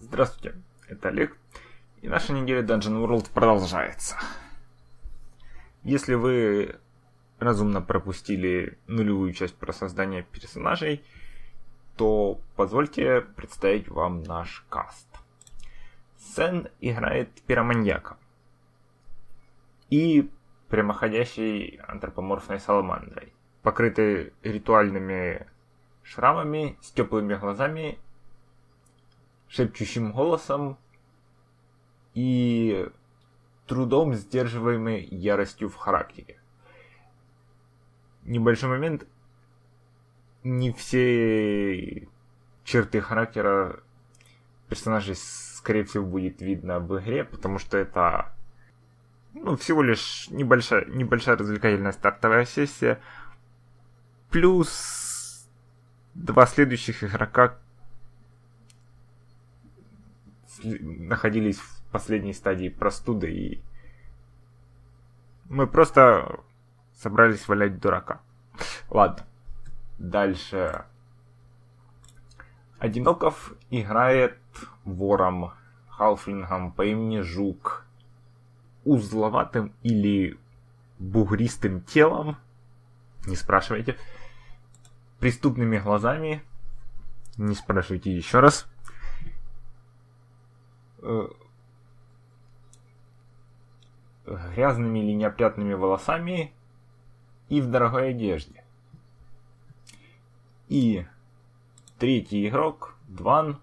Здравствуйте, 0.00 0.56
это 0.88 1.08
Олег, 1.08 1.36
и 2.02 2.08
наша 2.08 2.32
неделя 2.32 2.62
Dungeon 2.62 3.04
World 3.04 3.32
продолжается. 3.34 4.16
Если 5.82 6.14
вы 6.14 6.76
разумно 7.40 7.82
пропустили 7.82 8.78
нулевую 8.86 9.32
часть 9.32 9.56
про 9.56 9.72
создание 9.72 10.22
персонажей, 10.22 11.02
то 11.96 12.40
позвольте 12.54 13.22
представить 13.22 13.88
вам 13.88 14.22
наш 14.22 14.64
каст. 14.68 15.08
Сен 16.16 16.68
играет 16.80 17.30
пироманьяка 17.42 18.18
и 19.90 20.30
прямоходящей 20.68 21.80
антропоморфной 21.88 22.60
саламандрой, 22.60 23.32
покрытой 23.62 24.32
ритуальными 24.44 25.48
шрамами, 26.04 26.78
с 26.82 26.92
теплыми 26.92 27.34
глазами 27.34 27.98
шепчущим 29.48 30.12
голосом 30.12 30.78
и 32.14 32.88
трудом 33.66 34.14
сдерживаемой 34.14 35.04
яростью 35.04 35.68
в 35.68 35.76
характере. 35.76 36.40
Небольшой 38.22 38.70
момент. 38.70 39.06
Не 40.44 40.72
все 40.72 42.08
черты 42.64 43.00
характера 43.00 43.80
персонажей, 44.68 45.16
скорее 45.16 45.84
всего, 45.84 46.04
будет 46.04 46.40
видно 46.40 46.80
в 46.80 46.98
игре, 47.00 47.24
потому 47.24 47.58
что 47.58 47.76
это 47.76 48.34
ну, 49.34 49.56
всего 49.56 49.82
лишь 49.82 50.28
небольшая, 50.30 50.84
небольшая 50.86 51.36
развлекательная 51.36 51.92
стартовая 51.92 52.44
сессия. 52.44 53.00
Плюс 54.30 55.48
два 56.14 56.46
следующих 56.46 57.04
игрока, 57.04 57.58
находились 60.62 61.58
в 61.58 61.82
последней 61.90 62.32
стадии 62.32 62.68
простуды, 62.68 63.30
и 63.30 63.62
мы 65.48 65.66
просто 65.66 66.40
собрались 66.94 67.46
валять 67.48 67.80
дурака. 67.80 68.20
Ладно. 68.90 69.24
Дальше. 69.98 70.84
Одиноков 72.78 73.52
играет 73.70 74.38
вором, 74.84 75.52
халфлингом 75.88 76.72
по 76.72 76.86
имени 76.86 77.20
Жук, 77.20 77.84
узловатым 78.84 79.72
или 79.82 80.38
бугристым 80.98 81.82
телом, 81.82 82.36
не 83.26 83.34
спрашивайте, 83.34 83.96
преступными 85.18 85.78
глазами, 85.78 86.42
не 87.36 87.54
спрашивайте 87.54 88.14
еще 88.14 88.40
раз, 88.40 88.66
грязными 94.26 94.98
или 94.98 95.12
неопрятными 95.12 95.74
волосами 95.74 96.52
и 97.48 97.60
в 97.60 97.70
дорогой 97.70 98.10
одежде. 98.10 98.64
И 100.68 101.06
третий 101.98 102.46
игрок, 102.48 102.94
Дван, 103.08 103.58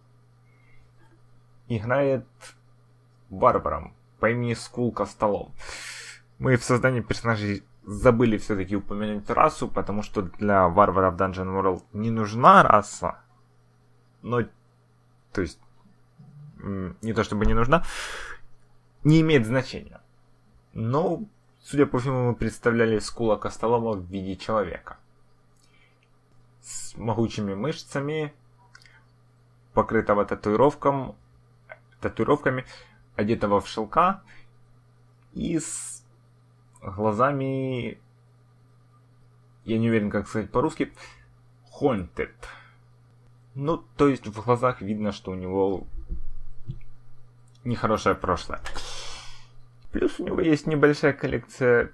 играет 1.68 2.26
варваром 3.30 3.94
по 4.20 4.30
имени 4.32 4.54
Скул 4.54 4.92
Костолом. 4.92 5.54
Мы 6.40 6.58
в 6.58 6.64
создании 6.64 7.02
персонажей 7.02 7.64
забыли 7.84 8.38
все-таки 8.38 8.76
упомянуть 8.76 9.30
расу, 9.30 9.68
потому 9.68 10.02
что 10.02 10.24
для 10.24 10.68
варваров 10.68 11.16
Dungeon 11.16 11.62
World 11.62 11.84
не 11.94 12.10
нужна 12.10 12.64
раса. 12.64 13.20
Но, 14.24 14.42
то 15.32 15.42
есть, 15.42 15.60
не 16.66 17.14
то 17.14 17.24
чтобы 17.24 17.46
не 17.46 17.54
нужна, 17.54 17.84
не 19.04 19.22
имеет 19.22 19.46
значения. 19.46 20.02
Но, 20.74 21.24
судя 21.62 21.86
по 21.86 22.00
всему, 22.00 22.30
мы 22.30 22.36
представляли 22.36 23.00
Скула 23.00 23.38
Костолома 23.38 23.94
в 23.94 24.06
виде 24.06 24.36
человека. 24.36 24.98
С 26.62 26.98
могучими 26.98 27.54
мышцами, 27.54 28.34
покрытого 29.74 30.26
татуировком, 30.26 31.16
татуировками, 32.02 32.66
одетого 33.16 33.62
в 33.62 33.68
шелка 33.68 34.24
и 35.34 35.60
с 35.60 36.04
глазами, 36.82 38.00
я 39.66 39.78
не 39.78 39.90
уверен, 39.90 40.10
как 40.10 40.28
сказать 40.28 40.52
по-русски, 40.52 40.92
haunted. 41.80 42.34
Ну, 43.54 43.78
то 43.78 44.08
есть 44.08 44.28
в 44.28 44.44
глазах 44.44 44.82
видно, 44.82 45.12
что 45.12 45.32
у 45.32 45.36
него 45.36 45.86
нехорошее 47.66 48.16
прошлое. 48.16 48.62
Плюс 49.92 50.20
у 50.20 50.26
него 50.26 50.42
есть 50.42 50.68
небольшая 50.68 51.14
коллекция 51.14 51.92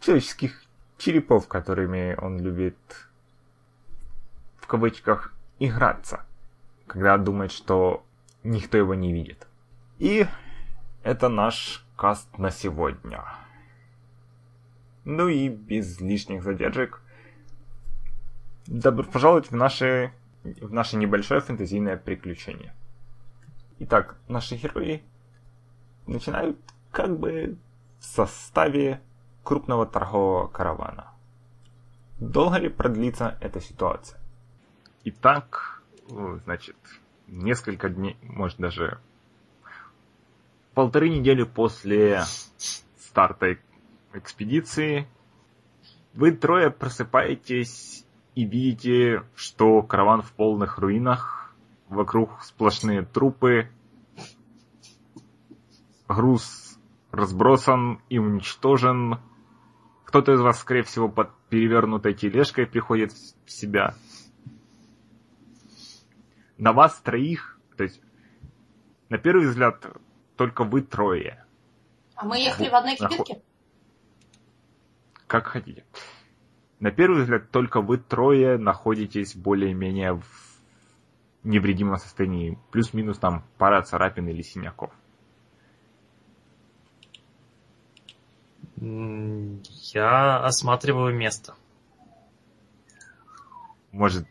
человеческих 0.00 0.62
черепов, 0.98 1.48
которыми 1.48 2.14
он 2.20 2.38
любит 2.40 2.76
в 4.56 4.66
кавычках 4.66 5.34
играться, 5.58 6.24
когда 6.86 7.18
думает, 7.18 7.52
что 7.52 8.04
никто 8.42 8.78
его 8.78 8.94
не 8.94 9.12
видит. 9.12 9.46
И 9.98 10.26
это 11.02 11.28
наш 11.28 11.84
каст 11.96 12.38
на 12.38 12.50
сегодня. 12.50 13.24
Ну 15.04 15.28
и 15.28 15.48
без 15.48 16.00
лишних 16.00 16.42
задержек. 16.42 17.00
Добро 18.66 19.04
пожаловать 19.04 19.50
в 19.50 19.54
наше, 19.56 20.12
в 20.44 20.72
наше 20.72 20.96
небольшое 20.96 21.40
фэнтезийное 21.40 21.96
приключение. 21.96 22.72
Итак, 23.84 24.16
наши 24.28 24.54
герои 24.54 25.02
начинают 26.06 26.56
как 26.92 27.18
бы 27.18 27.58
в 27.98 28.04
составе 28.04 29.02
крупного 29.42 29.86
торгового 29.86 30.46
каравана. 30.46 31.10
Долго 32.20 32.58
ли 32.58 32.68
продлится 32.68 33.36
эта 33.40 33.60
ситуация? 33.60 34.20
Итак, 35.02 35.82
значит, 36.06 36.76
несколько 37.26 37.88
дней, 37.88 38.16
может 38.22 38.58
даже 38.58 39.00
полторы 40.74 41.08
недели 41.08 41.42
после 41.42 42.22
старта 42.96 43.56
экспедиции, 44.12 45.08
вы 46.14 46.30
трое 46.30 46.70
просыпаетесь 46.70 48.06
и 48.36 48.44
видите, 48.44 49.24
что 49.34 49.82
караван 49.82 50.22
в 50.22 50.30
полных 50.34 50.78
руинах 50.78 51.41
Вокруг 51.92 52.42
сплошные 52.42 53.02
трупы. 53.02 53.70
Груз 56.08 56.78
разбросан 57.10 58.00
и 58.08 58.18
уничтожен. 58.18 59.18
Кто-то 60.06 60.32
из 60.32 60.40
вас, 60.40 60.58
скорее 60.58 60.84
всего, 60.84 61.10
под 61.10 61.34
перевернутой 61.50 62.14
тележкой 62.14 62.66
приходит 62.66 63.12
в 63.12 63.50
себя. 63.50 63.94
На 66.56 66.72
вас 66.72 66.98
троих, 67.02 67.58
то 67.76 67.84
есть, 67.84 68.00
на 69.10 69.18
первый 69.18 69.48
взгляд, 69.48 69.84
только 70.36 70.64
вы 70.64 70.80
трое. 70.80 71.44
А 72.14 72.24
мы 72.24 72.38
ехали 72.38 72.70
в 72.70 72.74
одной 72.74 72.96
кибитке? 72.96 73.42
Как 75.26 75.46
хотите. 75.46 75.84
На 76.80 76.90
первый 76.90 77.20
взгляд, 77.20 77.50
только 77.50 77.82
вы 77.82 77.98
трое 77.98 78.56
находитесь 78.56 79.36
более-менее 79.36 80.14
в 80.14 80.51
невредимом 81.44 81.98
состоянии. 81.98 82.58
Плюс-минус 82.70 83.18
там 83.18 83.44
пара 83.58 83.82
царапин 83.82 84.28
или 84.28 84.42
синяков. 84.42 84.90
Я 89.94 90.38
осматриваю 90.38 91.14
место. 91.14 91.54
Может, 93.92 94.26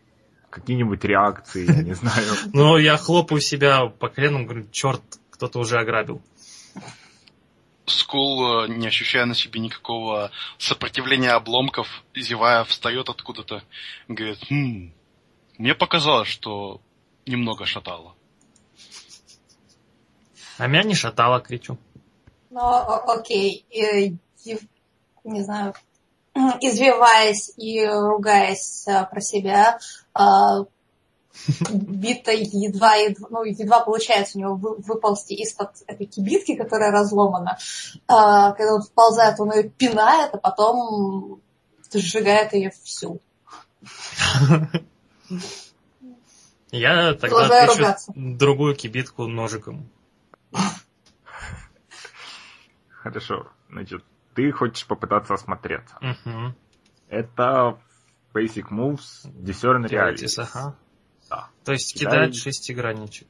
какие-нибудь 0.49 1.03
реакции, 1.03 1.65
я 1.65 1.83
не 1.83 1.93
знаю. 1.93 2.27
Ну, 2.53 2.77
я 2.77 2.97
хлопаю 2.97 3.39
себя 3.39 3.85
по 3.87 4.09
коленам, 4.09 4.45
говорю, 4.45 4.67
черт, 4.71 5.01
кто-то 5.29 5.59
уже 5.59 5.79
ограбил. 5.79 6.21
Скул, 7.85 8.65
э, 8.65 8.67
не 8.69 8.87
ощущая 8.87 9.25
на 9.25 9.35
себе 9.35 9.59
никакого 9.59 10.31
сопротивления 10.57 11.31
обломков, 11.31 12.03
зевая, 12.15 12.63
встает 12.63 13.09
откуда-то, 13.09 13.63
говорит, 14.07 14.39
хм, 14.49 14.93
мне 15.57 15.75
показалось, 15.75 16.27
что 16.27 16.81
немного 17.25 17.65
шатало. 17.65 18.15
А 20.57 20.67
меня 20.67 20.83
не 20.83 20.95
шатало, 20.95 21.39
кричу. 21.39 21.77
Ну, 22.49 22.61
окей. 22.61 23.65
И, 23.69 24.15
не 25.23 25.41
знаю, 25.43 25.73
извиваясь 26.61 27.51
и 27.57 27.85
ругаясь 27.85 28.87
а, 28.87 29.05
про 29.05 29.21
себя, 29.21 29.79
а, 30.13 30.65
бита 31.71 32.31
едва, 32.31 32.95
едва, 32.95 33.27
ну, 33.29 33.43
едва 33.43 33.79
получается 33.79 34.37
у 34.37 34.41
него 34.41 34.55
выползти 34.55 35.33
из-под 35.33 35.71
этой 35.87 36.05
кибитки, 36.05 36.55
которая 36.55 36.91
разломана. 36.91 37.57
А, 38.07 38.51
когда 38.51 38.75
он 38.75 38.81
вползает, 38.81 39.39
он 39.39 39.53
ее 39.53 39.69
пинает, 39.69 40.33
а 40.33 40.37
потом 40.37 41.41
сжигает 41.91 42.53
ее 42.53 42.71
всю. 42.83 43.19
Я 46.71 47.13
тогда 47.13 47.27
Продолжаю 47.27 47.63
отвечу 47.65 47.79
ругаться. 47.81 48.13
другую 48.15 48.75
кибитку 48.75 49.27
ножиком. 49.27 49.89
Хорошо. 52.89 53.49
Значит, 53.69 54.03
ты 54.35 54.51
хочешь 54.51 54.85
попытаться 54.87 55.33
осмотреться. 55.33 55.97
Угу. 55.97 56.55
Это 57.09 57.79
Basic 58.33 58.67
Moves 58.69 59.25
Discern 59.25 59.85
Realities. 59.87 60.39
ага. 60.41 60.75
Да. 61.29 61.49
То 61.63 61.71
есть 61.73 61.93
Кидай. 61.97 62.27
кидать 62.27 62.35
шестигранничек. 62.35 63.27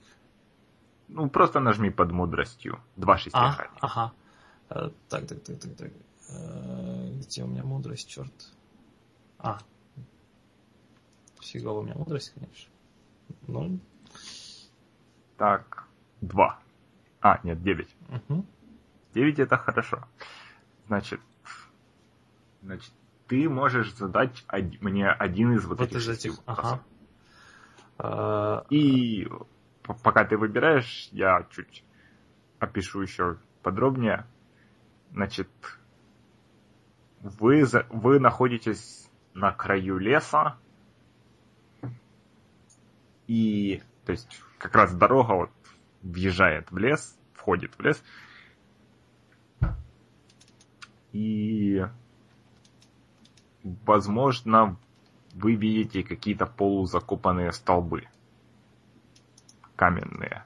Ну, 1.07 1.29
просто 1.29 1.59
нажми 1.59 1.89
под 1.89 2.11
мудростью. 2.11 2.79
Два 2.95 3.15
А, 3.15 3.17
шестигранника. 3.17 3.69
ага. 3.81 4.13
Э, 4.69 4.89
Так, 5.09 5.27
так, 5.27 5.43
так, 5.43 5.59
так, 5.59 5.75
так. 5.75 5.91
Э, 6.29 7.11
Где 7.15 7.43
у 7.43 7.47
меня 7.47 7.63
мудрость, 7.63 8.09
черт? 8.09 8.31
А. 9.39 9.59
Фигово 11.41 11.79
у 11.79 11.83
меня 11.83 11.95
мудрость, 11.95 12.33
конечно. 12.33 12.71
Ну, 13.47 13.79
Так, 15.37 15.87
два. 16.21 16.59
А, 17.21 17.39
нет, 17.43 17.61
девять. 17.63 17.95
угу. 18.09 18.45
Девять 19.13 19.39
это 19.39 19.57
хорошо. 19.57 20.07
Значит, 20.87 21.19
значит, 22.61 22.91
ты 23.27 23.49
можешь 23.49 23.93
задать 23.95 24.43
од- 24.47 24.81
мне 24.81 25.09
один 25.09 25.53
из 25.53 25.65
вот, 25.65 25.79
Вот 25.79 25.89
этих 25.89 25.97
из 25.99 26.09
этих. 26.09 26.33
Ага. 26.45 26.81
Э, 27.99 28.63
И 28.69 29.25
п- 29.83 29.95
пока 30.03 30.25
ты 30.25 30.37
выбираешь, 30.37 31.09
я 31.11 31.45
чуть 31.51 31.83
опишу 32.59 33.01
еще 33.01 33.37
подробнее. 33.63 34.25
Значит, 35.11 35.49
вы, 37.21 37.65
за- 37.65 37.85
вы 37.89 38.19
находитесь 38.19 39.09
на 39.33 39.51
краю 39.51 39.97
леса, 39.97 40.57
и, 43.31 43.81
то 44.05 44.11
есть, 44.11 44.27
как 44.57 44.75
раз 44.75 44.93
дорога 44.93 45.31
вот 45.31 45.49
въезжает 46.01 46.69
в 46.69 46.77
лес, 46.77 47.17
входит 47.33 47.73
в 47.77 47.81
лес, 47.81 48.03
и, 51.13 51.81
возможно, 53.63 54.77
вы 55.33 55.55
видите 55.55 56.03
какие-то 56.03 56.45
полузакопанные 56.45 57.53
столбы 57.53 58.09
каменные 59.77 60.43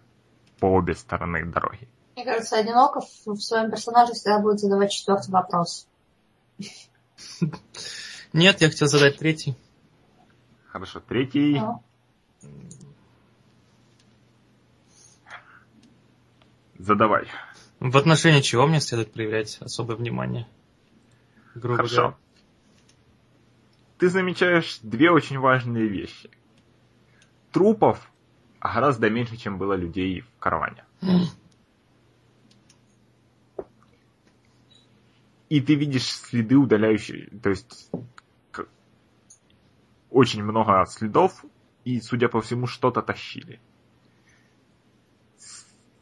по 0.60 0.68
обе 0.68 0.94
стороны 0.94 1.44
дороги. 1.44 1.90
Мне 2.16 2.24
кажется, 2.24 2.60
Одиноков 2.60 3.06
в 3.26 3.40
своем 3.40 3.72
персонаже 3.72 4.14
всегда 4.14 4.38
будет 4.40 4.60
задавать 4.60 4.92
четвертый 4.92 5.32
вопрос. 5.32 5.88
Нет, 8.32 8.62
я 8.62 8.70
хотел 8.70 8.88
задать 8.88 9.18
третий. 9.18 9.56
Хорошо, 10.68 11.00
третий. 11.00 11.60
Ну, 11.60 11.82
Задавай. 16.78 17.28
В 17.80 17.98
отношении 17.98 18.42
чего 18.42 18.68
мне 18.68 18.80
следует 18.80 19.12
проявлять 19.12 19.58
особое 19.60 19.96
внимание? 19.96 20.48
Грубо 21.56 21.78
Хорошо. 21.78 21.96
говоря. 21.96 22.18
Ты 23.98 24.10
замечаешь 24.10 24.80
две 24.84 25.10
очень 25.10 25.40
важные 25.40 25.88
вещи. 25.88 26.30
Трупов 27.52 28.12
гораздо 28.60 29.10
меньше, 29.10 29.38
чем 29.38 29.58
было 29.58 29.74
людей 29.74 30.22
в 30.22 30.28
караване. 30.40 30.84
И 35.48 35.62
ты 35.62 35.76
видишь 35.76 36.08
следы 36.08 36.58
удаляющие, 36.58 37.30
то 37.40 37.50
есть 37.50 37.90
очень 40.10 40.44
много 40.44 40.86
следов, 40.88 41.46
и, 41.86 42.02
судя 42.02 42.28
по 42.28 42.42
всему, 42.42 42.68
что-то 42.68 43.02
тащили. 43.02 43.62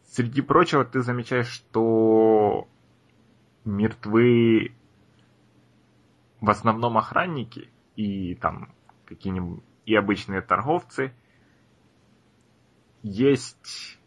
Среди 0.05 0.41
прочего, 0.41 0.85
ты 0.85 1.01
замечаешь, 1.01 1.47
что 1.49 2.67
мертвы 3.65 4.75
в 6.39 6.49
основном 6.49 6.97
охранники 6.97 7.69
и 7.95 8.35
там 8.35 8.73
какие-нибудь 9.05 9.63
и 9.85 9.95
обычные 9.95 10.41
торговцы. 10.41 11.13
Есть 13.01 13.99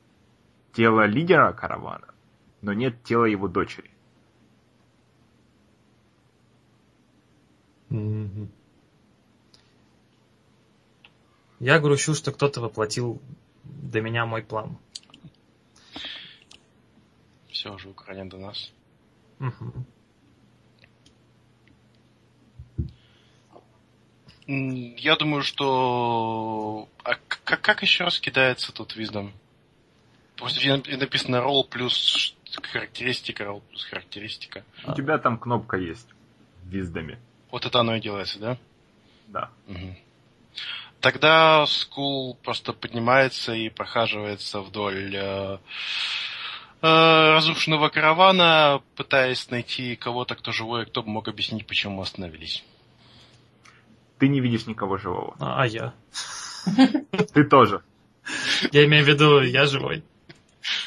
тело 0.72 1.06
лидера 1.06 1.52
каравана, 1.52 2.14
но 2.62 2.72
нет 2.72 3.02
тела 3.02 3.26
его 3.26 3.48
дочери. 3.48 3.90
Мгм. 7.90 8.50
Я 11.60 11.78
грущу, 11.78 12.14
что 12.14 12.32
кто-то 12.32 12.60
воплотил 12.60 13.20
до 13.64 14.00
меня 14.00 14.26
мой 14.26 14.42
план. 14.42 14.78
Все 17.50 17.72
уже 17.72 17.88
Украина 17.88 18.28
до 18.30 18.38
нас. 18.38 18.72
М, 24.46 24.94
Я 24.96 25.16
думаю, 25.16 25.42
что... 25.42 26.88
А 27.02 27.14
как, 27.44 27.60
как 27.60 27.82
еще 27.82 28.04
раз 28.04 28.20
кидается 28.20 28.72
тут 28.72 28.94
wisdom? 28.96 29.32
Просто 30.36 30.60
написано 30.98 31.36
roll 31.36 31.66
плюс 31.68 32.36
характеристика, 32.62 33.44
roll 33.44 33.62
плюс 33.68 33.84
характеристика. 33.84 34.64
У 34.86 34.92
тебя 34.94 35.18
там 35.18 35.38
кнопка 35.38 35.78
есть 35.78 36.08
в 36.62 36.68
wisdom 36.68 37.06
е. 37.06 37.18
Вот 37.50 37.64
это 37.64 37.80
оно 37.80 37.96
и 37.96 38.00
делается, 38.00 38.38
да? 38.38 38.58
Да. 39.28 39.50
Мгм. 39.66 39.96
Тогда 41.06 41.64
Скул 41.66 42.36
просто 42.42 42.72
поднимается 42.72 43.54
и 43.54 43.68
прохаживается 43.68 44.60
вдоль 44.60 45.14
э, 45.14 45.58
э, 46.82 46.88
разрушенного 47.32 47.90
каравана, 47.90 48.82
пытаясь 48.96 49.48
найти 49.48 49.94
кого-то, 49.94 50.34
кто 50.34 50.50
живой, 50.50 50.84
кто 50.84 51.04
бы 51.04 51.10
мог 51.10 51.28
объяснить, 51.28 51.64
почему 51.64 51.98
мы 51.98 52.02
остановились. 52.02 52.64
Ты 54.18 54.26
не 54.26 54.40
видишь 54.40 54.66
никого 54.66 54.96
живого. 54.96 55.36
А, 55.38 55.62
а 55.62 55.66
я? 55.68 55.94
Ты 57.32 57.44
тоже. 57.44 57.82
Я 58.72 58.84
имею 58.86 59.04
в 59.04 59.08
виду, 59.08 59.42
я 59.42 59.66
живой. 59.66 60.02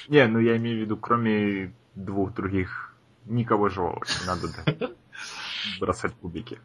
Не, 0.10 0.28
ну 0.28 0.40
я 0.40 0.58
имею 0.58 0.80
в 0.80 0.82
виду, 0.82 0.98
кроме 0.98 1.74
двух 1.96 2.34
других, 2.34 2.94
никого 3.24 3.70
живого. 3.70 4.04
Не 4.20 4.28
надо 4.28 4.94
бросать 5.80 6.14
кубики. 6.16 6.60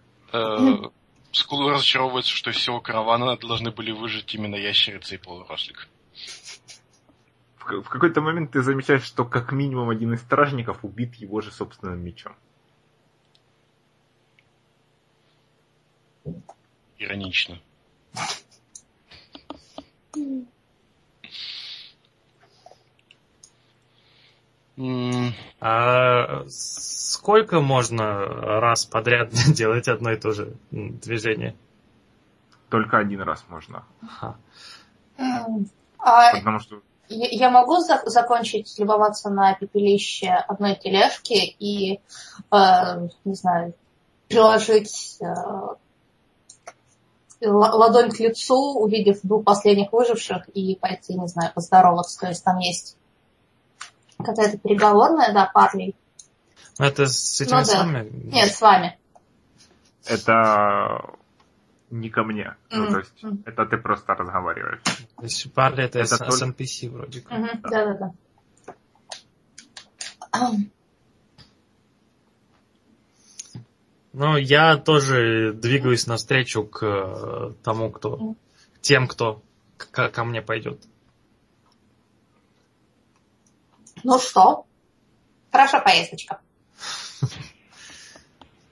Скул 1.35 1.69
разочаровывается, 1.69 2.31
что 2.31 2.51
из 2.51 2.57
всего 2.57 2.81
каравана 2.81 3.37
должны 3.37 3.73
были 3.73 3.91
выжить 3.91 4.33
именно 4.37 4.55
ящерица 4.55 5.17
и 5.17 5.19
полурослик. 5.19 5.89
В, 7.57 7.83
в 7.83 7.89
какой-то 7.89 8.21
момент 8.21 8.53
ты 8.53 8.63
замечаешь, 8.63 9.03
что 9.03 9.25
как 9.25 9.51
минимум 9.51 9.91
один 9.91 10.15
из 10.15 10.21
стражников 10.21 10.85
убит 10.85 11.17
его 11.17 11.41
же 11.41 11.51
собственным 11.51 11.99
мечом. 11.99 12.37
Иронично. 16.99 17.61
А 25.61 26.45
сколько 26.49 27.61
можно 27.61 28.27
раз 28.61 28.85
подряд 28.85 29.31
делать 29.55 29.89
одно 29.89 30.13
и 30.13 30.17
то 30.17 30.33
же 30.33 30.57
движение? 30.71 31.55
Только 32.71 32.99
один 32.99 33.21
раз 33.23 33.45
можно. 33.49 33.85
Ага. 34.03 34.37
а 35.99 36.33
Потому 36.37 36.59
что 36.59 36.81
я 37.09 37.29
я 37.31 37.51
могу 37.51 37.77
зак- 37.79 38.07
закончить 38.07 38.75
любоваться 38.79 39.31
на 39.31 39.55
пепелище 39.55 40.31
одной 40.31 40.75
тележки 40.75 41.35
и, 41.59 42.01
э, 42.51 43.09
не 43.25 43.35
знаю, 43.35 43.75
приложить 44.29 45.19
э, 45.21 45.27
л- 47.43 47.59
ладонь 47.59 48.11
к 48.11 48.19
лицу, 48.19 48.57
увидев 48.79 49.21
двух 49.23 49.45
последних 49.45 49.93
выживших, 49.93 50.49
и 50.49 50.77
пойти, 50.77 51.15
не 51.15 51.29
знаю, 51.29 51.53
поздороваться. 51.55 52.19
То 52.19 52.29
есть 52.29 52.43
там 52.43 52.59
есть 52.59 52.97
какая-то 54.19 54.59
переговорная, 54.59 55.33
да, 55.33 55.51
парней. 55.53 55.95
Ну, 56.79 56.85
это 56.87 57.07
с 57.07 57.41
этими 57.41 57.55
Ну 57.55 57.61
да. 57.61 57.65
самыми? 57.65 58.11
Нет, 58.33 58.53
с 58.53 58.61
вами. 58.61 58.99
это 60.07 61.15
не 61.91 62.11
ко 62.11 62.25
мне. 62.25 62.57
Ну, 62.71 62.83
Мгм. 62.85 62.93
то 62.93 62.99
есть, 62.99 63.23
Мгм. 63.23 63.43
это 63.47 63.67
ты 63.67 63.77
просто 63.79 64.15
разговариваешь. 64.15 64.81
То 65.17 65.23
есть 65.23 65.53
Парли 65.55 65.85
это, 65.85 66.01
Это 66.01 66.17
с, 66.17 66.19
только- 66.19 66.33
с 66.33 66.43
NPC 66.43 66.91
вроде 66.91 67.21
как. 67.21 67.39
Мгм, 67.39 67.61
Да-да-да. 67.63 68.13
Ну, 74.13 74.37
я 74.37 74.77
тоже 74.77 75.53
двигаюсь 75.53 76.07
навстречу 76.07 76.65
к 76.65 76.83
э, 76.85 77.53
тому, 77.65 77.91
кто... 77.91 78.35
Тем, 78.81 79.09
кто 79.09 79.43
к- 79.77 80.09
ко 80.11 80.25
мне 80.25 80.41
пойдет. 80.41 80.81
Ну 84.05 84.19
что? 84.19 84.67
Хорошая 85.51 85.81
поездочка. 85.81 86.41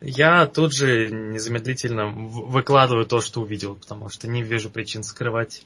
Я 0.00 0.46
тут 0.46 0.74
же 0.74 1.10
незамедлительно 1.10 2.08
выкладываю 2.08 3.06
то, 3.06 3.20
что 3.20 3.40
увидел, 3.40 3.76
потому 3.76 4.08
что 4.08 4.28
не 4.28 4.42
вижу 4.42 4.68
причин 4.68 5.04
скрывать. 5.04 5.64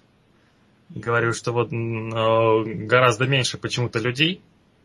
говорю, 0.91 1.33
что 1.33 1.53
вот 1.53 1.71
гораздо 1.71 3.27
меньше 3.27 3.59
почему-то 3.59 3.99
людей, 3.99 4.43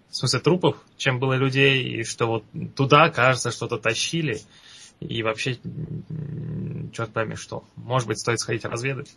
в 0.10 0.16
смысле 0.16 0.40
трупов, 0.40 0.78
чем 0.98 1.20
было 1.20 1.34
людей, 1.34 1.84
и 1.84 2.04
что 2.04 2.28
вот 2.28 2.44
туда, 2.76 3.10
кажется, 3.10 3.52
что-то 3.52 3.78
тащили, 3.78 4.42
и 5.00 5.22
вообще, 5.22 5.60
черт 6.94 7.12
пойми 7.12 7.36
что. 7.36 7.64
Может 7.76 8.08
быть, 8.08 8.20
стоит 8.20 8.40
сходить 8.40 8.66
разведать. 8.66 9.14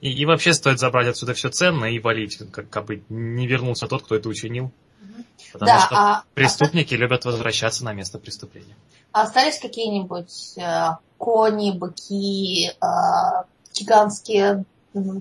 И, 0.00 0.10
и 0.12 0.24
вообще 0.26 0.52
стоит 0.52 0.78
забрать 0.78 1.08
отсюда 1.08 1.34
все 1.34 1.48
ценное 1.50 1.90
и 1.90 1.98
валить, 1.98 2.38
как, 2.52 2.68
как 2.70 2.84
бы 2.86 3.02
не 3.08 3.46
вернулся 3.46 3.86
тот, 3.88 4.02
кто 4.04 4.14
это 4.14 4.28
учинил. 4.28 4.70
Потому 5.52 5.66
Да, 5.72 5.80
что 5.80 5.96
а, 5.96 6.22
преступники 6.34 6.94
любят 6.94 7.24
возвращаться 7.24 7.84
на 7.84 7.92
место 7.92 8.18
преступления. 8.18 8.76
а 9.12 9.22
остались 9.22 9.58
какие-нибудь 9.58 10.54
э, 10.58 10.90
кони, 11.16 11.72
быки, 11.72 12.68
э, 12.68 13.44
гигантские, 13.74 14.64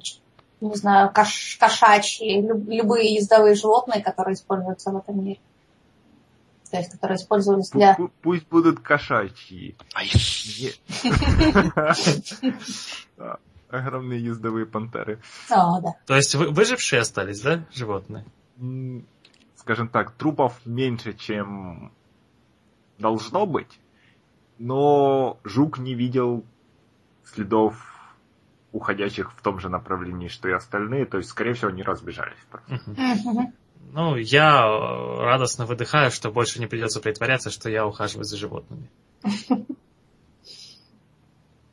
ч- 0.01 0.19
не 0.62 0.75
знаю, 0.75 1.12
кош- 1.13 1.57
кошачьи, 1.60 2.41
люб- 2.41 2.67
любые 2.69 3.13
ездовые 3.15 3.55
животные, 3.55 4.01
которые 4.03 4.34
используются 4.36 4.91
в 4.91 4.98
этом 4.98 5.24
мире? 5.24 5.39
То 6.69 6.77
есть, 6.77 6.91
которые 6.91 7.15
использовались 7.15 7.69
для... 7.69 7.96
Пу- 7.96 8.12
Пусть 8.22 8.48
будут 8.50 8.79
кошачьи. 8.81 9.75
Огромные 13.70 14.24
ездовые 14.24 14.66
пантеры. 14.66 15.20
О, 15.50 15.82
да. 15.82 15.96
То 16.06 16.16
есть 16.16 16.36
вы- 16.36 16.50
выжившие 16.50 17.02
остались, 17.02 17.42
да, 17.42 17.66
животные? 17.74 18.26
Скажем 19.56 19.90
так, 19.90 20.12
трупов 20.12 20.54
меньше, 20.66 21.14
чем 21.14 21.92
должно 22.98 23.46
быть, 23.46 23.80
но 24.58 25.40
жук 25.44 25.78
не 25.80 25.94
видел 25.94 26.46
следов 27.26 27.76
уходящих 28.72 29.32
в 29.34 29.42
том 29.42 29.60
же 29.60 29.70
направлении, 29.70 30.28
что 30.28 30.48
и 30.48 30.54
остальные, 30.54 31.06
то 31.06 31.18
есть, 31.18 31.30
скорее 31.30 31.54
всего, 31.54 31.70
они 31.70 31.84
разбежались. 31.84 32.38
Ну, 33.94 34.16
я 34.18 34.66
э, 34.66 35.24
радостно 35.24 35.66
выдыхаю, 35.66 36.12
что 36.12 36.30
больше 36.30 36.60
не 36.60 36.68
придется 36.68 37.00
притворяться, 37.00 37.50
что 37.50 37.70
я 37.70 37.86
ухаживаю 37.86 38.26
за 38.26 38.38
животными. 38.38 38.90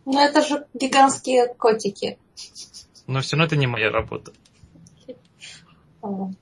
Ну, 0.07 0.19
это 0.19 0.43
же 0.43 0.67
гигантские 0.75 1.55
котики. 1.55 2.19
Но 3.07 3.21
все 3.21 3.37
равно 3.37 3.47
это 3.47 3.57
не 3.57 3.67
моя 3.67 3.91
работа. 3.91 4.33
М. 6.03 6.37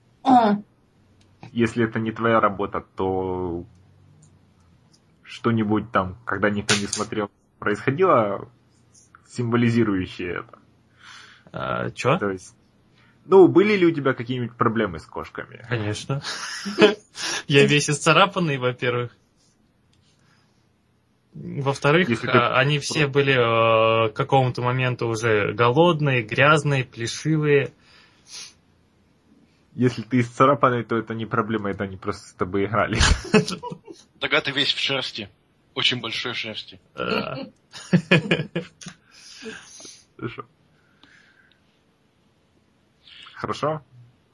Если 1.52 1.84
это 1.84 1.98
не 1.98 2.12
твоя 2.12 2.40
работа, 2.40 2.84
то 2.96 3.64
что-нибудь 5.22 5.90
там, 5.92 6.16
когда 6.24 6.50
никто 6.50 6.74
не 6.74 6.86
смотрел, 6.86 7.30
происходило, 7.58 8.48
символизирующее 9.28 10.40
это. 10.40 10.58
А, 11.52 11.90
чё? 11.90 12.18
То 12.18 12.30
есть, 12.30 12.54
ну, 13.24 13.46
были 13.48 13.76
ли 13.76 13.86
у 13.86 13.90
тебя 13.90 14.14
какие-нибудь 14.14 14.56
проблемы 14.56 14.98
с 14.98 15.06
кошками? 15.06 15.64
Конечно. 15.68 16.22
Я 17.46 17.66
весь 17.66 17.90
исцарапанный, 17.90 18.58
во-первых. 18.58 19.16
Во-вторых, 21.34 22.10
Если 22.10 22.28
а, 22.28 22.58
они 22.58 22.78
все 22.78 23.06
были 23.06 23.32
э, 23.32 24.10
к 24.10 24.14
какому-то 24.14 24.60
моменту 24.60 25.08
уже 25.08 25.54
голодные, 25.54 26.22
грязные, 26.22 26.84
плешивые. 26.84 27.72
Если 29.74 30.02
ты 30.02 30.20
исцарапанный, 30.20 30.84
то 30.84 30.96
это 30.96 31.14
не 31.14 31.24
проблема, 31.24 31.70
это 31.70 31.84
они 31.84 31.96
просто 31.96 32.28
с 32.28 32.32
тобой 32.34 32.66
играли. 32.66 32.98
Тогда 34.20 34.42
ты 34.42 34.50
весь 34.50 34.74
в 34.74 34.78
шерсти. 34.78 35.30
Очень 35.74 36.00
большой 36.00 36.34
шерсти. 36.34 36.80
Э, 36.94 37.46
Хорошо. 40.18 40.44
Хорошо? 43.34 43.82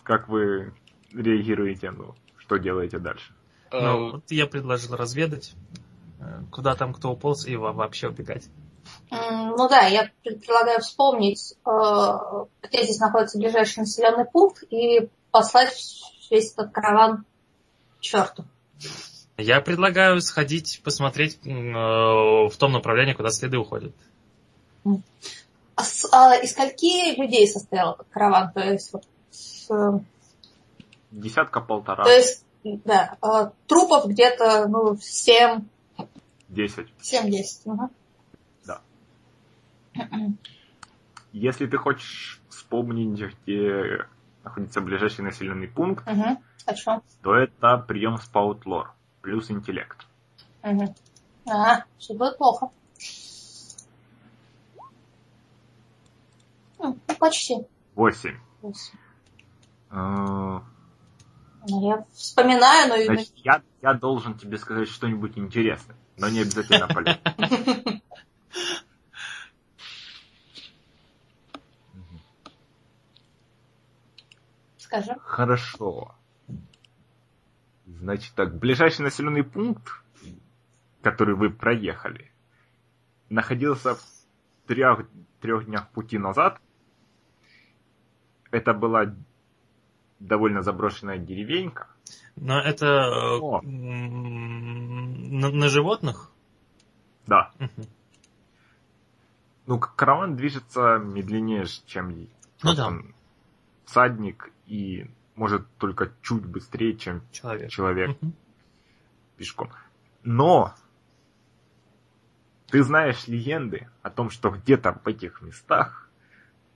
Как 0.03 0.29
вы 0.29 0.75
реагируете? 1.15 1.93
Ну, 1.93 2.15
что 2.37 2.57
делаете 2.57 2.99
дальше? 2.99 3.33
Ну, 3.71 3.79
Э, 3.79 4.13
вот 4.13 4.31
я 4.31 4.47
предложил 4.47 4.97
разведать, 4.97 5.55
э, 5.55 5.78
куда 6.51 6.75
там 6.75 6.93
кто 6.95 7.13
уполз 7.13 7.47
и 7.47 7.57
вообще 7.57 8.09
убегать. 8.09 8.49
Ну 9.11 9.69
да, 9.69 9.87
я 9.87 10.11
предлагаю 10.23 10.81
вспомнить, 10.81 11.55
э, 11.65 12.19
где 12.63 12.85
здесь 12.85 12.99
находится 12.99 13.39
ближайший 13.39 13.81
населенный 13.81 14.25
пункт 14.25 14.65
и 14.71 15.09
послать 15.31 15.75
весь 16.31 16.53
этот 16.53 16.73
караван 16.73 17.25
к 17.99 18.01
черту. 18.01 18.45
Я 19.37 19.61
предлагаю 19.61 20.21
сходить 20.21 20.81
посмотреть 20.85 21.39
э, 21.45 21.51
в 21.51 22.53
том 22.59 22.73
направлении, 22.73 23.15
куда 23.15 23.31
следы 23.31 23.57
уходят. 23.57 23.95
А, 24.85 25.83
с, 25.85 26.09
а 26.13 26.35
из 26.37 26.53
скольки 26.53 27.19
людей 27.19 27.47
состоял 27.47 27.99
караван? 28.11 28.53
То 28.53 28.61
есть 28.61 28.93
вот, 28.93 29.05
с... 29.31 29.69
Десятка 31.11 31.61
полтора. 31.61 32.05
То 32.05 32.11
есть, 32.11 32.45
да, 32.65 33.17
э, 33.23 33.51
трупов 33.67 34.07
где-то 34.07 34.67
ну, 34.69 34.99
семь 35.01 35.67
10. 36.49 36.93
7-10, 37.01 37.43
ага. 37.67 37.91
Да. 38.67 38.81
Если 41.33 41.67
ты 41.67 41.77
хочешь 41.77 42.41
вспомнить, 42.49 43.21
где 43.21 44.07
находится 44.45 44.81
ближайший 44.81 45.23
населенный 45.23 45.69
пункт, 45.69 46.07
угу. 46.09 46.43
Хорошо. 46.65 46.91
А 46.93 47.03
то 47.23 47.35
это 47.35 47.79
прием 47.79 48.19
спаутлор 48.19 48.93
плюс 49.23 49.51
интеллект. 49.51 50.07
Угу. 50.63 50.95
А, 51.51 51.85
все 51.99 52.15
будет 52.15 52.37
плохо. 52.37 52.71
Ну, 56.79 56.99
почти. 57.19 57.67
Восемь. 57.95 58.37
Восемь. 58.63 58.99
А, 59.91 60.63
ну, 61.69 61.89
я 61.89 62.05
вспоминаю, 62.13 62.89
но... 62.89 63.05
Значит, 63.05 63.33
я, 63.37 63.63
я 63.83 63.95
должен 63.95 64.37
тебе 64.37 64.59
сказать 64.59 64.89
что-нибудь 64.89 65.39
интересное 65.39 65.97
но 66.19 66.29
не 66.29 66.41
обязательно 66.41 66.89
полезное. 66.89 68.03
скажи. 74.89 75.15
Хорошо. 75.21 76.15
Значит 77.87 78.35
так, 78.35 78.59
ближайший 78.59 79.03
населенный 79.03 79.45
пункт, 79.45 79.89
который 81.03 81.35
вы 81.35 81.51
проехали, 81.51 82.31
находился 83.29 83.95
в 83.95 84.03
трех, 84.67 85.07
трех 85.41 85.67
днях 85.67 85.89
пути 85.91 86.19
назад. 86.19 86.61
Это 88.51 88.73
была 88.73 89.15
довольно 90.19 90.63
заброшенная 90.63 91.19
деревенька. 91.19 91.89
Но 92.37 92.61
это 92.61 93.39
О. 93.41 93.61
на, 95.29 95.51
на 95.51 95.69
животных? 95.69 96.31
Да. 97.27 97.53
Мгм. 97.59 97.87
Ну, 99.67 99.79
караван 99.79 100.37
движется 100.37 100.99
медленнее, 100.99 101.67
чем 101.87 102.29
Ну 102.63 102.75
да. 102.75 102.93
всадник 103.85 104.51
и 104.67 105.11
может 105.35 105.67
только 105.77 106.13
чуть 106.23 106.45
быстрее, 106.47 106.97
чем 106.97 107.23
Человек. 107.31 107.71
человек 107.71 108.17
Мгм. 108.23 108.35
пешком. 109.37 109.71
Но 110.23 110.75
ты 112.69 112.83
знаешь 112.83 113.29
легенды 113.29 113.89
о 114.03 114.11
том, 114.11 114.31
что 114.31 114.51
где-то 114.51 114.93
в 114.93 115.07
этих 115.07 115.43
местах 115.43 116.09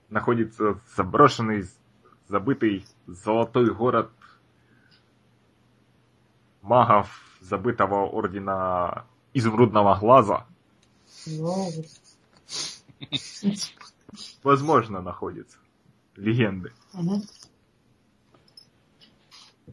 находится 0.09 0.79
заброшенный, 0.95 1.65
забытый 2.27 2.85
золотой 3.07 3.73
город 3.73 4.11
магов 6.63 7.09
забытого 7.41 8.07
ордена 8.07 9.05
изумрудного 9.33 9.97
глаза. 9.99 10.45
Возможно, 14.43 15.01
находится. 15.01 15.57
Легенды. 16.15 16.71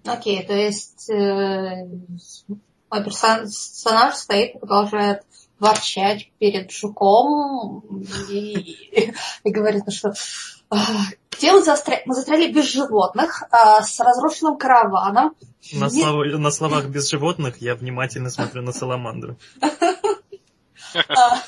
Окей, 0.04 0.46
то 0.46 0.54
есть 0.54 1.10
э, 1.10 1.84
мой 2.90 3.00
персон- 3.04 3.44
персонаж 3.44 4.14
стоит 4.14 4.54
и 4.54 4.58
продолжает 4.58 5.26
ворчать 5.58 6.30
перед 6.38 6.70
жуком 6.70 7.84
и, 8.30 8.76
и 9.44 9.50
говорит, 9.50 9.82
ну 9.86 9.92
что 9.92 10.14
«А, 10.70 10.78
где 11.40 11.52
мы 11.52 11.62
застряли? 11.62 12.02
Мы 12.04 12.14
застряли 12.14 12.52
без 12.52 12.66
животных, 12.70 13.44
а, 13.50 13.80
с 13.82 13.98
разрушенным 13.98 14.58
караваном. 14.58 15.34
На, 15.72 15.86
Не- 15.86 16.02
слова- 16.02 16.24
на 16.38 16.50
словах 16.50 16.84
без 16.86 17.08
животных 17.08 17.56
я 17.62 17.74
внимательно 17.74 18.28
смотрю 18.30 18.60
на 18.62 18.72
саламандру. 18.72 19.38
А, 21.08 21.38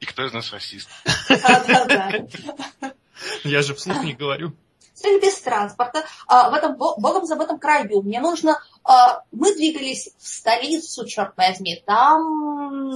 И 0.00 0.06
кто 0.06 0.24
из 0.24 0.32
нас 0.32 0.50
расист? 0.50 0.88
Да-да-да. 1.28 2.10
Я 3.44 3.60
же 3.62 3.74
вслух 3.74 4.02
не 4.02 4.14
говорю. 4.14 4.54
Или 5.04 5.20
без 5.20 5.38
транспорта, 5.40 6.04
а, 6.26 6.50
в 6.50 6.54
этом 6.54 6.76
богом 6.76 7.24
забытом 7.26 7.58
краю. 7.58 8.02
Мне 8.02 8.20
нужно... 8.20 8.60
А, 8.84 9.22
мы 9.32 9.54
двигались 9.54 10.10
в 10.18 10.26
столицу, 10.26 11.06
черт 11.06 11.34
возьми. 11.36 11.82
Там 11.86 12.90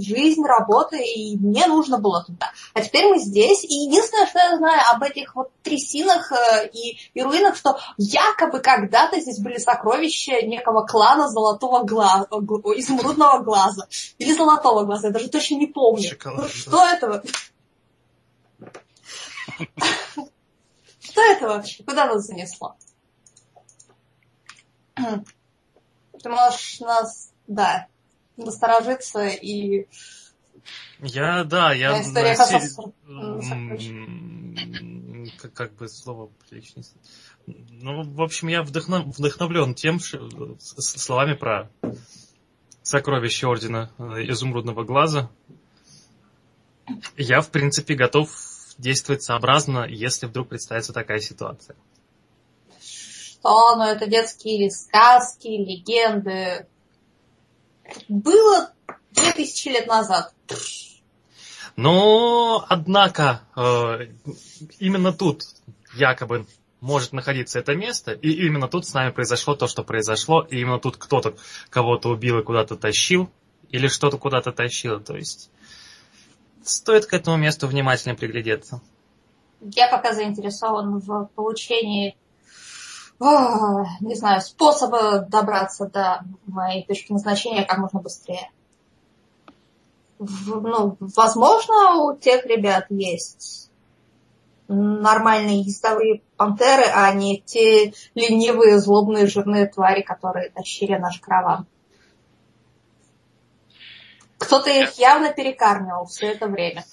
жизнь, 0.00 0.42
работа, 0.44 0.96
и 0.96 1.36
мне 1.36 1.66
нужно 1.66 1.98
было 1.98 2.24
туда. 2.24 2.50
А 2.74 2.80
теперь 2.80 3.06
мы 3.06 3.18
здесь, 3.18 3.64
и 3.64 3.74
единственное, 3.74 4.26
что 4.26 4.38
я 4.38 4.56
знаю 4.56 4.80
об 4.94 5.02
этих 5.02 5.34
вот 5.34 5.50
трясинах 5.62 6.32
э, 6.32 6.68
и, 6.72 6.98
и 7.14 7.22
руинах, 7.22 7.56
что 7.56 7.78
якобы 7.96 8.60
когда-то 8.60 9.20
здесь 9.20 9.38
были 9.40 9.58
сокровища 9.58 10.40
некого 10.42 10.86
клана 10.86 11.28
золотого 11.28 11.84
глаза, 11.84 12.26
изумрудного 12.76 13.42
глаза. 13.42 13.86
Или 14.18 14.32
золотого 14.32 14.84
глаза, 14.84 15.08
я 15.08 15.12
даже 15.12 15.28
точно 15.28 15.56
не 15.56 15.66
помню. 15.66 16.08
Шоколад. 16.08 16.50
Что 16.50 16.86
это? 16.86 17.22
Что 21.18 21.32
это 21.32 21.48
вообще? 21.48 21.82
Куда 21.82 22.06
нас 22.06 22.26
занесло? 22.26 22.76
Ты 24.94 26.28
можешь 26.28 26.78
нас, 26.78 27.32
да, 27.48 27.88
насторожиться 28.36 29.26
и... 29.26 29.88
Я, 31.00 31.42
да, 31.42 31.72
я... 31.74 32.00
История 32.00 32.36
как, 35.38 35.52
как 35.54 35.74
бы 35.74 35.88
слово 35.88 36.30
приличнее. 36.48 36.84
Ну, 37.46 38.04
в 38.04 38.22
общем, 38.22 38.46
я 38.46 38.62
вдохнов, 38.62 39.06
вдохновлен 39.18 39.74
тем, 39.74 39.98
что, 39.98 40.56
словами 40.60 41.34
про 41.34 41.68
сокровище 42.82 43.48
Ордена 43.48 43.90
Изумрудного 43.98 44.84
Глаза. 44.84 45.30
Я, 47.16 47.40
в 47.40 47.50
принципе, 47.50 47.94
готов 47.94 48.30
действовать 48.78 49.22
сообразно, 49.22 49.86
если 49.86 50.26
вдруг 50.26 50.48
представится 50.48 50.92
такая 50.92 51.20
ситуация. 51.20 51.76
Что? 52.80 53.76
Ну, 53.76 53.84
это 53.84 54.06
детские 54.06 54.70
сказки, 54.70 55.48
легенды. 55.48 56.66
Было 58.08 58.72
2000 59.12 59.68
лет 59.68 59.86
назад. 59.86 60.32
Но, 61.76 62.64
однако, 62.68 63.42
э, 63.56 64.12
именно 64.80 65.12
тут 65.12 65.44
якобы 65.94 66.46
может 66.80 67.12
находиться 67.12 67.58
это 67.58 67.74
место, 67.74 68.12
и 68.12 68.30
именно 68.30 68.68
тут 68.68 68.86
с 68.86 68.94
нами 68.94 69.10
произошло 69.10 69.54
то, 69.54 69.66
что 69.66 69.82
произошло, 69.82 70.46
и 70.48 70.60
именно 70.60 70.78
тут 70.78 70.96
кто-то 70.96 71.36
кого-то 71.70 72.10
убил 72.10 72.38
и 72.38 72.44
куда-то 72.44 72.76
тащил, 72.76 73.30
или 73.70 73.88
что-то 73.88 74.18
куда-то 74.18 74.52
тащило, 74.52 75.00
то 75.00 75.16
есть 75.16 75.50
стоит 76.68 77.06
к 77.06 77.12
этому 77.12 77.36
месту 77.36 77.66
внимательно 77.66 78.14
приглядеться. 78.14 78.80
Я 79.60 79.88
пока 79.88 80.12
заинтересован 80.12 80.98
в 80.98 81.28
получении, 81.34 82.16
о, 83.18 83.84
не 84.00 84.14
знаю, 84.14 84.40
способа 84.40 85.20
добраться 85.20 85.86
до 85.86 86.24
моей 86.46 86.84
точки 86.86 87.12
назначения 87.12 87.64
как 87.64 87.78
можно 87.78 88.00
быстрее. 88.00 88.50
В, 90.18 90.60
ну, 90.60 90.96
возможно, 91.00 91.94
у 92.02 92.16
тех 92.16 92.44
ребят 92.46 92.86
есть 92.90 93.70
нормальные 94.68 95.62
ездовые 95.62 96.22
пантеры, 96.36 96.84
а 96.94 97.12
не 97.12 97.40
те 97.40 97.94
ленивые, 98.14 98.78
злобные, 98.78 99.26
жирные 99.26 99.66
твари, 99.66 100.02
которые 100.02 100.50
тащили 100.50 100.96
наш 100.96 101.20
караван. 101.20 101.66
Кто-то 104.38 104.70
их 104.70 104.98
явно 104.98 105.32
перекармливал 105.32 106.06
все 106.06 106.28
это 106.28 106.46
время. 106.46 106.84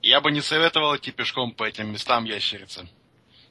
Я 0.00 0.20
бы 0.20 0.32
не 0.32 0.40
советовал 0.40 0.96
идти 0.96 1.12
пешком 1.12 1.52
по 1.52 1.64
этим 1.64 1.92
местам 1.92 2.24
ящерицы. 2.24 2.88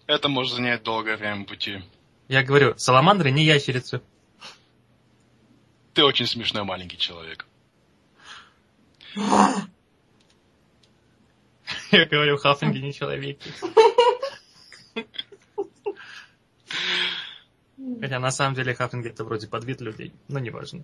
Это 0.07 0.27
может 0.27 0.55
занять 0.55 0.83
долгое 0.83 1.15
время 1.15 1.45
пути. 1.45 1.81
Я 2.27 2.43
говорю, 2.43 2.77
саламандры 2.77 3.31
не 3.31 3.45
ящерицы. 3.45 4.01
Ты 5.93 6.03
очень 6.03 6.25
смешной 6.25 6.63
маленький 6.63 6.97
человек. 6.97 7.45
Я 11.91 12.05
говорю, 12.05 12.37
хафлинги 12.37 12.79
не 12.79 12.93
человеки. 12.93 13.51
Хотя 17.99 18.19
на 18.19 18.31
самом 18.31 18.55
деле 18.55 18.73
хафлинги 18.73 19.09
это 19.09 19.23
вроде 19.23 19.47
подвид 19.47 19.81
людей, 19.81 20.13
но 20.27 20.39
неважно. 20.39 20.83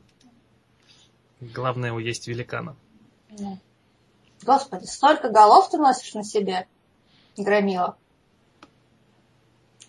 Главное 1.40 1.92
уесть 1.92 2.28
великана. 2.28 2.76
Господи, 4.44 4.86
столько 4.86 5.30
голов 5.30 5.70
ты 5.70 5.78
носишь 5.78 6.14
на 6.14 6.24
себе, 6.24 6.68
громила. 7.36 7.98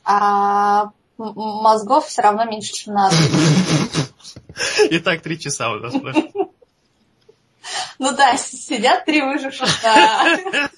А 0.05 0.91
мозгов 1.19 2.07
все 2.07 2.23
равно 2.23 2.45
меньше, 2.45 2.73
чем 2.73 2.95
надо. 2.95 3.17
И 4.91 4.99
так 4.99 5.23
три 5.23 5.39
часа 5.39 5.71
у 5.71 5.79
нас 5.79 5.95
Ну 7.99 8.17
да, 8.17 8.37
сидят 8.37 9.05
три 9.05 9.23
выживших 9.23 9.83
на 9.85 10.71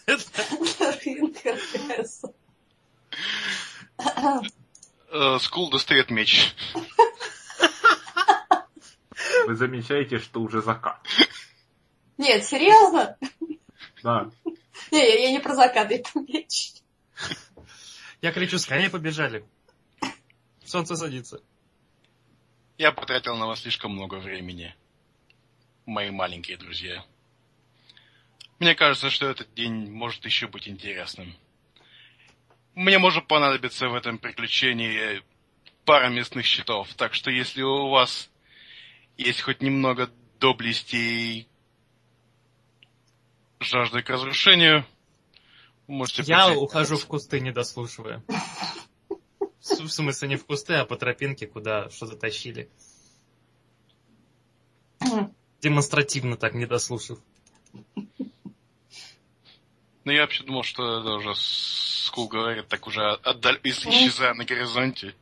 рынке 1.05 1.57
Скул 5.41 5.71
достает 5.71 6.11
меч. 6.11 6.55
Вы 9.47 9.57
замечаете, 9.57 10.19
что 10.19 10.41
уже 10.41 10.63
закат. 10.63 11.05
Нет, 12.17 12.45
серьезно? 12.45 13.17
Да. 14.03 14.31
Не, 14.91 15.23
я 15.23 15.31
не 15.33 15.41
про 15.41 15.55
закат, 15.55 15.91
я 15.91 15.99
про 15.99 16.21
меч. 16.21 16.75
Я 18.23 18.33
кричу, 18.33 18.59
скорее 18.59 18.91
побежали. 18.91 19.45
Солнце 20.65 20.95
садится. 20.95 21.41
Я 22.79 22.93
потратил 22.93 23.37
на 23.37 23.47
вас 23.47 23.61
слишком 23.61 23.93
много 23.93 24.17
времени, 24.17 24.75
мои 25.87 26.11
маленькие 26.11 26.57
друзья. 26.57 27.05
Мне 28.59 28.75
кажется, 28.75 29.11
что 29.11 29.27
этот 29.27 29.53
день 29.55 29.91
может 29.91 30.25
еще 30.25 30.47
быть 30.47 30.69
интересным. 30.69 31.35
Мне 32.81 32.99
может 32.99 33.29
понадобиться 33.29 33.91
в 33.91 33.95
этом 33.95 34.17
приключении 34.17 35.23
пара 35.85 36.09
местных 36.09 36.47
счетов. 36.47 36.89
Так 36.95 37.13
что 37.13 37.31
если 37.31 37.61
у 37.61 37.91
вас 37.91 38.31
есть 39.19 39.43
хоть 39.43 39.61
немного 39.61 40.11
доблести 40.39 40.97
и 40.97 41.49
жажды 43.59 44.01
к 44.01 44.09
разрушению, 44.09 44.87
можете... 45.89 46.23
Я 46.23 46.55
ухожу 46.55 46.97
в 46.97 47.05
кусты, 47.05 47.41
не 47.41 47.53
дослушивая. 47.53 48.25
В 49.59 49.89
смысле, 49.89 50.29
не 50.29 50.37
в 50.37 50.47
кусты, 50.47 50.73
а 50.73 50.87
по 50.87 50.97
тропинке, 50.97 51.47
куда 51.47 51.91
что-то 51.91 52.17
тащили. 52.17 52.71
Демонстративно 55.61 56.39
так, 56.39 56.55
не 56.55 56.65
дослушав. 56.65 57.19
Ну, 60.05 60.13
я 60.13 60.23
вообще 60.23 60.45
думал, 60.45 60.63
что 60.63 61.01
это 61.01 61.11
уже 61.15 61.35
Скул 61.37 62.29
говорит, 62.29 62.69
так 62.69 62.87
уже 62.87 63.03
отдаль... 63.23 63.61
исчезая 63.63 64.35
на 64.35 64.45
горизонте. 64.45 65.15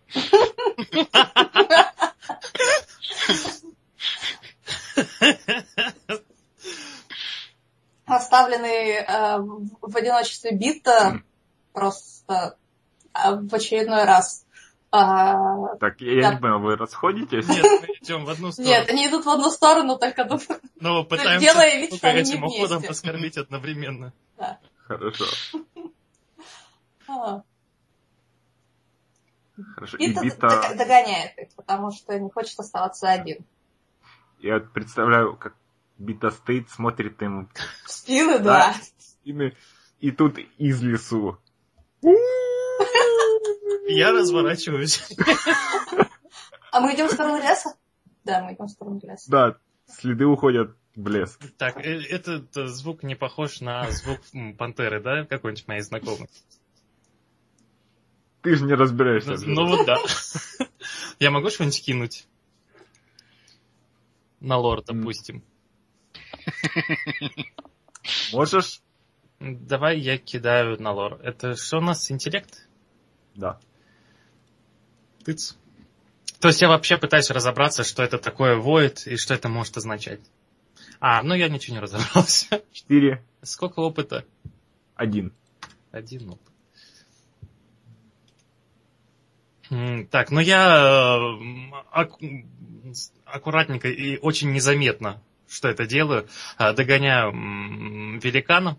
Оставленный 8.07 8.93
э, 8.93 9.38
в 9.38 9.97
одиночестве 9.97 10.53
Бита 10.53 11.23
просто 11.75 12.57
э, 13.12 13.35
в 13.35 13.55
очередной 13.55 14.05
раз 14.05 14.47
а, 14.91 15.77
так, 15.77 16.01
я, 16.01 16.23
да. 16.23 16.35
не 16.35 16.41
понял, 16.41 16.61
вы 16.61 16.77
расходитесь? 16.77 17.47
Нет, 17.47 17.62
мы 17.62 17.88
идем 18.01 18.25
в 18.25 18.31
одну 18.31 18.51
сторону. 18.51 18.71
Нет, 18.71 18.88
они 18.88 19.07
идут 19.07 19.27
в 19.27 19.29
одну 19.29 19.51
сторону, 19.51 19.99
только 19.99 20.27
ну, 20.81 21.05
пытаемся 21.05 21.41
делая 21.47 21.77
вид, 21.77 21.95
что 21.95 22.09
этим 22.09 22.45
уходом 22.45 22.83
оскорбить 22.88 23.37
одновременно. 23.37 24.14
Да. 24.38 24.59
Хорошо. 24.88 25.24
А. 27.11 27.42
Хорошо. 29.74 29.96
И, 29.96 30.11
и 30.11 30.12
Бита... 30.12 30.74
догоняет 30.77 31.38
их, 31.38 31.48
потому 31.57 31.90
что 31.90 32.18
не 32.18 32.31
хочет 32.31 32.61
оставаться 32.61 33.09
один. 33.09 33.46
Я 34.40 34.61
представляю, 34.61 35.35
как 35.38 35.55
Бита 35.96 36.31
стоит, 36.31 36.68
смотрит 36.68 37.22
им 37.22 37.48
в 37.87 37.90
спины, 37.90 38.40
да. 38.40 38.74
Спины, 38.98 39.57
и 40.01 40.11
тут 40.11 40.37
из 40.59 40.83
лесу. 40.83 41.38
Я 43.88 44.12
разворачиваюсь. 44.12 45.03
А 46.70 46.81
мы 46.81 46.94
идем 46.94 47.09
в 47.09 47.12
сторону 47.12 47.38
леса? 47.38 47.74
Да, 48.24 48.44
мы 48.44 48.53
идем 48.53 48.66
в 48.66 48.70
сторону 48.70 49.01
леса. 49.03 49.31
Да, 49.31 49.57
следы 49.87 50.27
уходят 50.27 50.77
в 50.99 51.09
лес. 51.09 51.39
Так, 51.57 51.79
э, 51.79 52.03
этот 52.03 52.53
звук 52.55 53.05
не 53.05 53.15
похож 53.15 53.61
на 53.61 53.89
звук 53.91 54.21
пантеры, 54.59 55.01
да? 55.01 55.25
Какой-нибудь 55.25 55.69
моей 55.69 55.83
знакомый. 55.83 56.29
Ты 58.43 58.57
же 58.57 58.65
не 58.65 58.75
разбираешься. 58.75 59.37
Ну, 59.47 59.65
ну 59.65 59.77
вот 59.77 59.87
да. 59.87 59.97
Я 61.21 61.31
могу 61.31 61.51
что-нибудь 61.51 61.85
кинуть? 61.85 62.27
На 64.41 64.57
лор, 64.57 64.83
допустим. 64.85 65.43
Можешь 68.33 68.81
Давай 69.41 70.01
я 70.01 70.19
кидаю 70.19 70.83
на 70.83 70.91
лор. 70.91 71.21
Это 71.23 71.55
что 71.55 71.79
у 71.79 71.81
нас, 71.81 72.11
интеллект? 72.11 72.67
Да. 73.37 73.61
Тыц. 75.25 75.57
То 76.41 76.49
есть 76.49 76.61
я 76.61 76.69
вообще 76.69 76.97
пытаюсь 76.97 77.31
разобраться, 77.31 77.85
что 77.85 78.03
это 78.03 78.19
такое 78.19 78.57
воет 78.57 79.07
и 79.07 79.17
что 79.17 79.35
это 79.35 79.49
может 79.49 79.77
означать. 79.77 80.21
А, 81.01 81.23
ну 81.23 81.35
я 81.35 81.49
ничего 81.49 81.77
не 81.77 81.81
разобрался. 81.81 82.63
Четыре, 82.73 83.25
Сколько 83.43 83.81
опыта? 83.81 84.25
один. 84.95 85.33
Один 85.93 86.31
опыт. 86.31 86.49
Так, 90.11 90.31
ну 90.31 90.41
я 90.41 91.19
э, 92.03 92.13
аккуратненько 93.27 93.89
и 93.89 94.17
очень 94.17 94.53
незаметно, 94.53 95.23
что 95.47 95.69
это 95.69 95.87
делаю, 95.87 96.27
а, 96.57 96.73
догоняю 96.73 97.33
великана 98.19 98.79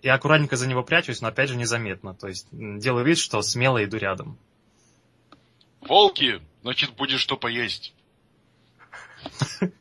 и 0.00 0.08
аккуратненько 0.08 0.56
за 0.56 0.68
него 0.68 0.84
прячусь, 0.84 1.20
но 1.20 1.28
опять 1.28 1.48
же 1.48 1.56
незаметно. 1.56 2.14
То 2.14 2.28
есть 2.28 2.46
делаю 2.52 3.04
вид, 3.04 3.18
что 3.18 3.42
смело 3.42 3.84
иду 3.84 3.96
рядом. 3.96 4.38
Волки, 5.80 6.40
значит, 6.62 6.94
будет 6.94 7.18
что 7.18 7.36
поесть. 7.36 7.92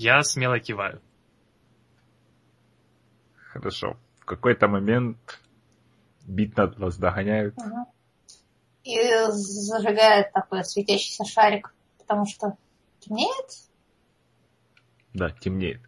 Я 0.00 0.22
смело 0.22 0.60
киваю. 0.60 1.02
Хорошо. 3.34 3.98
В 4.20 4.26
какой-то 4.26 4.68
момент 4.68 5.42
бит 6.24 6.56
над 6.56 6.78
вас 6.78 6.96
догоняют. 6.98 7.56
И 8.84 8.96
зажигает 9.26 10.32
такой 10.32 10.64
светящийся 10.64 11.24
шарик, 11.24 11.74
потому 11.98 12.26
что 12.26 12.56
темнеет. 13.00 13.50
Да, 15.14 15.30
темнеет. 15.30 15.82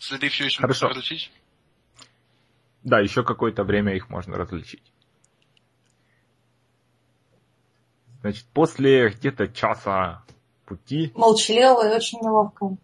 Следы 0.00 0.30
все 0.30 0.46
еще 0.46 0.62
Хорошо. 0.62 0.86
можно 0.88 1.00
различить? 1.00 1.30
Да, 2.82 2.98
еще 2.98 3.22
какое-то 3.22 3.62
время 3.62 3.94
их 3.94 4.10
можно 4.10 4.36
различить. 4.36 4.92
Значит, 8.22 8.46
после 8.52 9.10
где-то 9.10 9.46
часа 9.46 10.24
пути, 10.70 11.10
Молчаливо 11.16 11.90
и 11.92 11.96
очень 11.96 12.20
неловко. 12.20 12.76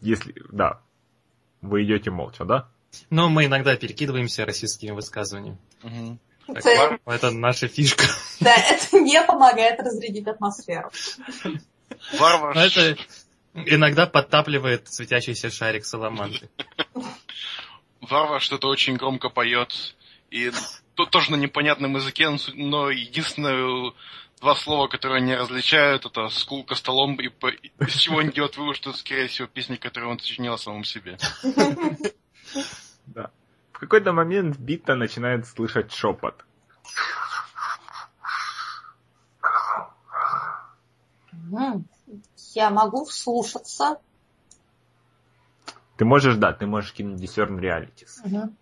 если, 0.00 0.34
да, 0.50 0.80
вы 1.62 1.84
идете 1.84 2.10
молча, 2.10 2.44
да? 2.44 2.68
Но 3.10 3.28
мы 3.28 3.44
иногда 3.46 3.76
перекидываемся 3.76 4.44
российскими 4.44 4.90
высказываниями. 4.90 5.58
Мгм. 5.82 6.18
Так, 6.46 6.56
Это- 6.66 6.98
Это 7.06 7.30
наша 7.30 7.68
фишка. 7.68 8.04
Да, 8.40 8.54
это 8.56 8.98
не 9.00 9.22
помогает 9.22 9.78
разрядить 9.80 10.26
атмосферу. 10.26 10.90
Варвар, 12.18 12.56
это 12.56 12.96
иногда 13.54 14.06
подтапливает 14.06 14.88
светящийся 14.92 15.50
шарик 15.50 15.84
саламандры. 15.84 16.48
Варвар 18.00 18.40
что-то 18.40 18.68
очень 18.68 18.96
громко 18.96 19.28
поет. 19.28 19.94
И 20.30 20.50
тут 20.94 21.10
тоже 21.10 21.30
на 21.32 21.36
непонятном 21.36 21.94
языке, 21.96 22.28
но 22.54 22.90
единственное 22.90 23.92
два 24.40 24.54
слова, 24.54 24.88
которые 24.88 25.18
они 25.18 25.34
различают, 25.34 26.06
это 26.06 26.28
скулка 26.28 26.74
столом, 26.74 27.16
и 27.16 27.28
по- 27.28 27.48
из 27.50 27.94
чего 27.96 28.18
он 28.18 28.30
делает 28.30 28.56
вывод, 28.56 28.76
что 28.76 28.90
это, 28.90 28.98
скорее 28.98 29.28
всего, 29.28 29.48
песня, 29.48 29.76
которую 29.76 30.12
он 30.12 30.18
сочинил 30.18 30.54
о 30.54 30.58
самом 30.58 30.84
себе. 30.84 31.18
Да. 33.06 33.30
В 33.72 33.78
какой-то 33.78 34.12
момент 34.12 34.58
Бита 34.58 34.94
начинает 34.96 35.46
слышать 35.46 35.92
шепот. 35.92 36.44
Я 42.54 42.70
могу 42.70 43.04
вслушаться. 43.04 44.00
Ты 45.96 46.04
можешь, 46.04 46.36
да, 46.36 46.52
ты 46.52 46.66
можешь 46.66 46.92
кинуть 46.92 47.20
Discern 47.20 47.58
Realities. 47.58 48.20
Мгм. 48.24 48.56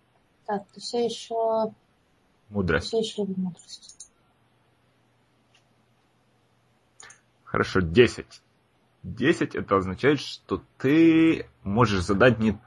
Так, 0.45 0.67
ты 0.73 0.79
все 0.79 1.05
еще, 1.05 1.71
Мудрость. 2.49 2.87
все 2.87 2.99
еще 2.99 3.25
мудрость. 3.25 3.96
Хорошо, 7.47 7.79
10. 7.79 8.41
10 9.03 9.55
это 9.55 9.77
означает, 9.77 10.19
что 10.19 10.61
ты 10.77 11.47
можешь 11.63 12.03
задать 12.03 12.39
не 12.39 12.59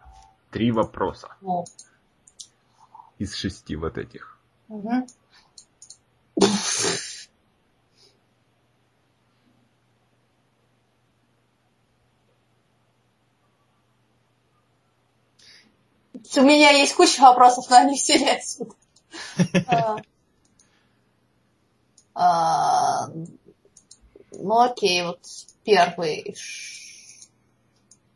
три 0.50 0.72
вопроса 0.72 1.28
Во. 1.42 1.64
из 3.18 3.34
шести 3.34 3.76
вот 3.76 3.98
этих. 3.98 4.38
Мгм. 4.68 5.06
У 16.36 16.40
меня 16.42 16.70
есть 16.70 16.94
куча 16.94 17.20
вопросов, 17.20 17.68
но 17.68 17.76
они 17.76 17.98
все 17.98 18.18
не 18.18 18.30
отсюда. 18.30 18.74
Ну 24.42 24.60
окей, 24.60 25.04
вот 25.04 25.20
первый. 25.64 26.36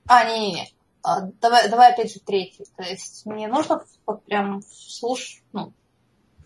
А, 0.07 0.25
не-не-не. 0.25 0.69
А, 1.03 1.23
Давай, 1.41 1.69
давай 1.69 1.93
опять 1.93 2.13
же 2.13 2.21
третий. 2.21 2.67
То 2.77 2.83
есть 2.83 3.27
мне 3.27 3.49
нужно 3.49 3.85
вот 4.07 4.25
прям 4.25 4.63
слушать, 4.63 5.43
ну, 5.53 5.73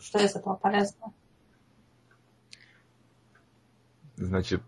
что 0.00 0.18
из 0.18 0.34
этого 0.34 0.56
полезно. 0.56 1.12
Значит, 4.16 4.62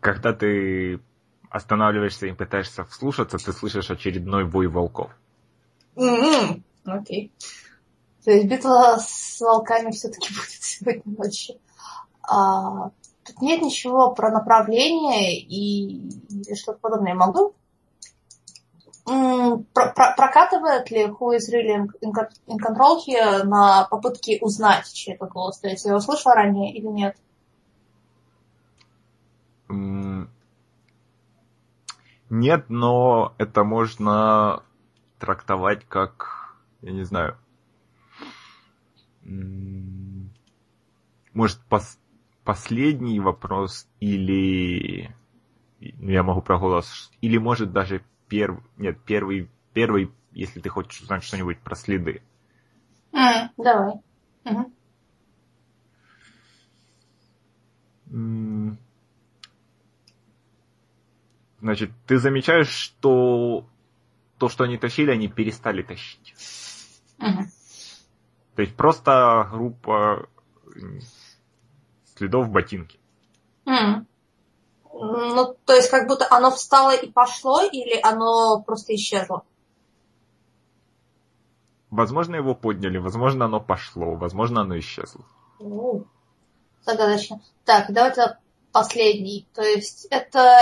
когда 0.00 0.32
ты 0.32 1.00
останавливаешься 1.50 2.26
и 2.26 2.32
пытаешься 2.32 2.84
вслушаться, 2.84 3.38
ты 3.38 3.52
слышишь 3.52 3.90
очередной 3.90 4.44
вой 4.44 4.68
волков. 4.68 5.10
М-м, 5.96 6.64
Окей. 6.84 7.32
То 8.24 8.30
есть 8.32 8.48
битва 8.48 8.98
с 8.98 9.40
волками 9.40 9.90
все-таки 9.90 10.28
будет 10.34 10.50
сегодня 10.50 11.02
ночью. 11.04 11.56
А, 12.28 12.90
тут 13.24 13.40
нет 13.40 13.62
ничего 13.62 14.12
про 14.12 14.30
направление 14.30 15.38
и, 15.38 16.10
что-то 16.54 16.78
подобное. 16.78 17.14
Могу? 17.14 17.54
Про- 19.04 19.92
про- 19.92 20.14
прокатывает 20.16 20.90
ли 20.90 21.06
Who 21.06 21.36
is 21.36 21.48
really 21.52 21.88
in, 22.02 22.12
in 22.48 22.58
control 22.58 23.00
here 23.06 23.44
на 23.44 23.84
попытке 23.84 24.38
узнать, 24.40 24.92
чей 24.92 25.14
это 25.14 25.26
голос? 25.26 25.58
То 25.58 25.68
есть 25.68 25.84
я 25.84 25.92
его 25.92 26.00
слышала 26.00 26.34
ранее 26.34 26.74
или 26.74 26.86
нет? 26.86 27.16
Нет, 32.28 32.64
но 32.68 33.34
это 33.38 33.62
можно 33.62 34.64
трактовать 35.20 35.84
как, 35.86 36.56
я 36.82 36.90
не 36.90 37.04
знаю, 37.04 37.38
может, 41.32 41.60
пос- 41.70 41.98
последний 42.46 43.20
вопрос 43.20 43.86
или 44.00 45.14
ну, 45.80 46.10
я 46.10 46.22
могу 46.22 46.40
про 46.40 46.58
голос, 46.58 47.10
или 47.20 47.36
может 47.36 47.72
даже 47.72 48.02
первый, 48.28 48.62
нет, 48.78 48.98
первый, 49.04 49.50
первый, 49.74 50.10
если 50.32 50.60
ты 50.60 50.70
хочешь 50.70 51.02
узнать 51.02 51.24
что-нибудь 51.24 51.58
про 51.58 51.74
следы. 51.74 52.22
М, 53.12 53.50
давай. 53.58 53.94
Мгм. 54.44 54.72
М, 58.10 58.78
Значит, 61.60 61.90
ты 62.06 62.18
замечаешь, 62.18 62.68
что 62.68 63.66
то, 64.38 64.48
что 64.48 64.64
они 64.64 64.76
тащили, 64.76 65.10
они 65.10 65.26
перестали 65.26 65.82
тащить. 65.82 66.34
Мгм. 67.18 67.48
То 68.54 68.62
есть 68.62 68.76
просто 68.76 69.48
группа 69.50 70.28
следов 72.16 72.46
в 72.46 72.50
ботинке. 72.50 72.98
М. 73.66 74.06
Ну, 74.92 75.56
то 75.64 75.74
есть 75.74 75.90
как 75.90 76.08
будто 76.08 76.26
оно 76.30 76.50
встало 76.50 76.94
и 76.96 77.10
пошло, 77.10 77.62
или 77.62 78.00
оно 78.02 78.62
просто 78.62 78.94
исчезло? 78.94 79.44
Возможно, 81.90 82.36
его 82.36 82.54
подняли, 82.54 82.98
возможно, 82.98 83.44
оно 83.44 83.60
пошло, 83.60 84.14
возможно, 84.14 84.62
оно 84.62 84.78
исчезло. 84.78 85.24
У, 85.58 86.04
Загадочно. 86.86 87.40
Так, 87.64 87.92
давайте 87.92 88.38
последний. 88.72 89.46
То 89.54 89.62
есть 89.62 90.06
это, 90.10 90.60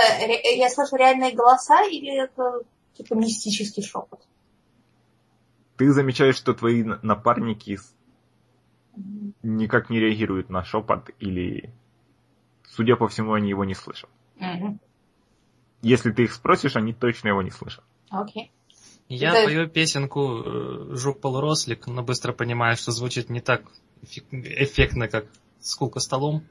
я 0.55 0.69
слышу 0.69 0.95
реальные 0.95 1.35
голоса 1.35 1.83
или 1.83 2.23
это 2.23 2.61
типа 2.95 3.13
мистический 3.13 3.83
шепот? 3.83 4.21
Ты 5.77 5.91
замечаешь, 5.91 6.37
что 6.37 6.53
твои 6.53 6.83
напарники 6.83 7.77
никак 9.43 9.89
не 9.89 9.99
реагируют 9.99 10.49
на 10.49 10.63
шепот 10.63 11.09
или, 11.19 11.73
судя 12.63 12.95
по 12.95 13.07
всему, 13.07 13.33
они 13.33 13.49
его 13.49 13.63
не 13.65 13.73
слышат. 13.75 14.09
Мгм. 14.39 14.79
Если 15.81 16.11
ты 16.11 16.23
их 16.23 16.33
спросишь, 16.33 16.75
они 16.75 16.93
точно 16.93 17.29
его 17.29 17.41
не 17.41 17.51
слышат. 17.51 17.83
Окей. 18.09 18.51
Я 19.07 19.33
Да. 19.33 19.43
пою 19.45 19.69
песенку 19.69 20.41
э, 20.43 20.95
«Жук 20.95 21.21
полурослик», 21.21 21.85
но 21.87 22.01
быстро 22.01 22.33
понимаю, 22.33 22.75
что 22.75 22.91
звучит 22.91 23.29
не 23.29 23.39
так 23.39 23.61
эффек- 24.01 24.31
эффектно, 24.31 25.07
как 25.07 25.25
«Скулка 25.59 25.99
столом», 25.99 26.43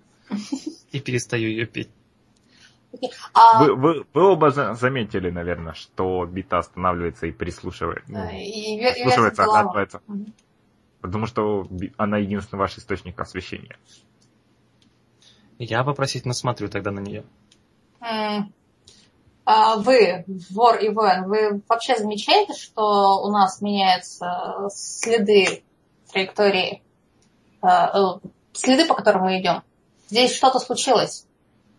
и 0.93 1.01
перестаю 1.01 1.49
ее 1.49 1.67
петь. 1.67 1.89
А, 3.33 3.65
Вы, 3.65 3.75
вы, 3.75 4.07
вы 4.15 4.23
оба 4.23 4.51
за- 4.51 4.75
заметили, 4.75 5.29
наверное, 5.29 5.73
что 5.73 6.25
бита 6.27 6.59
останавливается 6.59 7.27
и 7.27 7.33
прислушивает. 7.33 8.05
ну, 8.07 8.25
и 8.31 8.79
прислушивается, 8.79 9.43
головой. 9.45 9.61
оглядывается. 9.83 10.01
Потому 11.05 11.27
что 11.27 11.69
она 11.99 12.17
единственный 12.17 12.61
ваш 12.61 12.79
источник 12.79 13.21
освещения. 13.21 13.77
Я 15.59 15.83
вопросительно 15.83 16.33
смотрю 16.33 16.71
тогда 16.71 16.93
на 16.93 17.01
нее. 17.01 17.27
А 18.01 19.77
вы, 19.77 20.25
вор 20.49 20.79
и 20.79 20.89
воин, 20.89 21.29
вы 21.29 21.61
вообще 21.69 21.99
замечаете, 21.99 22.55
что 22.55 23.23
у 23.23 23.31
нас 23.31 23.61
меняются 23.61 24.71
следы 24.71 25.63
траектории, 26.11 26.83
э, 27.61 27.67
э, 27.69 28.29
следы, 28.55 28.87
по 28.87 28.95
которым 28.95 29.25
мы 29.25 29.39
идем? 29.43 29.63
Здесь 30.09 30.35
что-то 30.35 30.59
случилось. 30.59 31.27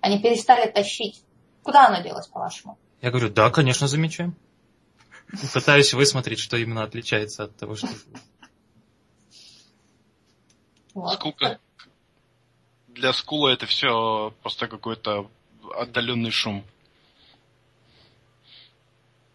Они 0.02 0.22
перестали 0.22 0.70
тащить. 0.70 1.24
Куда 1.64 1.88
оно 1.88 2.04
делось, 2.04 2.28
по-вашему? 2.28 2.78
Я 3.02 3.10
говорю, 3.10 3.32
да, 3.32 3.50
конечно, 3.50 3.88
замечаем. 3.88 4.36
Пытаюсь 5.52 5.96
высмотреть, 5.96 6.38
что 6.38 6.58
именно 6.58 6.84
отличается 6.84 7.46
от 7.46 7.56
того, 7.56 7.76
что... 7.76 7.88
Вот. 10.96 11.14
Сколько 11.14 11.60
для 12.88 13.14
скула 13.14 13.50
это 13.50 13.68
все 13.68 14.34
просто 14.42 14.68
какой-то 14.68 15.30
отдаленный 15.76 16.32
шум. 16.32 16.64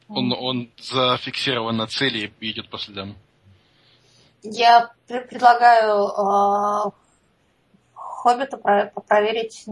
Он, 0.09 0.33
он 0.33 0.71
зафиксирован 0.79 1.77
на 1.77 1.87
цели 1.87 2.33
и 2.41 2.51
идет 2.51 2.69
по 2.69 2.79
следам. 2.79 3.15
Я 4.43 4.91
пр- 5.07 5.29
предлагаю 5.29 6.09
э, 6.09 6.91
Хоббиту 7.95 8.59
про- 8.59 8.91
проверить, 9.07 9.65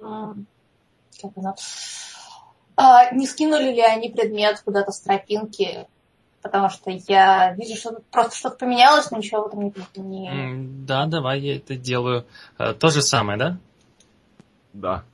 как 0.00 1.32
оно, 1.36 1.56
а, 2.76 3.10
не 3.10 3.26
скинули 3.26 3.70
ли 3.74 3.80
они 3.80 4.10
предмет 4.10 4.60
куда-то 4.60 4.92
с 4.92 5.00
тропинки, 5.00 5.86
потому 6.46 6.70
что 6.70 6.90
я 6.90 7.54
вижу, 7.54 7.76
что 7.76 7.94
тут 7.94 8.06
просто 8.06 8.36
что-то 8.36 8.56
поменялось, 8.56 9.10
но 9.10 9.18
ничего 9.18 9.44
в 9.44 9.46
этом 9.48 10.10
не... 10.10 10.84
Да, 10.86 11.06
давай 11.06 11.40
я 11.40 11.56
это 11.56 11.76
делаю. 11.76 12.26
Э, 12.58 12.72
То 12.72 12.88
же 12.88 13.02
самое, 13.02 13.38
да? 13.38 13.58
Да, 14.72 15.04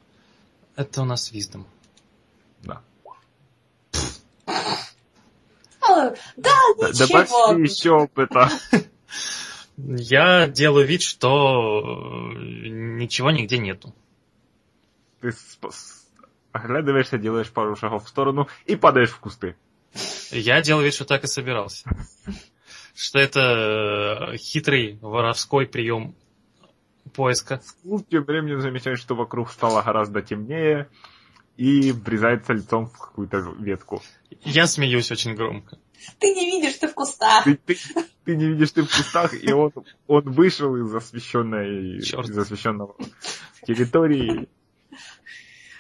Это 0.77 1.03
у 1.03 1.05
нас 1.05 1.33
виздом. 1.33 1.67
да. 2.63 2.81
А, 5.81 6.11
Да, 6.37 6.51
ничего. 6.77 7.07
Добавьте 7.07 7.63
еще 7.63 7.91
опыта. 7.93 8.49
Я 9.77 10.49
делаю 10.49 10.87
вид, 10.87 11.03
что 11.03 11.81
э, 11.81 12.35
ничего 12.69 13.31
нигде 13.31 13.59
нету. 13.59 13.95
Ты 15.21 15.33
оглядываешься, 16.53 17.19
делаешь 17.19 17.51
пару 17.51 17.75
шагов 17.77 18.05
в 18.05 18.09
сторону 18.09 18.49
и 18.67 18.77
падаешь 18.77 19.11
в 19.11 19.19
кусты. 19.19 19.57
Я 20.33 20.61
делаю 20.63 20.85
вид, 20.87 20.95
что 20.95 21.05
так 21.05 21.25
и 21.25 21.27
собирался. 21.27 21.89
Что 22.95 23.19
это 23.19 24.33
э, 24.33 24.37
хитрый 24.37 24.99
воровской 25.01 25.67
прием 25.67 26.15
поиска. 27.15 27.61
Скул 27.65 28.01
тем 28.01 28.25
временем 28.25 28.61
замечает, 28.61 28.99
что 28.99 29.15
вокруг 29.15 29.51
стало 29.51 29.83
гораздо 29.83 30.23
темнее 30.23 30.89
и 31.57 31.93
врезается 31.93 32.53
лицом 32.55 32.87
в 32.87 32.99
какую-то 32.99 33.39
ветку. 33.59 34.03
Я 34.45 34.67
смеюсь 34.67 35.11
очень 35.11 35.35
громко. 35.35 35.79
Ты 36.19 36.35
не 36.35 36.47
видишь, 36.51 36.79
ты 36.79 36.89
в 36.89 36.95
кустах. 36.95 37.45
Ты, 37.45 37.55
ты- 37.57 37.77
ты 38.25 38.37
не 38.37 38.47
видишь, 38.49 38.73
ты 38.73 38.83
в 38.83 38.87
кустах, 38.97 39.35
и 39.35 39.53
он, 39.53 39.73
он 40.07 40.23
вышел 40.31 40.75
из 40.77 40.95
освещенной, 40.95 42.01
Чёрт. 42.03 42.29
из 42.29 42.39
освещенного 42.39 42.95
территории. 43.67 44.49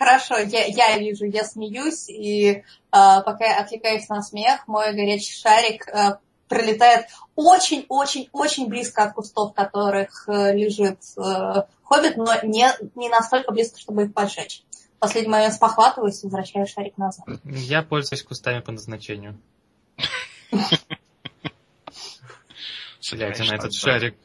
Хорошо, 0.02 0.36
я, 0.38 0.64
я 0.64 0.98
вижу, 0.98 1.26
я 1.26 1.44
смеюсь, 1.44 2.10
и 2.10 2.64
а, 2.90 3.20
пока 3.20 3.44
я 3.44 3.60
отвлекаюсь 3.60 4.08
на 4.08 4.20
смех, 4.20 4.66
мой 4.66 4.92
горячий 4.94 5.32
шарик 5.32 5.86
а, 5.86 6.18
пролетает 6.48 7.06
очень-очень-очень 7.36 8.66
близко 8.66 9.04
от 9.04 9.12
кустов, 9.14 9.52
в 9.52 9.54
которых 9.54 10.28
э, 10.28 10.56
лежит 10.56 10.98
э, 11.16 11.62
хоббит, 11.84 12.16
но 12.16 12.34
не, 12.42 12.68
не 12.96 13.08
настолько 13.10 13.52
близко, 13.52 13.78
чтобы 13.78 14.06
их 14.06 14.12
поджечь. 14.12 14.64
В 14.96 14.98
последний 14.98 15.30
момент 15.30 15.54
спохватываюсь 15.54 16.20
и 16.24 16.26
возвращаю 16.26 16.66
шарик 16.66 16.98
назад. 16.98 17.24
Я 17.44 17.82
пользуюсь 17.82 18.24
кустами 18.24 18.58
по 18.58 18.72
назначению. 18.72 19.38
Глядя 23.12 23.44
на 23.44 23.54
этот 23.54 23.72
шарик. 23.72 24.16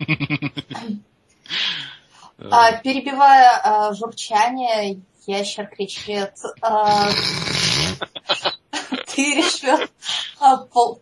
А, 2.38 2.72
перебивая 2.78 3.60
а, 3.62 3.92
журчание, 3.94 5.00
ящер 5.26 5.66
кричит. 5.66 6.32
а, 6.60 7.08
ты 9.14 9.34
решил... 9.36 9.78
а, 10.38 10.58
пол- 10.58 11.00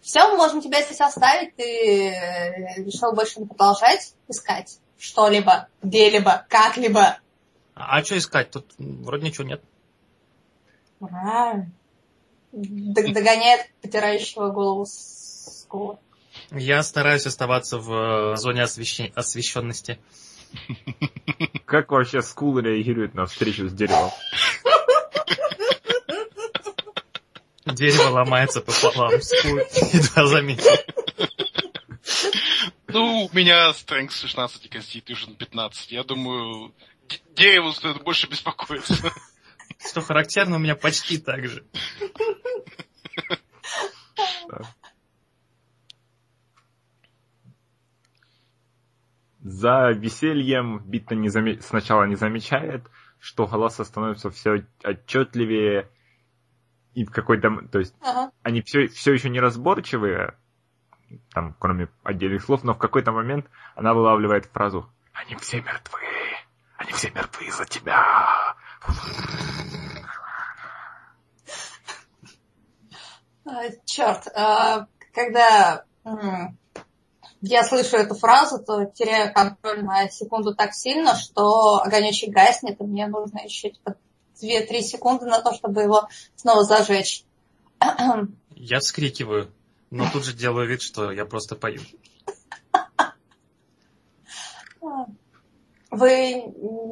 Все, 0.00 0.28
мы 0.28 0.36
можем 0.36 0.60
тебя 0.60 0.82
здесь 0.82 1.00
оставить. 1.00 1.56
Ты 1.56 2.08
э, 2.08 2.82
решил 2.84 3.12
больше 3.12 3.40
не 3.40 3.46
продолжать 3.46 4.14
искать 4.28 4.78
что-либо, 4.98 5.68
где-либо, 5.82 6.46
как-либо. 6.48 7.18
А 7.74 8.04
что 8.04 8.16
искать? 8.18 8.50
Тут 8.50 8.66
вроде 8.78 9.26
ничего 9.26 9.46
нет. 9.46 9.62
Ра. 11.00 11.66
Д- 12.52 13.12
Догоняет 13.12 13.70
потирающего 13.80 14.50
голову 14.50 14.86
скула. 14.86 15.98
Я 16.50 16.82
стараюсь 16.82 17.26
оставаться 17.26 17.78
в 17.78 17.92
э, 18.32 18.36
зоне 18.36 18.62
освещи- 18.62 19.12
освещенности. 19.14 19.98
Как 21.64 21.90
вообще 21.90 22.22
скул 22.22 22.58
реагирует 22.58 23.14
на 23.14 23.26
встречу 23.26 23.68
с 23.68 23.72
деревом? 23.72 24.10
Дерево 27.66 28.08
ломается 28.10 28.60
пополам. 28.60 29.20
Скул 29.22 29.58
едва 29.58 30.26
заметил. 30.26 30.70
Ну, 32.88 33.28
у 33.32 33.36
меня 33.36 33.70
Strength 33.70 34.12
16 34.12 34.66
и 34.66 34.68
Constitution 34.68 35.36
15. 35.36 35.92
Я 35.92 36.02
думаю, 36.02 36.74
д- 37.08 37.20
дереву 37.36 37.72
стоит 37.72 38.02
больше 38.02 38.26
беспокоиться. 38.26 38.96
Что 39.88 40.00
характерно, 40.00 40.56
у 40.56 40.58
меня 40.58 40.74
почти 40.74 41.18
так 41.18 41.46
же. 41.48 41.64
За 49.42 49.90
весельем 49.90 50.80
Битта 50.80 51.14
не 51.14 51.28
заме- 51.28 51.60
сначала 51.60 52.04
не 52.04 52.14
замечает, 52.14 52.84
что 53.18 53.46
голоса 53.46 53.84
становятся 53.84 54.30
все 54.30 54.66
отчетливее 54.84 55.88
и 56.94 57.04
в 57.04 57.10
какой-то... 57.10 57.68
То 57.72 57.78
есть 57.78 57.94
Ага. 58.02 58.32
они 58.42 58.60
все, 58.62 58.88
все 58.88 59.12
еще 59.12 59.30
неразборчивые, 59.30 60.34
там, 61.32 61.54
кроме 61.58 61.88
отдельных 62.02 62.42
слов, 62.42 62.64
но 62.64 62.74
в 62.74 62.78
какой-то 62.78 63.12
момент 63.12 63.46
она 63.74 63.94
вылавливает 63.94 64.46
фразу 64.46 64.92
«Они 65.12 65.34
все 65.36 65.60
мертвы! 65.62 66.00
Они 66.76 66.92
все 66.92 67.10
мертвы 67.10 67.46
из-за 67.46 67.64
тебя!» 67.64 68.56
Черт, 73.84 74.28
а, 74.36 74.86
когда 75.12 75.84
я 77.40 77.64
слышу 77.64 77.96
эту 77.96 78.14
фразу, 78.14 78.62
то 78.62 78.84
теряю 78.84 79.32
контроль 79.32 79.82
на 79.82 80.08
секунду 80.10 80.54
так 80.54 80.74
сильно, 80.74 81.16
что 81.16 81.82
огонечек 81.82 82.30
гаснет, 82.30 82.80
и 82.80 82.84
мне 82.84 83.06
нужно 83.06 83.38
еще 83.38 83.70
типа 83.70 83.96
2-3 84.42 84.80
секунды 84.82 85.26
на 85.26 85.40
то, 85.40 85.54
чтобы 85.54 85.82
его 85.82 86.08
снова 86.36 86.64
зажечь. 86.64 87.24
Я 88.54 88.80
вскрикиваю, 88.80 89.50
но 89.90 90.10
тут 90.12 90.24
же 90.24 90.34
делаю 90.34 90.68
вид, 90.68 90.82
что 90.82 91.10
я 91.10 91.24
просто 91.24 91.56
пою. 91.56 91.80
Вы 95.90 96.44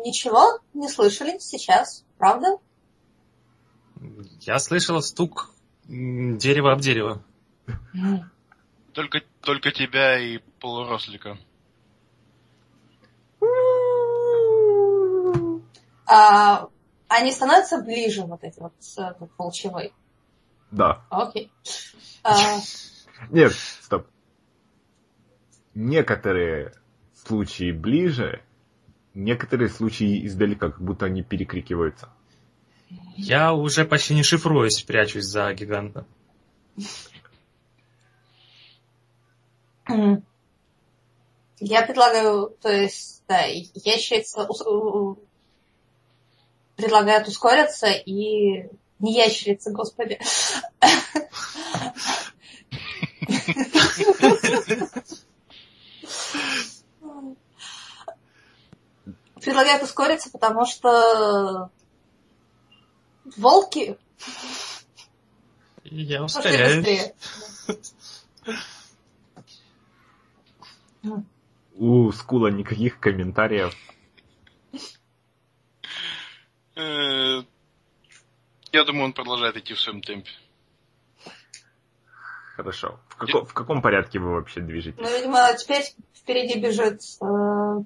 ничего 0.04 0.60
не 0.74 0.88
слышали 0.88 1.38
сейчас, 1.38 2.04
правда? 2.16 2.58
Я 4.40 4.58
слышала 4.58 5.00
стук 5.00 5.52
дерева 5.86 6.72
об 6.72 6.80
дерево. 6.80 7.22
Только, 8.92 9.20
только 9.40 9.70
тебя 9.70 10.18
и 10.18 10.38
полурослика. 10.60 11.38
А, 16.06 16.68
они 17.08 17.32
становятся 17.32 17.82
ближе, 17.82 18.22
вот 18.22 18.42
эти 18.42 18.58
вот 18.60 18.72
с 18.78 19.16
волчевой. 19.36 19.92
Да. 20.70 21.04
Окей. 21.10 21.52
А, 22.22 22.34
Нет, 23.30 23.52
стоп. 23.52 24.06
Некоторые 25.74 26.72
случаи 27.14 27.72
ближе, 27.72 28.42
некоторые 29.14 29.68
случаи 29.68 30.26
издалека, 30.26 30.70
как 30.70 30.80
будто 30.80 31.06
они 31.06 31.22
перекрикиваются. 31.22 32.08
Я 33.16 33.52
уже 33.52 33.84
почти 33.84 34.14
не 34.14 34.22
шифруюсь, 34.22 34.82
прячусь 34.82 35.24
за 35.24 35.52
гиганта. 35.52 36.06
Я 41.60 41.82
предлагаю, 41.82 42.56
то 42.62 42.70
есть, 42.70 43.22
да, 43.26 43.42
ящерица... 43.46 44.48
предлагает 46.76 47.26
ускориться 47.26 47.88
и 47.88 48.68
не 49.00 49.14
ящерица, 49.14 49.72
господи. 49.72 50.20
Предлагает 59.40 59.82
ускориться, 59.82 60.30
потому 60.30 60.66
что 60.66 61.70
волки 63.36 63.98
Я 65.84 66.24
ускоряюсь. 66.24 67.12
У 71.74 72.10
Скула 72.12 72.48
никаких 72.48 72.98
комментариев. 72.98 73.74
Э, 76.76 77.42
Я 78.72 78.84
думаю, 78.84 79.06
он 79.06 79.12
продолжает 79.12 79.56
идти 79.56 79.74
в 79.74 79.80
своем 79.80 80.00
темпе. 80.02 80.30
Хорошо. 82.56 82.98
В, 83.08 83.16
како- 83.16 83.44
в 83.44 83.54
каком 83.54 83.82
порядке 83.82 84.18
вы 84.18 84.30
вообще 84.32 84.60
движетесь? 84.60 84.98
Ну, 85.00 85.08
видимо, 85.16 85.54
теперь 85.56 85.84
впереди 86.14 86.58
бежит 86.58 87.00
э, 87.20 87.82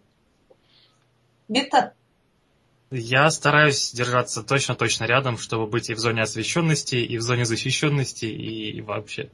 Бита. 1.48 1.94
Я 2.90 3.30
стараюсь 3.30 3.92
держаться 3.92 4.42
точно-точно 4.42 5.04
рядом, 5.04 5.38
чтобы 5.38 5.66
быть 5.66 5.88
и 5.90 5.94
в 5.94 5.98
зоне 5.98 6.22
освещенности, 6.22 6.96
и 6.96 7.16
в 7.18 7.22
зоне 7.22 7.44
защищенности, 7.44 8.26
и 8.26 8.80
вообще. 8.82 9.30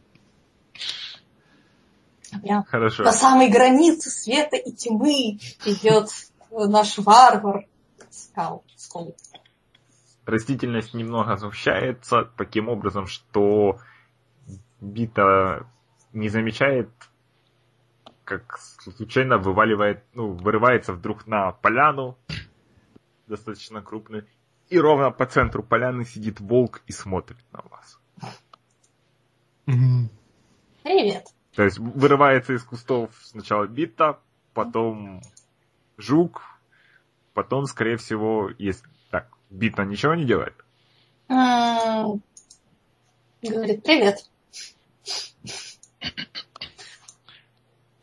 Прям 2.42 2.64
Хорошо. 2.64 3.04
на 3.04 3.12
самой 3.12 3.48
границе 3.48 4.10
света 4.10 4.56
и 4.56 4.72
тьмы 4.72 5.38
идет 5.64 6.08
наш 6.50 6.98
варвар. 6.98 7.66
Скал. 8.10 8.64
Скул. 8.76 9.14
Растительность 10.24 10.94
немного 10.94 11.36
сгущается 11.36 12.30
таким 12.36 12.68
образом, 12.68 13.06
что 13.06 13.78
Бита 14.80 15.66
не 16.12 16.28
замечает, 16.28 16.90
как 18.24 18.58
случайно 18.58 19.38
вываливает, 19.38 20.04
ну, 20.12 20.32
вырывается 20.32 20.92
вдруг 20.92 21.26
на 21.26 21.52
поляну, 21.52 22.18
достаточно 23.26 23.80
крупную, 23.80 24.26
и 24.68 24.78
ровно 24.78 25.10
по 25.10 25.24
центру 25.26 25.62
поляны 25.62 26.04
сидит 26.04 26.40
волк 26.40 26.82
и 26.86 26.92
смотрит 26.92 27.38
на 27.52 27.62
вас. 27.62 27.98
Привет. 30.82 31.24
То 31.58 31.64
есть 31.64 31.78
вырывается 31.80 32.52
из 32.52 32.62
кустов 32.62 33.10
сначала 33.20 33.66
бита, 33.66 34.20
потом 34.54 35.22
жук, 35.96 36.40
потом, 37.34 37.66
скорее 37.66 37.96
всего, 37.96 38.48
есть... 38.58 38.84
Так, 39.10 39.26
бита 39.50 39.82
ничего 39.82 40.14
не 40.14 40.24
делает? 40.24 40.54
Говорит, 41.26 42.22
привет. 43.82 44.30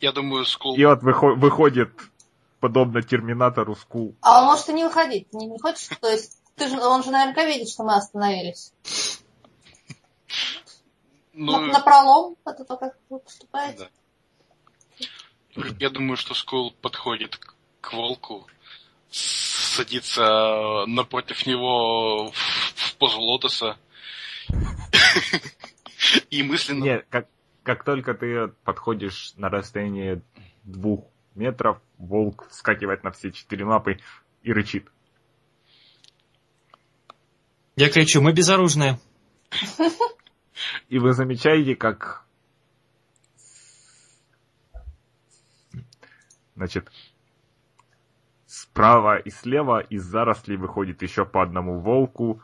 Я 0.02 0.12
думаю, 0.12 0.44
Скул... 0.44 0.76
И 0.76 0.84
вот 0.84 1.02
выхо- 1.02 1.36
выходит, 1.36 1.94
подобно 2.60 3.02
Терминатору, 3.04 3.78
Скул. 3.78 4.18
А 4.20 4.42
он 4.42 4.48
может 4.48 4.68
и 4.68 4.74
не 4.74 4.84
выходить. 4.84 5.32
Не, 5.32 5.48
не 5.48 5.60
хочешь? 5.60 5.88
То 6.02 6.10
есть, 6.10 6.42
ты 6.56 6.68
же, 6.68 6.78
он 6.78 7.06
же 7.06 7.12
наверняка 7.12 7.46
видит, 7.46 7.70
что 7.70 7.86
мы 7.86 7.96
остановились. 7.96 8.74
Ну, 11.38 11.60
напролом 11.68 12.38
это 12.46 12.64
то, 12.64 12.78
как 12.78 12.98
вы 13.10 13.20
поступаете. 13.20 13.90
да. 15.56 15.64
Я 15.80 15.90
думаю, 15.90 16.16
что 16.18 16.34
Скул 16.34 16.72
подходит 16.82 17.36
к- 17.38 17.56
к 17.82 17.94
волку, 17.94 18.48
садится 19.10 20.86
напротив 20.88 21.46
него 21.46 22.32
в, 22.32 22.36
в 22.36 22.96
позу 22.98 23.20
лотоса 23.20 23.78
и 26.30 26.42
мысленно... 26.44 26.84
Нет, 26.84 27.06
как, 27.10 27.28
как 27.64 27.84
только 27.84 28.14
ты 28.14 28.48
подходишь 28.64 29.34
на 29.36 29.50
расстояние 29.50 30.22
двух 30.64 31.06
метров, 31.36 31.80
волк 31.98 32.48
вскакивает 32.50 33.04
на 33.04 33.12
все 33.12 33.32
четыре 33.32 33.66
лапы 33.66 34.00
и 34.42 34.54
рычит. 34.54 34.88
Я 37.76 37.90
кричу, 37.90 38.22
мы 38.22 38.32
безоружные. 38.32 39.00
И 40.90 41.00
вы 41.00 41.14
замечаете, 41.14 41.76
как... 41.76 42.26
Значит, 46.56 46.90
справа 48.46 49.18
и 49.18 49.30
слева 49.30 49.82
из 49.82 50.04
зарослей 50.04 50.56
выходит 50.56 51.02
еще 51.02 51.26
по 51.26 51.44
одному 51.44 51.80
волку. 51.80 52.42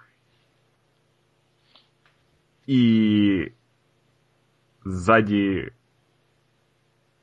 И 2.65 3.56
сзади 4.84 5.74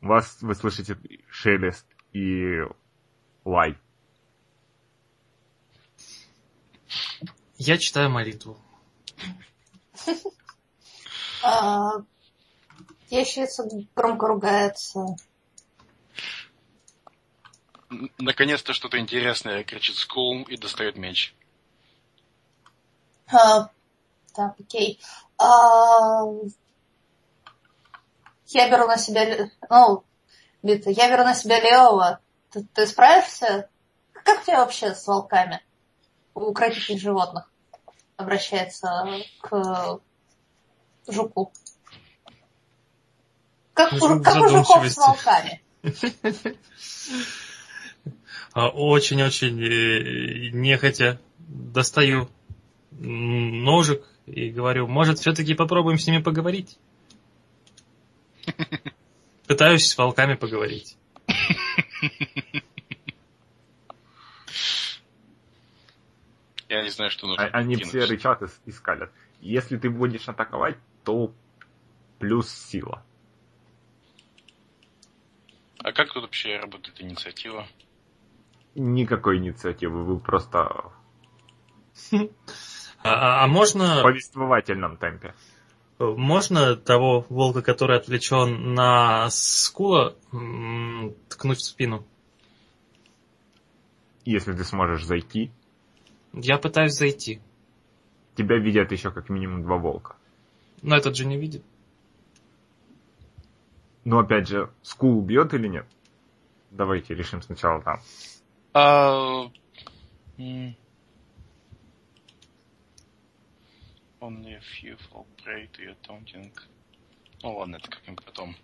вас 0.00 0.38
вы 0.40 0.54
слышите 0.54 0.98
шелест 1.28 1.86
и 2.12 2.62
лай. 3.44 3.76
Я 7.58 7.76
читаю 7.76 8.08
молитву. 8.08 8.58
А, 11.42 11.92
ящерица 13.10 13.68
громко 13.94 14.26
ругается. 14.26 15.16
Наконец-то 18.18 18.72
что-то 18.72 18.98
интересное, 18.98 19.64
кричит 19.64 19.96
Скул 19.96 20.42
и 20.42 20.56
достает 20.56 20.96
меч. 20.96 21.34
А, 23.32 23.70
так, 24.34 24.54
окей. 24.58 25.00
А, 25.38 26.24
я 28.46 28.70
беру 28.70 28.86
на 28.86 28.98
себя... 28.98 29.50
Ну, 29.70 30.04
Бита, 30.62 30.90
я 30.90 31.10
беру 31.10 31.24
на 31.24 31.34
себя 31.34 31.60
левого. 31.60 32.20
Ты, 32.50 32.66
ты 32.74 32.86
справишься? 32.86 33.68
Как 34.12 34.40
у 34.40 34.44
тебя 34.44 34.60
вообще 34.60 34.94
с 34.94 35.06
волками? 35.06 35.62
Укротитель 36.34 36.98
животных 36.98 37.50
обращается 38.16 39.06
к 39.40 40.00
жуку. 41.12 41.52
Как, 43.74 43.92
у- 43.94 44.20
как 44.22 44.36
у 44.42 44.48
жуков 44.48 44.86
с 44.88 44.96
волками? 44.96 45.62
А, 48.52 48.68
Очень-очень 48.70 49.62
э, 49.62 50.50
нехотя 50.50 51.20
достаю 51.38 52.28
ножик 52.90 54.02
и 54.26 54.50
говорю, 54.50 54.88
может, 54.88 55.18
все-таки 55.20 55.54
попробуем 55.54 55.98
с 55.98 56.06
ними 56.06 56.20
поговорить? 56.22 56.78
Пытаюсь 59.46 59.86
с 59.88 59.96
волками 59.96 60.34
поговорить. 60.34 60.96
Я 66.68 66.82
не 66.82 66.90
знаю, 66.90 67.10
что 67.10 67.26
А- 67.26 67.28
нужно. 67.30 67.44
Они 67.46 67.74
кинуть. 67.76 67.88
все 67.88 68.04
рычат 68.04 68.42
и 68.66 68.72
скалят. 68.72 69.10
Если 69.40 69.76
ты 69.78 69.88
будешь 69.88 70.28
атаковать, 70.28 70.76
то 71.08 71.32
плюс 72.18 72.50
сила. 72.50 73.02
А 75.78 75.92
как 75.92 76.12
тут 76.12 76.24
вообще 76.24 76.58
работает 76.58 77.00
инициатива? 77.00 77.66
Никакой 78.74 79.38
инициативы, 79.38 80.04
вы 80.04 80.20
просто 80.20 80.58
А, 82.10 82.20
а- 83.02 83.44
а 83.44 83.46
можно, 83.46 84.00
в 84.00 84.02
повествовательном 84.02 84.98
темпе. 84.98 85.34
можно 85.98 86.76
того 86.76 87.24
волка, 87.30 87.62
который 87.62 87.96
отвлечен 87.96 88.74
на 88.74 89.30
скула, 89.30 90.14
ткнуть 91.30 91.58
в 91.58 91.64
спину? 91.64 92.06
Если 94.26 94.52
ты 94.52 94.62
сможешь 94.62 95.06
зайти, 95.06 95.50
Я 96.34 96.58
пытаюсь 96.58 96.92
зайти, 96.92 97.40
тебя 98.36 98.58
видят 98.58 98.92
еще 98.92 99.10
как 99.10 99.30
минимум 99.30 99.62
два 99.62 99.78
волка. 99.78 100.16
Но 100.82 100.96
этот 100.96 101.16
же 101.16 101.24
не 101.24 101.36
видит. 101.36 101.62
Но 104.04 104.18
опять 104.20 104.48
же, 104.48 104.70
скул 104.82 105.18
убьет 105.18 105.52
или 105.54 105.68
нет? 105.68 105.86
Давайте 106.70 107.14
решим 107.14 107.42
сначала 107.42 107.82
там. 107.82 108.00
А. 108.74 109.50
Only 114.20 114.54
a 114.54 114.60
few 114.60 114.96
fall 115.10 115.26
prey 115.44 115.68
to 115.72 115.84
your 115.84 115.96
taunting. 116.06 116.52
Ну 117.42 117.56
ладно, 117.56 117.76
это 117.76 117.90
как-нибудь 117.90 118.24
потом. 118.24 118.56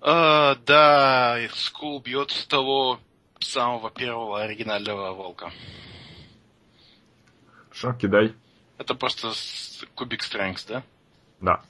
А, 0.00 0.54
да, 0.66 1.38
Скул 1.54 2.00
бьет 2.00 2.30
с 2.30 2.46
того 2.46 3.00
самого 3.40 3.90
первого 3.90 4.42
оригинального 4.42 5.12
волка. 5.12 5.50
Что, 7.72 7.92
кидай. 7.92 8.34
Это 8.78 8.94
просто 8.94 9.32
кубик 9.94 10.22
Strength, 10.22 10.66
да? 10.68 10.82
Да. 11.40 11.62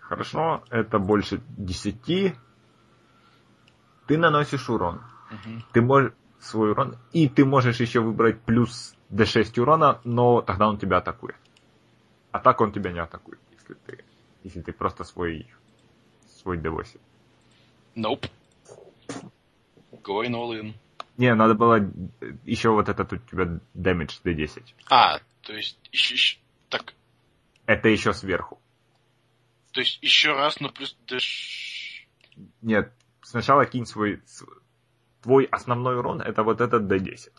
Хорошо, 0.00 0.62
это 0.70 0.98
больше 0.98 1.42
10. 1.56 2.36
Ты 4.06 4.18
наносишь 4.18 4.68
урон. 4.70 5.02
Мгм. 5.30 5.64
Ты 5.72 5.82
можешь... 5.82 6.12
свой 6.40 6.70
урон, 6.70 6.96
и 7.12 7.28
ты 7.28 7.44
можешь 7.44 7.80
еще 7.80 8.00
выбрать 8.00 8.40
плюс 8.42 8.94
d6 9.10 9.60
урона, 9.60 10.00
но 10.04 10.40
тогда 10.40 10.68
он 10.68 10.78
тебя 10.78 10.98
атакует. 10.98 11.36
А 12.30 12.38
так 12.38 12.60
он 12.60 12.72
тебя 12.72 12.92
не 12.92 13.00
атакует, 13.00 13.40
если 13.50 13.74
ты, 13.74 14.04
если 14.44 14.62
ты 14.62 14.72
просто 14.72 15.04
свой, 15.04 15.46
свой 16.42 16.58
d8. 16.58 17.00
Nope. 17.96 18.30
Going 20.02 20.34
all 20.34 20.52
in. 20.52 20.74
Не, 21.18 21.34
надо 21.34 21.54
было 21.54 21.76
еще 22.44 22.70
вот 22.70 22.88
этот 22.88 23.12
у 23.12 23.16
тебя 23.18 23.60
damage 23.74 24.22
d10. 24.24 24.62
А, 24.88 25.18
то 25.42 25.52
есть 25.52 25.76
еще, 25.92 26.14
еще- 26.14 26.38
так, 26.70 26.94
Это 27.66 27.88
еще 27.88 28.12
сверху. 28.14 28.58
то 29.72 29.80
есть 29.80 29.98
еще 30.02 30.32
раз 30.32 30.60
на 30.60 30.68
плюс 30.70 30.96
дэш... 31.06 32.06
Нет, 32.62 32.92
сначала 33.22 33.66
кинь 33.66 33.84
свой... 33.84 34.22
Твой 35.22 35.44
основной 35.46 35.96
урон 35.98 36.22
это 36.22 36.42
вот 36.44 36.60
этот 36.60 36.84
d10. 36.90 37.32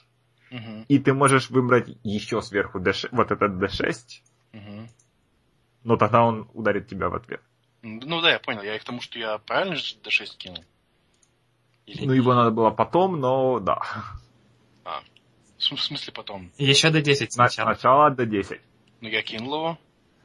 Мгм, 0.51 0.85
И 0.89 0.99
ты 0.99 1.13
можешь 1.13 1.49
выбрать 1.49 1.87
еще 2.03 2.41
сверху 2.41 2.79
D6, 2.79 3.09
вот 3.11 3.31
этот 3.31 3.51
d6, 3.53 4.21
мгм. 4.51 4.89
но 5.83 5.95
тогда 5.95 6.23
он 6.23 6.49
ударит 6.53 6.87
тебя 6.87 7.07
в 7.09 7.15
ответ. 7.15 7.41
Ну 7.81 8.19
да, 8.19 8.31
я 8.31 8.39
понял. 8.39 8.61
Я 8.63 8.77
к 8.77 8.83
тому, 8.83 8.99
что 8.99 9.17
я 9.19 9.37
правильно 9.37 9.75
же 9.75 9.95
d6 10.03 10.37
кинул? 10.37 10.65
Или 11.89 12.05
Ну, 12.05 12.13
его 12.13 12.35
надо 12.35 12.51
было 12.51 12.69
потом, 12.69 13.19
но 13.19 13.59
да. 13.59 13.79
В 14.85 15.63
см- 15.63 15.81
в 15.81 15.83
смысле 15.83 16.13
потом? 16.13 16.51
Еще 16.57 16.89
до 16.91 17.01
10 17.01 17.35
На- 17.35 17.49
сначала. 17.49 17.73
Сначала 17.73 18.09
d10. 18.11 18.61
Ну 19.01 19.09
я 19.09 19.21
кинул 19.23 19.55
его. 19.55 19.77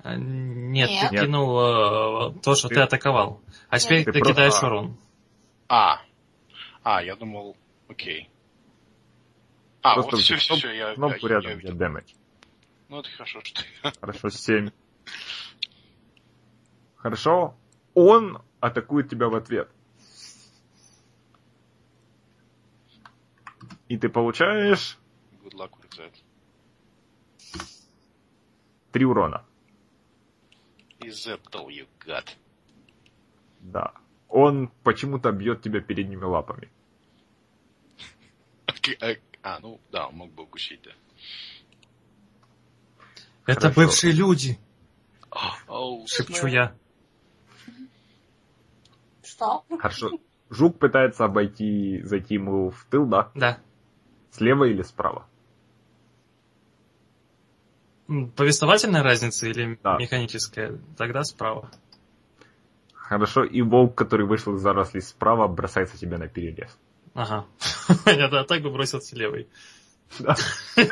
А, 0.03 0.15
Нет, 0.17 0.91
Нет. 0.91 1.11
ты 1.11 1.17
кинул 1.21 1.59
э, 1.59 2.35
то, 2.43 2.55
что 2.55 2.69
Ты- 2.69 2.75
ты 2.77 2.81
атаковал. 2.83 3.41
А 3.71 3.79
теперь 3.79 4.05
Ты 4.05 4.13
ты, 4.13 4.19
просто- 4.19 4.35
кидаешь 4.35 4.63
урон. 4.63 4.97
А. 5.69 6.01
А, 6.83 7.03
я 7.03 7.17
думал, 7.17 7.57
окей. 7.89 8.29
А, 9.83 9.95
Просто 9.95 10.13
вот 10.17 10.21
все, 10.21 10.37
все, 10.37 10.55
все, 10.57 10.71
я, 10.73 10.95
Кнопку 10.95 11.27
я- 11.29 11.35
я 11.37 11.41
рядом, 11.41 11.59
где 11.59 11.69
видел. 11.73 11.87
damage. 11.87 12.15
Ну 12.91 13.01
это 13.01 13.09
хорошо, 13.11 13.41
что 13.43 13.63
я... 13.83 13.93
Хорошо, 14.01 14.29
7. 14.29 14.71
Хорошо. 16.97 17.55
Он 17.95 18.41
атакует 18.61 19.09
тебя 19.09 19.29
в 19.29 19.35
ответ. 19.35 19.69
И 23.95 23.97
ты 23.97 24.09
получаешь 24.09 24.99
Good 25.45 25.55
luck 25.55 25.71
with 25.79 25.97
that. 25.99 26.13
3 28.93 29.05
урона. 29.05 29.45
Is 30.99 31.27
that 31.27 31.41
all 31.53 31.69
you 31.69 31.87
got? 32.05 32.25
Да. 33.61 33.93
Он 34.29 34.69
почему-то 34.83 35.31
бьет 35.31 35.63
тебя 35.63 35.81
передними 35.81 36.25
лапами. 36.25 36.73
Окей, 38.67 38.99
а, 39.01 39.15
а, 39.45 39.61
ну 39.61 39.81
да, 39.93 40.09
он 40.09 40.17
мог 40.17 40.33
бы 40.33 40.43
укусить, 40.43 40.83
да. 40.83 40.91
Это 43.47 43.61
Хорошо. 43.61 43.81
бывшие 43.81 44.13
люди, 44.13 44.59
Оу, 45.69 46.05
шепчу 46.09 46.49
snap. 46.49 46.51
я. 46.51 46.77
Что? 49.23 49.65
Хорошо. 49.79 50.19
Жук 50.51 50.81
пытается 50.81 51.25
обойти, 51.27 52.03
зайти 52.03 52.35
ему 52.35 52.71
в 52.71 52.87
тыл, 52.91 53.07
да? 53.07 53.31
Да. 53.37 53.61
Слева 54.37 54.65
или 54.65 54.83
справа? 54.83 55.27
Повествовательная 58.37 59.03
разница 59.03 59.47
или 59.47 59.79
Да. 59.83 59.97
механическая? 59.97 60.79
Тогда 60.99 61.23
справа. 61.25 61.71
Хорошо. 62.93 63.45
И 63.45 63.63
волк, 63.63 63.95
который 63.95 64.27
вышел 64.27 64.57
из 64.57 64.61
зарослей 64.61 65.03
справа, 65.03 65.47
бросается 65.47 65.97
тебе 65.97 66.19
на 66.19 66.27
перерез. 66.29 66.77
Ага. 67.15 67.47
Понятно, 68.05 68.41
а 68.41 68.45
так 68.45 68.63
бы 68.63 68.71
бросился 68.71 69.17
левый. 69.17 69.49
Да. 70.19 70.37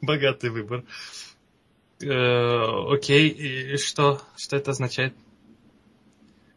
Богатый 0.00 0.50
выбор. 0.50 0.84
Э, 2.02 2.92
Окей, 2.94 3.28
и 3.28 3.76
что? 3.76 4.22
Что 4.36 4.56
это 4.56 4.70
означает? 4.70 5.14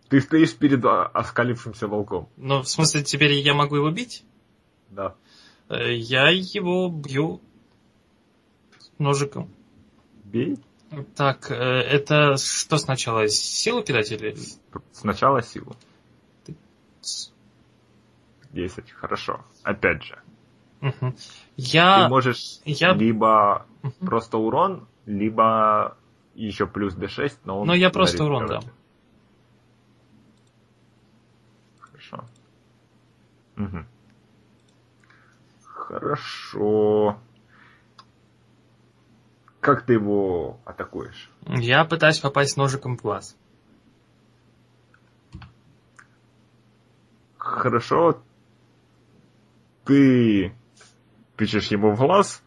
Ты 0.08 0.22
стоишь 0.22 0.56
перед 0.56 0.84
а, 0.86 1.06
оскалившимся 1.08 1.88
волком. 1.88 2.30
Ну, 2.38 2.62
в 2.62 2.68
смысле, 2.70 3.04
теперь 3.04 3.34
я 3.34 3.54
могу 3.54 3.76
его 3.76 3.90
бить? 3.92 4.24
Да. 4.90 5.16
Э, 5.74 5.94
Я 5.96 6.30
его 6.30 6.90
бью 6.90 7.42
ножиком. 9.00 9.50
Бей. 10.24 10.58
Так, 11.16 11.50
э, 11.50 11.56
это 11.56 12.38
что 12.38 12.78
сначала? 12.78 13.28
Силу 13.28 13.84
кидать 13.84 14.12
или... 14.12 14.36
Сначала 14.92 15.42
силу. 15.42 15.76
С- 17.02 17.32
10. 18.52 18.92
Хорошо. 18.92 19.44
Опять 19.64 20.04
же. 20.04 20.20
Ты 20.82 20.94
Я... 21.58 22.08
можешь 22.10 22.60
я- 22.66 22.94
либо 22.94 23.66
Мгм. 23.82 23.94
просто 24.06 24.38
урон, 24.38 24.88
либо 25.06 25.98
еще 26.36 26.68
плюс 26.68 26.94
d6, 26.96 27.32
но 27.46 27.62
он... 27.62 27.68
Ну, 27.68 27.74
я 27.74 27.90
просто 27.90 28.24
урон 28.24 28.48
дам. 28.48 28.64
Хорошо. 31.80 32.26
Мгм. 33.56 33.88
Хорошо. 35.88 37.20
Как 39.60 39.86
ты 39.86 39.94
его 39.94 40.62
атакуешь? 40.64 41.30
Я 41.46 41.84
пытаюсь 41.84 42.20
попасть 42.20 42.56
ножиком 42.56 42.98
в 42.98 43.02
глаз. 43.02 43.38
Хорошо. 47.38 48.24
Ты 49.84 50.56
тычешь 51.36 51.68
ему 51.68 51.94
в 51.94 51.98
глаз. 52.00 52.42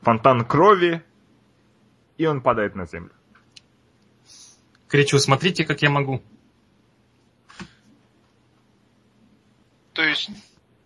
Фонтан 0.00 0.44
крови. 0.44 1.04
И 2.18 2.26
он 2.26 2.42
падает 2.42 2.74
на 2.74 2.86
землю. 2.86 3.12
Кричу, 4.88 5.18
смотрите, 5.18 5.64
как 5.64 5.80
я 5.80 5.90
могу. 5.90 6.22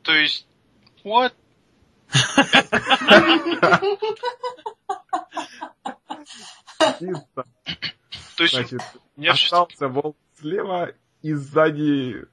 То 0.03 0.13
есть, 0.13 0.47
what? 1.05 1.33
Чисто. 6.99 7.45
То 8.37 8.43
есть, 8.43 8.55
Значит, 8.55 8.81
остался 9.29 9.89
волк 9.89 10.17
слева 10.39 10.93
и 11.23 11.33
сзади 11.33 12.27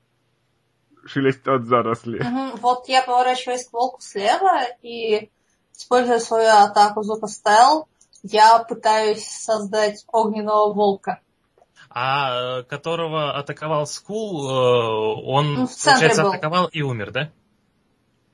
шелестят 1.05 1.65
заросли. 1.65 2.23
Вот 2.59 2.87
я 2.87 3.03
поворачиваюсь 3.03 3.65
к 3.67 3.73
волку 3.73 4.01
слева 4.01 4.61
и, 4.81 5.29
используя 5.75 6.19
свою 6.19 6.49
атаку 6.49 7.03
звука 7.03 7.27
стел, 7.27 7.87
я 8.23 8.59
пытаюсь 8.59 9.25
создать 9.25 10.05
огненного 10.07 10.73
волка. 10.73 11.21
А 11.95 12.59
э, 12.59 12.63
которого 12.63 13.37
атаковал 13.37 13.85
Скул, 13.85 14.49
э, 14.49 15.23
он, 15.25 15.53
Ну, 15.53 15.67
получается, 15.67 16.23
был. 16.23 16.29
атаковал 16.31 16.65
и 16.67 16.81
умер, 16.81 17.11
да? 17.11 17.29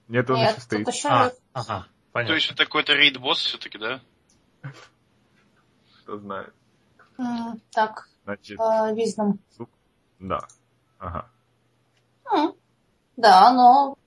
Нет, 0.07 0.29
он 0.29 0.37
Нет, 0.37 0.51
еще 0.51 0.61
стоит. 0.61 0.87
еще 0.87 1.09
А, 1.09 1.31
ага, 1.53 1.83
то 1.83 1.85
понятно. 2.13 2.33
есть 2.35 2.51
это 2.51 2.63
какой-то 2.65 2.93
рейд-босс 2.93 3.37
все-таки, 3.39 3.77
да? 3.77 3.99
Кто 6.03 6.17
знает. 6.19 6.53
Так, 7.71 8.07
Значит, 8.23 8.59
э, 8.59 8.95
визном. 8.95 9.39
да. 10.19 10.39
Ага. 10.97 11.29
М, 12.31 12.53
Да, 13.17 13.51
но 13.53 13.97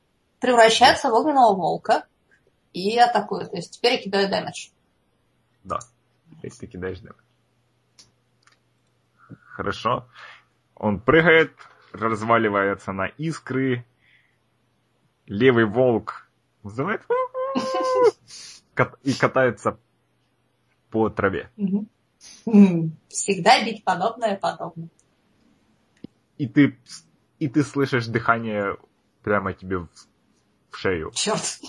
превращается 0.41 1.11
в 1.11 1.15
огненного 1.15 1.55
волка 1.55 2.07
и 2.73 2.99
атакует. 2.99 3.51
То 3.51 3.57
есть 3.57 3.73
теперь 3.77 3.95
я 3.97 4.03
кидаю 4.03 4.29
дэмэдж. 4.31 4.69
Да. 5.65 5.79
Если 6.43 6.61
ты 6.67 6.73
кидаешь 6.73 7.01
дэмэдж. 7.01 7.17
Хорошо. 9.53 10.09
Он 10.75 10.99
прыгает, 10.99 11.53
разваливается 11.93 12.93
на 12.93 13.07
искры. 13.07 13.85
Левый 15.27 15.67
волк 15.67 16.27
называет 16.63 17.03
кат- 18.75 18.99
и 19.03 19.13
катается 19.13 19.79
по 20.91 21.11
траве. 21.11 21.51
Всегда 23.09 23.63
бить 23.65 23.85
подобное 23.85 24.37
подобное. 24.37 24.89
И 26.39 26.49
ты, 26.49 26.79
и 27.39 27.49
ты 27.49 27.63
слышишь 27.63 28.07
дыхание 28.07 28.77
прямо 29.23 29.53
тебе 29.53 29.79
в, 29.79 29.89
в 30.71 30.77
шею. 30.77 31.11
Черт. 31.13 31.61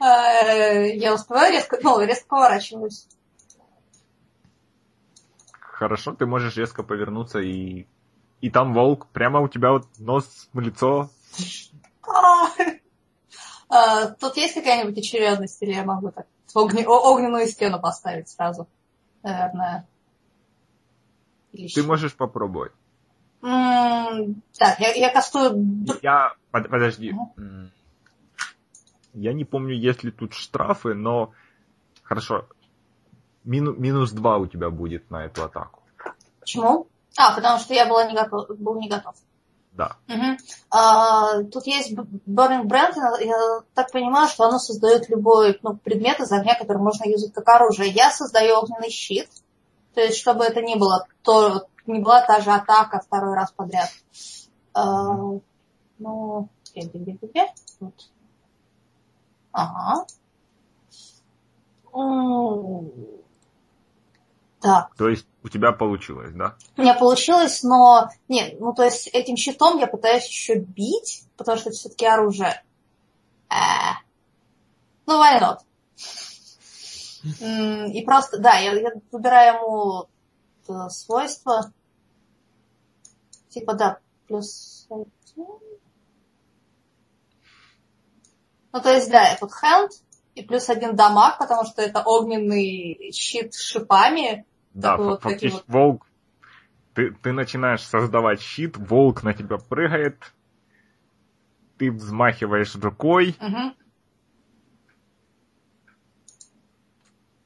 Э, 0.00 0.96
Я 0.96 1.14
успеваю 1.14 1.52
резко, 1.52 1.78
ну, 1.82 2.00
резко 2.04 2.26
поворачиваюсь. 2.28 3.06
Хорошо, 5.78 6.12
ты 6.12 6.26
можешь 6.26 6.56
резко 6.56 6.82
повернуться 6.82 7.38
и... 7.38 7.86
И 8.40 8.50
там 8.50 8.74
волк, 8.74 9.06
прямо 9.12 9.38
у 9.40 9.46
тебя 9.48 9.70
вот 9.70 9.86
нос 9.98 10.48
в 10.52 10.58
лицо. 10.60 11.08
А, 13.70 14.06
Тут 14.06 14.38
есть 14.38 14.54
какая-нибудь 14.54 14.96
очередность, 14.96 15.62
или 15.62 15.74
я 15.74 15.84
могу 15.84 16.10
так 16.10 16.26
огненную 16.54 17.46
стену 17.46 17.78
поставить 17.78 18.30
сразу? 18.30 18.66
Наверное. 19.22 19.86
Ты 21.52 21.82
можешь 21.82 22.14
попробовать. 22.14 22.72
Так, 23.42 24.80
я, 24.80 24.94
я 24.94 25.12
кастую... 25.12 25.84
Я... 26.00 26.32
под- 26.50 26.70
Подожди. 26.70 27.14
Я 29.12 29.32
не 29.34 29.44
помню, 29.44 29.74
есть 29.74 30.02
ли 30.02 30.10
тут 30.10 30.32
штрафы, 30.32 30.94
но... 30.94 31.32
Хорошо. 32.02 32.48
Мину- 33.48 33.74
минус 33.76 34.12
2 34.12 34.36
у 34.36 34.46
тебя 34.46 34.68
будет 34.68 35.10
на 35.10 35.24
эту 35.24 35.42
атаку. 35.42 35.82
Почему? 36.40 36.86
А, 37.16 37.34
потому 37.34 37.58
что 37.58 37.72
я 37.72 37.86
была 37.86 38.04
не 38.04 38.14
готов, 38.14 38.46
был 38.58 38.78
не 38.78 38.88
готов. 38.88 39.14
Да. 39.72 39.96
Мгм. 40.06 40.36
А, 40.70 41.42
тут 41.44 41.66
есть 41.66 41.92
Burning 41.92 42.64
Brand, 42.64 42.94
я 43.20 43.60
так 43.74 43.90
понимаю, 43.90 44.28
что 44.28 44.44
оно 44.44 44.58
создает 44.58 45.08
любой 45.08 45.58
ну, 45.62 45.76
предмет 45.76 46.20
из 46.20 46.30
огня, 46.30 46.56
который 46.58 46.82
можно 46.82 47.08
юзать 47.08 47.32
как 47.32 47.48
оружие. 47.48 47.90
Я 47.90 48.10
создаю 48.10 48.56
огненный 48.58 48.90
щит, 48.90 49.30
то 49.94 50.02
есть 50.02 50.18
чтобы 50.18 50.44
это 50.44 50.60
не 50.60 50.76
было 50.76 51.06
то, 51.22 51.68
не 51.86 52.00
была 52.00 52.20
та 52.26 52.40
же 52.40 52.50
атака 52.50 53.00
второй 53.00 53.34
раз 53.34 53.50
подряд. 53.52 53.88
А, 54.74 55.14
ну? 55.98 56.48
Вот. 57.80 58.10
Ага. 59.52 60.06
Так. 64.60 64.94
То 64.96 65.08
есть 65.08 65.26
у 65.42 65.48
тебя 65.48 65.72
получилось, 65.72 66.32
да? 66.34 66.56
У 66.76 66.82
меня 66.82 66.94
получилось, 66.94 67.62
но... 67.62 68.10
Нет, 68.28 68.58
ну 68.60 68.72
то 68.72 68.84
есть 68.84 69.06
этим 69.08 69.36
щитом 69.36 69.78
я 69.78 69.86
пытаюсь 69.86 70.26
еще 70.26 70.56
бить, 70.56 71.24
потому 71.36 71.58
что 71.58 71.70
это 71.70 71.78
все-таки 71.78 72.06
оружие. 72.06 72.62
Э. 73.50 73.94
Ну, 75.06 75.22
why 75.22 75.40
not? 75.40 75.58
И 77.40 78.02
просто, 78.04 78.38
да, 78.38 78.58
я, 78.58 78.72
я 78.74 78.90
выбираю 79.10 79.54
ему 79.54 80.08
э, 80.68 80.88
свойства. 80.90 81.72
Типа, 83.48 83.74
да, 83.74 83.98
плюс... 84.26 84.86
один. 84.90 85.46
Ну, 88.72 88.80
то 88.80 88.92
есть, 88.92 89.10
да, 89.10 89.30
я 89.30 89.36
тут 89.36 89.52
хенд, 89.52 89.92
и 90.38 90.42
плюс 90.44 90.68
один 90.70 90.94
дамаг, 90.94 91.38
потому 91.38 91.64
что 91.64 91.82
это 91.82 92.02
огненный 92.02 93.10
щит 93.12 93.54
с 93.54 93.60
шипами. 93.62 94.46
Да, 94.72 94.96
вот 94.96 95.22
фактически 95.22 95.64
волк... 95.66 96.06
Ты, 96.94 97.12
ты 97.12 97.32
начинаешь 97.32 97.82
создавать 97.82 98.40
щит, 98.40 98.76
волк 98.76 99.22
на 99.22 99.32
тебя 99.34 99.58
прыгает, 99.58 100.32
ты 101.76 101.92
взмахиваешь 101.92 102.74
рукой. 102.76 103.36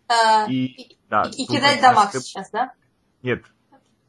А, 0.09 0.47
и... 0.49 0.67
и, 0.67 0.99
да, 1.09 1.31
и- 1.35 1.43
и 1.43 1.47
кидать 1.47 1.81
дамаг 1.81 2.13
ты- 2.13 2.21
сейчас, 2.21 2.51
да? 2.51 2.73
Нет, 3.23 3.45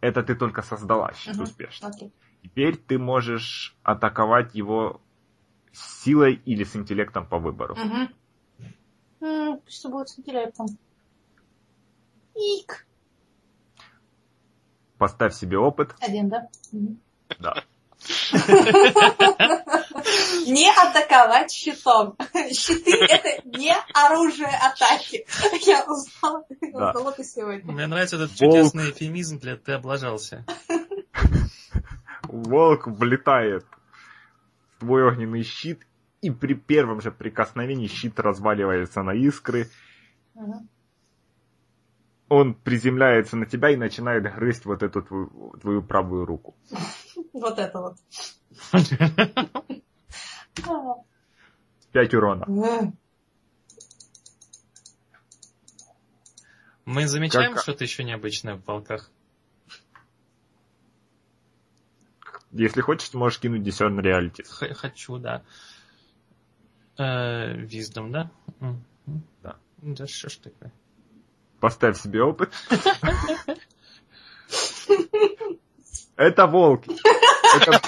это 0.01 0.23
ты 0.23 0.36
только 0.36 0.61
создала 0.61 1.13
щит 1.13 1.36
Мгм. 1.36 1.43
успешно. 1.43 1.88
Окей. 1.89 2.11
Теперь 2.41 2.75
ты 2.75 2.99
можешь 2.99 3.77
атаковать 3.84 4.53
его 4.53 5.01
силой 5.71 6.41
или 6.45 6.65
с 6.65 6.75
интеллектом 6.75 7.25
по 7.25 7.39
выбору. 7.39 7.75
Мгм. 7.75 8.09
Что 9.67 9.89
будет 9.89 10.09
с 10.09 10.19
интеллектом? 10.19 10.67
Ик. 12.36 12.86
Поставь 14.97 15.34
себе 15.34 15.57
опыт. 15.57 15.95
Один, 15.99 16.30
да? 16.30 16.49
Да. 17.39 17.63
Не 20.45 20.69
атаковать 20.71 21.51
щитом. 21.51 22.17
Щиты— 22.51 22.97
это 23.09 23.47
не 23.47 23.74
оружие 23.93 24.49
атаки. 24.49 25.26
Я 25.65 25.86
узнала, 25.86 26.43
Да. 26.74 26.89
узнала 26.91 27.11
это 27.11 27.24
сегодня. 27.24 27.71
Мне 27.71 27.88
нравится 27.88 28.17
этот 28.17 28.32
Волк. 28.41 28.53
чудесный 28.53 28.91
эфемизм 28.91 29.39
для 29.39 29.55
«ты 29.55 29.71
облажался». 29.74 30.45
Волк 32.24 32.88
влетает 32.88 33.65
в 34.76 34.80
твой 34.82 35.03
огненный 35.07 35.43
щит, 35.43 35.86
и 36.24 36.32
при 36.32 36.53
первом 36.53 37.01
же 37.01 37.11
прикосновении 37.11 37.88
щит 37.88 38.17
разваливается 38.19 39.03
на 39.03 39.11
искры. 39.13 39.67
Он 42.30 42.53
приземляется 42.55 43.36
на 43.36 43.45
тебя 43.45 43.71
и 43.71 43.76
начинает 43.76 44.24
грызть 44.24 44.63
вот 44.65 44.82
эту 44.84 45.01
твою, 45.01 45.53
твою 45.61 45.84
правую 45.84 46.26
руку. 46.26 46.55
Вот 47.34 47.59
это 47.59 47.80
вот. 47.82 47.97
Пять 51.91 52.13
урона. 52.13 52.45
Мы 56.86 57.07
замечаем 57.07 57.53
Как- 57.53 57.63
что-то 57.63 57.84
еще 57.84 58.03
необычное 58.05 58.55
в 58.55 58.65
волках? 58.65 59.11
Если 62.51 62.82
хочешь, 62.82 63.13
можешь 63.13 63.39
кинуть 63.39 63.67
Discern 63.67 63.99
Realities. 63.99 64.47
Х- 64.49 64.74
хочу, 64.74 65.17
да. 65.17 65.43
Э, 66.97 67.53
Виздом, 67.53 68.11
да? 68.11 68.31
Да. 69.41 69.57
Да 69.77 70.07
что 70.07 70.29
ж 70.29 70.35
такое? 70.37 70.71
Поставь 71.59 71.99
себе 71.99 72.23
опыт. 72.23 72.53
Это 76.15 76.47
волки. 76.47 76.91
Это 77.55 77.81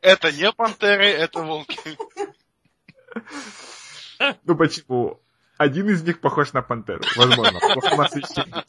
Это 0.00 0.32
не 0.32 0.52
пантеры, 0.52 1.06
это 1.06 1.42
волки. 1.42 1.78
Ну 4.44 4.56
почему? 4.56 5.20
Один 5.58 5.88
из 5.88 6.02
них 6.02 6.20
похож 6.20 6.52
на 6.52 6.60
пантеру, 6.62 7.02
возможно. 7.16 7.58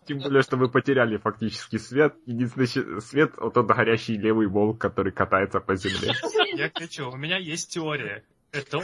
Тем 0.06 0.20
более, 0.20 0.42
что 0.42 0.56
вы 0.56 0.70
потеряли 0.70 1.18
фактически 1.18 1.78
свет. 1.78 2.16
Единственный 2.26 3.02
свет— 3.02 3.34
вот 3.38 3.54
тот 3.54 3.66
горящий 3.68 4.18
левый 4.18 4.48
волк, 4.48 4.80
который 4.80 5.12
катается 5.12 5.60
по 5.60 5.76
земле. 5.76 6.14
Я 6.54 6.70
кричу, 6.70 7.10
у 7.10 7.18
меня 7.18 7.38
есть 7.38 7.74
теория. 7.74 8.24
Это 8.54 8.78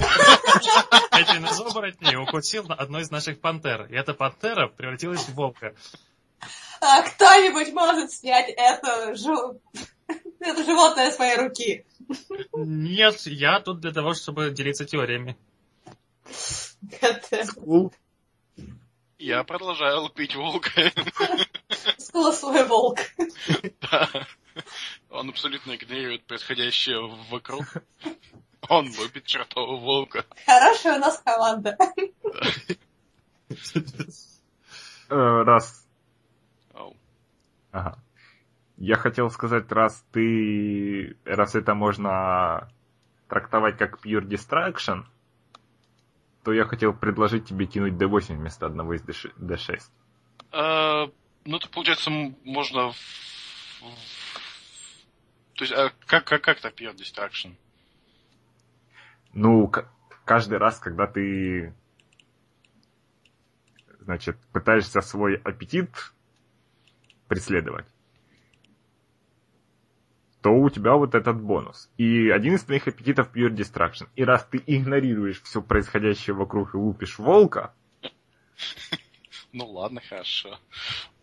один 1.12 1.45
из 1.45 1.60
оборотней 1.62 2.18
укусил 2.18 2.66
на 2.66 2.76
одну 2.76 2.99
из 2.99 3.10
наших 3.10 3.39
пантер. 3.39 3.86
И 3.89 3.93
эта 3.95 4.14
пантера 4.14 4.68
превратилась 4.68 5.24
в 5.24 5.34
волка. 5.34 5.74
А 6.82 7.01
кто-нибудь 7.04 7.72
может 7.74 8.12
снять 8.12 8.54
это, 8.58 9.14
жу- 9.14 9.62
это 10.41 10.64
животное 10.66 11.10
с 11.12 11.18
моей 11.18 11.38
руки? 11.38 11.86
Нет, 12.54 13.22
я 13.26 13.62
тут 13.62 13.80
для 13.80 13.93
того, 13.93 14.14
чтобы 14.14 14.51
делиться 14.51 14.84
теориями. 14.84 15.38
Скул. 16.30 17.94
Я 19.18 19.44
продолжаю 19.44 20.02
лупить 20.02 20.36
волка. 20.36 20.72
скула 21.98 22.32
свой 22.32 22.66
волк. 22.66 23.00
Да. 23.82 24.10
Он 25.10 25.30
абсолютно 25.30 25.76
игнорирует 25.76 26.26
происходящее 26.26 27.00
вокруг. 27.30 27.66
Он 28.70 28.88
лупит 28.98 29.26
чертового 29.26 29.78
волка. 29.80 30.26
Хорошая 30.46 30.98
у 30.98 31.00
нас 31.00 31.22
команда. 31.24 31.78
Э, 35.10 35.44
Раз. 35.44 35.86
Ага. 37.72 38.00
Я 38.78 38.96
хотел 38.96 39.30
сказать, 39.30 39.72
раз 39.72 40.04
ты... 40.12 41.18
Раз 41.26 41.56
это 41.56 41.74
можно 41.74 42.70
трактовать 43.28 43.78
как 43.78 44.06
pure 44.06 44.24
distraction, 44.26 45.06
то 46.44 46.52
я 46.52 46.66
хотел 46.66 46.94
предложить 46.94 47.46
тебе 47.48 47.66
кинуть 47.66 47.94
D8 47.94 48.36
вместо 48.36 48.66
одного 48.66 48.94
из 48.96 49.02
D6. 49.04 49.34
D6. 49.38 49.80
А, 50.52 51.10
Ну, 51.46 51.60
то 51.60 51.70
получается, 51.70 52.10
можно... 52.44 52.94
То 55.56 55.64
есть, 55.66 55.74
а 55.74 55.91
как, 56.06 56.26
как, 56.26 56.41
как 56.41 56.62
так 56.62 56.74
Pure 56.74 56.96
Distraction? 56.96 57.56
Ну, 59.34 59.72
каждый 60.26 60.58
раз, 60.58 60.80
когда 60.80 61.06
ты, 61.08 61.74
значит, 64.00 64.38
пытаешься 64.52 65.02
свой 65.02 65.36
аппетит 65.36 65.89
преследовать, 67.28 67.88
то 70.44 70.52
у 70.52 70.70
тебя 70.70 70.96
вот 70.96 71.16
этот 71.16 71.41
бонус. 71.41 71.89
И 71.98 72.30
один 72.30 72.56
из 72.56 72.64
твоих 72.64 72.88
аппетитов 72.88 73.30
Pure 73.34 73.56
Distraction. 73.56 74.10
И 74.18 74.26
раз 74.26 74.46
ты 74.52 74.62
игнорируешь 74.68 75.41
все 75.41 75.62
происходящее 75.62 76.36
вокруг 76.36 76.76
и 76.76 76.78
лупишь 76.78 77.18
волка, 77.18 77.74
Ну 79.54 79.68
ладно, 79.68 80.02
хорошо. 80.02 80.60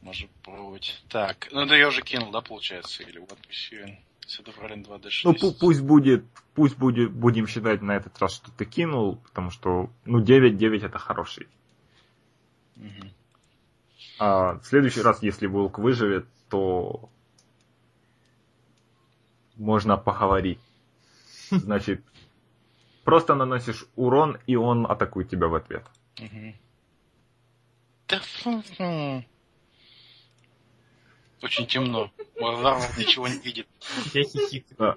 Можем 0.01 0.31
пробовать. 0.43 1.03
Так, 1.09 1.49
ну 1.53 1.67
да 1.67 1.77
я 1.77 1.89
уже 1.89 2.01
кинул, 2.01 2.31
да, 2.31 2.41
получается? 2.41 3.03
Или 3.03 3.19
вот 3.19 3.37
2D6. 4.85 5.21
ну 5.25 5.33
пу- 5.33 5.55
пусть 5.59 5.83
будет, 5.83 6.25
пусть 6.55 6.79
будет, 6.79 7.11
будем 7.11 7.47
считать 7.47 7.83
на 7.83 7.97
этот 7.97 8.17
раз, 8.21 8.37
что 8.37 8.51
ты 8.53 8.65
кинул, 8.65 9.17
потому 9.17 9.51
что, 9.51 9.91
ну, 10.05 10.23
9-9 10.23 10.87
это 10.87 10.99
хороший. 10.99 11.49
Мгм. 12.77 13.11
А 14.19 14.55
в 14.55 14.65
следующий 14.65 15.03
раз, 15.03 15.23
если 15.23 15.47
волк 15.47 15.79
выживет, 15.79 16.27
то 16.49 17.11
можно 19.61 19.97
поговорить. 19.97 20.59
Значит, 21.51 22.03
просто 23.05 23.35
наносишь 23.35 23.85
урон, 23.95 24.39
и 24.47 24.57
он 24.57 24.91
атакует 24.91 25.29
тебя 25.29 25.49
в 25.49 25.55
ответ. 25.55 25.85
Очень 31.43 31.67
темно. 31.67 32.11
Варвар 32.41 32.81
ничего 32.99 33.29
не 33.29 33.39
видит. 33.39 33.69
Я 34.13 34.25
хихикаю. 34.25 34.97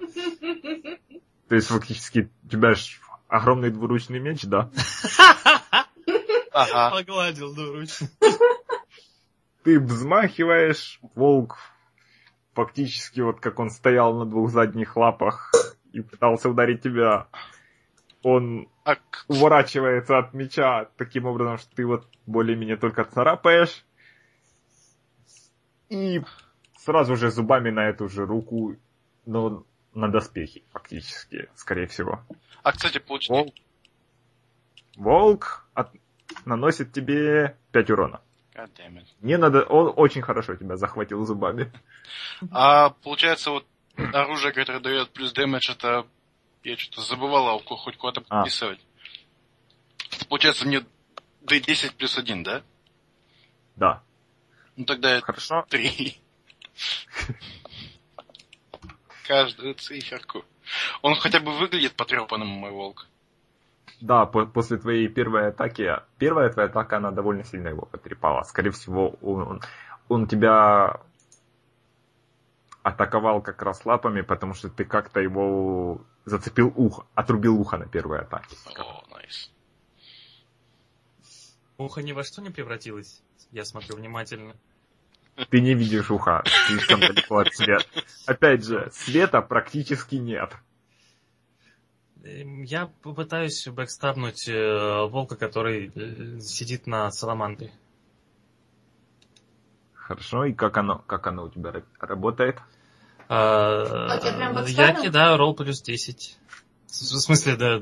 То 1.48 1.54
есть 1.54 1.68
фактически 1.68 2.30
у 2.44 2.48
тебя 2.48 2.74
ж 2.74 3.00
огромный 3.28 3.70
двуручный 3.70 4.18
меч, 4.18 4.42
да? 4.44 4.70
Ага. 6.52 6.90
Погладил 6.90 7.54
дурочку. 7.54 8.06
Ты 9.62 9.80
взмахиваешь, 9.80 11.00
волк 11.14 11.58
фактически 12.54 13.20
вот 13.20 13.40
как 13.40 13.58
он 13.58 13.70
стоял 13.70 14.14
на 14.14 14.26
двух 14.26 14.50
задних 14.50 14.96
лапах 14.96 15.52
и 15.92 16.00
пытался 16.00 16.48
ударить 16.48 16.82
тебя. 16.82 17.26
Он 18.22 18.68
А 18.84 18.96
уворачивается 19.28 20.18
от 20.18 20.32
меча 20.34 20.88
таким 20.96 21.26
образом, 21.26 21.58
что 21.58 21.74
ты 21.74 21.86
вот 21.86 22.08
более-менее 22.26 22.76
только 22.76 23.04
царапаешь. 23.04 23.84
И 25.90 26.22
сразу 26.78 27.16
же 27.16 27.30
зубами 27.30 27.70
на 27.70 27.88
эту 27.88 28.08
же 28.08 28.24
руку, 28.26 28.76
но 29.26 29.64
на 29.94 30.08
доспехи 30.08 30.64
фактически, 30.72 31.48
скорее 31.54 31.86
всего. 31.86 32.20
а, 32.62 32.72
кстати, 32.72 32.98
получить... 32.98 33.30
Волк, 33.30 33.54
волк 34.96 35.66
от- 35.74 35.92
наносит 36.44 36.92
тебе 36.92 37.56
5 37.72 37.90
урона. 37.90 38.20
God 38.54 38.70
damn 38.76 38.98
it. 38.98 39.06
Не 39.20 39.36
надо, 39.36 39.64
он 39.64 39.92
очень 39.96 40.22
хорошо 40.22 40.54
тебя 40.54 40.76
захватил 40.76 41.24
зубами. 41.24 41.72
А 42.50 42.90
получается, 42.90 43.50
вот 43.50 43.66
оружие, 43.96 44.52
которое 44.52 44.80
дает 44.80 45.10
плюс 45.10 45.32
дэмэдж, 45.32 45.70
это... 45.72 46.06
Я 46.62 46.76
что-то 46.78 47.02
забывал 47.02 47.60
хоть 47.60 47.96
куда-то 47.96 48.24
А. 48.28 48.36
подписывать. 48.38 48.80
Это 50.12 50.26
получается 50.26 50.66
мне 50.66 50.84
D10 51.42 51.94
плюс 51.96 52.16
1, 52.16 52.42
да? 52.42 52.62
Да, 53.76 54.02
Ну 54.76 54.84
тогда 54.84 55.10
это 55.10 55.26
хорошо. 55.26 55.66
3. 55.68 56.16
Каждую 59.26 59.74
циферку. 59.74 60.44
Он 61.02 61.14
хотя 61.16 61.40
бы 61.40 61.56
выглядит 61.58 61.94
потрепанным, 61.96 62.48
мой 62.48 62.70
волк. 62.70 63.06
Да, 64.00 64.26
по- 64.26 64.46
после 64.46 64.76
твоей 64.78 65.08
первой 65.08 65.48
атаки, 65.48 66.00
первая 66.18 66.50
твоя 66.50 66.68
атака, 66.68 66.96
она 66.98 67.10
довольно 67.10 67.44
сильно 67.44 67.68
его 67.68 67.86
потрепала. 67.86 68.42
Скорее 68.42 68.70
всего, 68.70 69.10
он, 69.22 69.60
он 70.08 70.26
тебя 70.26 71.00
атаковал 72.82 73.40
как 73.40 73.62
раз 73.62 73.84
лапами, 73.86 74.20
потому 74.20 74.54
что 74.54 74.68
ты 74.68 74.84
как-то 74.84 75.20
его 75.20 76.02
зацепил 76.24 76.72
ухо, 76.76 77.06
отрубил 77.14 77.58
ухо 77.58 77.78
на 77.78 77.86
первой 77.86 78.20
атаке. 78.20 78.56
О, 78.78 79.02
найс. 79.10 79.50
Ухо 81.78 82.02
ни 82.02 82.12
во 82.12 82.22
что 82.24 82.42
не 82.42 82.50
превратилось. 82.50 83.22
Я 83.50 83.64
смотрю 83.64 83.96
внимательно. 83.96 84.54
Ты 85.50 85.60
не 85.60 85.74
видишь 85.74 86.10
уха, 86.10 86.44
слишком 86.66 87.00
далеко 87.00 87.38
от 87.38 87.52
света. 87.54 87.84
Опять 88.26 88.64
же, 88.64 88.90
света 88.92 89.40
практически 89.42 90.16
нет. 90.16 90.54
Я 92.24 92.86
попытаюсь 93.02 93.68
бэкстабнуть 93.68 94.48
э, 94.48 95.06
волка, 95.06 95.36
который 95.36 95.92
э, 95.94 96.40
сидит 96.40 96.86
на 96.86 97.10
саламандре. 97.10 97.70
Хорошо, 99.92 100.46
и 100.46 100.54
как 100.54 100.76
оно, 100.78 100.98
как 101.06 101.26
оно 101.26 101.44
у 101.44 101.50
тебя 101.50 101.82
работает? 101.98 102.58
А, 103.28 104.08
а 104.10 104.64
э, 104.66 104.70
я 104.70 104.94
кидаю 104.94 105.36
ролл 105.36 105.54
плюс 105.54 105.82
10. 105.82 106.38
В 106.86 106.90
смысле, 106.92 107.56
да, 107.56 107.78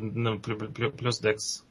плюс 0.91 1.21
декс. 1.21 1.65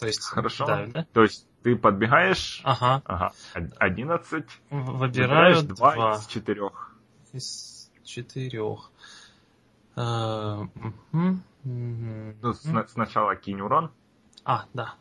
То 0.00 0.06
есть, 0.06 0.24
Хорошо. 0.24 0.66
Да, 0.66 0.86
да? 0.86 1.06
То 1.12 1.22
есть 1.22 1.46
ты 1.62 1.76
подбегаешь. 1.76 2.62
Ага. 2.64 3.02
ага. 3.04 3.32
11. 3.78 4.44
Выбираю 4.70 5.62
2, 5.62 5.94
2 5.94 6.14
из 6.14 6.26
4. 6.26 6.70
Из 7.32 7.90
4. 8.02 8.60
Ну, 11.62 12.52
сна- 12.54 12.86
сначала 12.88 13.36
кинь 13.36 13.60
урон. 13.60 13.90
А, 14.44 14.64
да. 14.72 14.94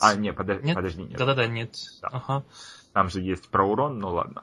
А, 0.00 0.14
не, 0.16 0.32
подо- 0.32 0.60
Нет? 0.62 0.74
подожди, 0.74 1.02
нет. 1.02 1.18
Да-да-да, 1.18 1.46
нет. 1.46 1.74
Да. 2.02 2.08
Ага. 2.08 2.44
Там 2.92 3.08
же 3.10 3.20
есть 3.20 3.48
про 3.48 3.64
урон, 3.64 3.98
ну 3.98 4.08
ладно. 4.10 4.42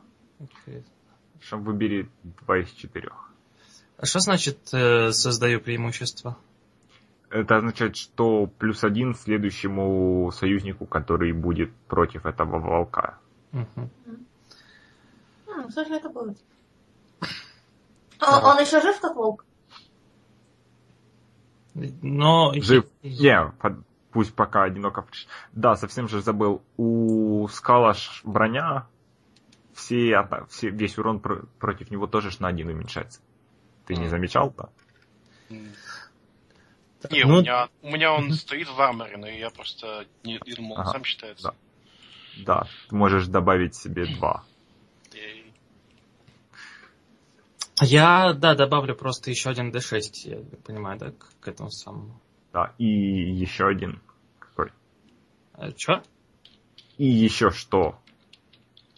Что 1.42 1.58
выбери 1.58 2.10
два 2.24 2.58
из 2.60 2.70
четырех. 2.72 3.32
А 3.98 4.06
что 4.06 4.20
значит 4.20 4.74
э, 4.74 5.12
создаю 5.12 5.60
преимущество? 5.62 6.38
Это 7.30 7.58
означает, 7.58 7.98
что 7.98 8.46
плюс 8.48 8.84
один 8.84 9.14
следующему 9.16 10.32
союзнику, 10.32 10.86
который 10.86 11.34
будет 11.34 11.74
против 11.88 12.26
этого 12.26 12.60
волка. 12.60 13.18
М, 13.52 13.68
Что 15.70 15.86
же 15.86 15.96
это 15.96 16.10
будет? 16.10 16.38
А, 18.20 18.54
Он 18.54 18.60
еще 18.60 18.82
жив, 18.82 19.00
как 19.00 19.16
волк? 19.16 19.46
Но... 21.74 22.54
Жив. 22.56 22.86
под- 23.60 23.84
пусть 24.12 24.34
пока 24.34 24.64
одиноко. 24.64 25.06
Да, 25.52 25.76
совсем 25.76 26.08
же 26.08 26.22
забыл. 26.22 26.64
У 26.78 27.48
скала 27.50 27.94
ж 27.94 28.22
броня, 28.24 28.88
все, 29.74 30.16
все, 30.50 30.70
весь 30.70 30.98
урон 30.98 31.20
про- 31.20 31.44
против 31.60 31.92
него 31.92 32.08
тоже 32.08 32.32
ж 32.32 32.40
на 32.40 32.48
один 32.48 32.70
уменьшается. 32.70 33.20
Ты 33.86 33.96
не 33.98 34.08
замечал, 34.08 34.54
да? 34.56 34.70
Не, 37.12 37.24
Ну, 37.24 37.38
у, 37.38 37.42
меня, 37.42 37.70
у 37.82 37.92
меня 37.92 38.14
он 38.14 38.32
стоит 38.32 38.68
в 38.68 38.82
арморе, 38.82 39.18
но 39.18 39.28
я 39.28 39.50
просто 39.50 40.06
не, 40.24 40.40
не 40.46 40.54
думал, 40.56 40.78
Ага, 40.80 40.92
сам 40.94 41.04
считается. 41.04 41.54
Да, 42.38 42.68
ты 42.90 42.96
можешь 42.96 43.28
добавить 43.28 43.76
себе 43.76 44.06
два. 44.06 44.44
Я, 47.82 48.34
да, 48.34 48.56
добавлю 48.56 48.96
просто 48.96 49.30
еще 49.30 49.50
один 49.50 49.72
D6, 49.72 50.12
я 50.24 50.38
понимаю, 50.64 50.98
да, 50.98 51.12
к, 51.12 51.34
к 51.42 51.48
этому 51.48 51.72
самому. 51.72 52.22
Да, 52.54 52.74
и 52.78 52.86
еще 52.86 53.68
один. 53.68 54.02
Какой? 54.40 54.72
А, 55.54 55.72
чё? 55.74 56.02
И 56.98 57.06
еще 57.06 57.52
что? 57.52 58.00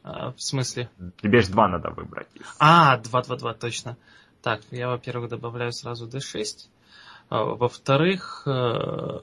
А, 0.03 0.31
в 0.31 0.41
смысле? 0.41 0.89
Тебе 1.21 1.41
ж 1.41 1.47
два 1.47 1.67
надо 1.67 1.89
выбрать. 1.89 2.27
А, 2.59 2.99
2-2-2, 2.99 3.57
точно. 3.59 3.97
Так, 4.43 4.61
я, 4.69 4.89
во-первых, 4.89 5.29
добавляю 5.29 5.71
сразу 5.71 6.07
D6. 6.07 6.69
А, 7.29 7.43
во-вторых, 7.43 8.43
э, 8.45 9.21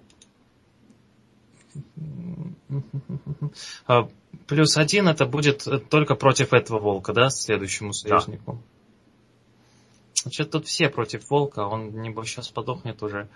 а, 3.86 4.08
плюс 4.48 4.76
один 4.76 5.08
это 5.08 5.26
будет 5.26 5.66
только 5.90 6.16
против 6.16 6.52
этого 6.52 6.80
волка, 6.80 7.12
да, 7.12 7.30
следующему 7.30 7.92
союзнику. 7.92 8.60
Значит, 10.24 10.50
тут 10.50 10.66
все 10.66 10.88
против 10.88 11.28
волка, 11.28 11.66
он, 11.66 12.00
небось, 12.00 12.30
сейчас 12.30 12.48
подохнет 12.48 13.02
уже. 13.02 13.28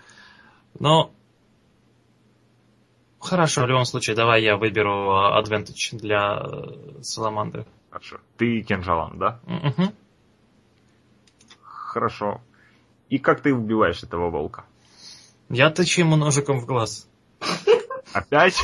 Но... 0.79 1.11
Хорошо, 3.19 3.61
в 3.63 3.67
любом 3.67 3.85
случае, 3.85 4.15
давай 4.15 4.41
я 4.41 4.57
выберу 4.57 5.11
а, 5.11 5.39
advantage 5.39 5.97
для 5.97 6.41
э, 6.41 7.03
Саламандры. 7.03 7.67
Хорошо. 7.91 8.17
Ты 8.37 8.61
кинжалом, 8.61 9.19
да? 9.19 9.39
Мгм. 9.45 9.93
Хорошо. 11.61 12.41
И 13.09 13.19
как 13.19 13.41
ты 13.41 13.53
убиваешь 13.53 14.01
этого 14.01 14.31
волка? 14.31 14.65
Я 15.49 15.69
тычу 15.69 16.01
ему 16.01 16.15
ножиком 16.15 16.59
в 16.59 16.65
глаз. 16.65 17.07
Опять? 18.13 18.55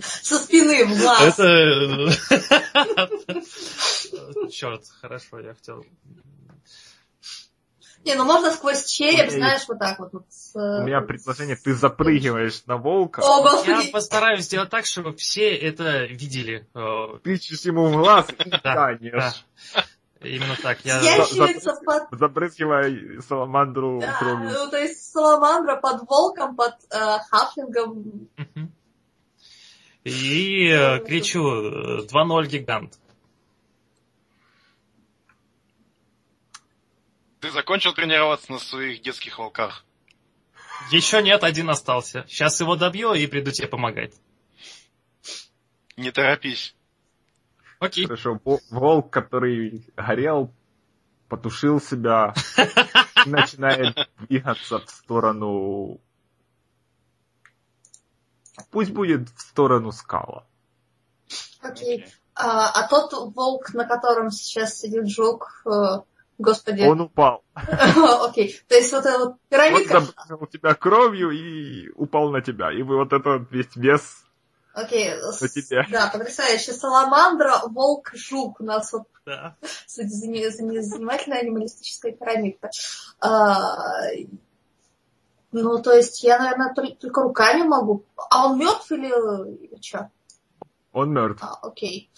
Со 0.00 0.38
спины 0.38 0.86
в 0.86 0.98
глаз. 0.98 1.38
Это... 1.38 2.10
Черт, 4.50 4.84
хорошо, 5.02 5.40
я 5.40 5.52
хотел... 5.52 5.84
Не, 8.08 8.14
ну 8.14 8.24
можно 8.24 8.50
сквозь 8.50 8.86
череп, 8.86 9.30
знаешь, 9.30 9.68
вот 9.68 9.78
так 9.78 9.98
вот. 9.98 10.14
вот 10.14 10.24
с, 10.30 10.54
У 10.56 10.86
меня 10.86 11.00
э, 11.00 11.06
предложение, 11.06 11.56
ты 11.56 11.74
запрыгиваешь 11.74 12.62
на 12.64 12.78
волка, 12.78 13.20
О, 13.20 13.62
Я 13.66 13.82
постараюсь 13.92 14.44
сделать 14.44 14.70
так, 14.70 14.86
чтобы 14.86 15.14
все 15.14 15.54
это 15.54 16.04
видели. 16.06 16.66
Э, 16.74 17.18
тычешь 17.22 17.60
ему 17.66 17.88
в 17.88 17.92
глаз 17.92 18.26
и 18.30 18.50
танешь, 18.62 19.44
Именно 20.22 20.56
так. 20.62 20.78
Я... 20.84 21.00
Ящерица 21.00 21.78
под... 21.84 22.18
забрызгивая 22.18 23.20
саламандру 23.20 24.00
да, 24.00 24.18
кровью. 24.18 24.50
ну, 24.52 24.70
то 24.70 24.78
есть 24.78 25.12
саламандра 25.12 25.76
под 25.76 26.08
волком, 26.08 26.56
под 26.56 26.76
э, 26.90 27.18
хафлингом. 27.28 28.28
И 30.04 30.68
э, 30.68 31.04
кричу 31.04 31.46
э, 31.46 32.06
2-0 32.06 32.46
гигант. 32.46 32.94
Ты 37.40 37.50
закончил 37.50 37.92
тренироваться 37.94 38.52
на 38.52 38.58
своих 38.58 39.02
детских 39.02 39.38
волках? 39.38 39.84
Еще 40.90 41.22
нет, 41.22 41.44
один 41.44 41.70
остался. 41.70 42.24
Сейчас 42.28 42.60
его 42.60 42.76
добью 42.76 43.14
и 43.14 43.26
приду 43.26 43.50
тебе 43.50 43.68
помогать. 43.68 44.14
Не 45.96 46.10
торопись. 46.10 46.74
Окей. 47.78 48.06
Хорошо, 48.06 48.40
во- 48.44 48.60
волк, 48.70 49.10
который 49.10 49.86
горел, 49.96 50.52
потушил 51.28 51.80
себя, 51.80 52.34
начинает 53.26 53.96
двигаться 54.20 54.78
в 54.78 54.90
сторону... 54.90 56.00
Пусть 58.70 58.90
будет 58.90 59.28
в 59.30 59.40
сторону 59.40 59.92
скала. 59.92 60.44
Окей. 61.60 62.06
А, 62.34 62.70
а 62.70 62.88
тот 62.88 63.12
волк, 63.34 63.72
на 63.74 63.84
котором 63.84 64.30
сейчас 64.30 64.78
сидит 64.78 65.08
жук, 65.08 65.62
э, 65.66 66.00
господи. 66.38 66.82
Он 66.82 67.00
упал. 67.02 67.44
Окей. 67.54 68.58
То 68.68 68.74
есть 68.76 68.92
вот 68.92 69.04
эта 69.06 69.18
вот 69.18 69.36
пирамидка. 69.48 69.96
Он 69.98 70.06
забрал 70.28 70.46
тебя 70.48 70.74
кровью 70.74 71.30
и 71.30 71.90
упал 71.90 72.30
на 72.30 72.40
тебя. 72.40 72.72
И 72.72 72.82
вы 72.82 72.96
вот 72.96 73.12
этот 73.12 73.50
весь 73.50 73.74
вес 73.76 74.24
Окей, 74.74 75.10
тебе. 75.54 75.84
да, 75.90 76.08
потрясающе. 76.12 76.72
Саламандра, 76.72 77.62
волк, 77.66 78.12
жук. 78.14 78.60
У 78.60 78.64
нас 78.64 78.92
вот 78.92 79.04
Да. 79.26 79.56
занимательная 79.86 81.40
анималистическая 81.40 82.12
пирамидка. 82.12 82.70
А, 83.20 84.04
ну, 85.50 85.82
то 85.82 85.92
есть 85.92 86.22
я, 86.22 86.38
наверное, 86.38 86.72
тол- 86.74 86.96
только 86.96 87.22
руками 87.22 87.62
могу. 87.66 88.04
А 88.30 88.46
он 88.46 88.58
мертв 88.58 88.92
или, 88.92 89.08
или 89.08 89.80
что? 89.82 90.10
Он 90.92 91.12
мертв. 91.12 91.42
А, 91.42 91.58
окей. 91.62 92.08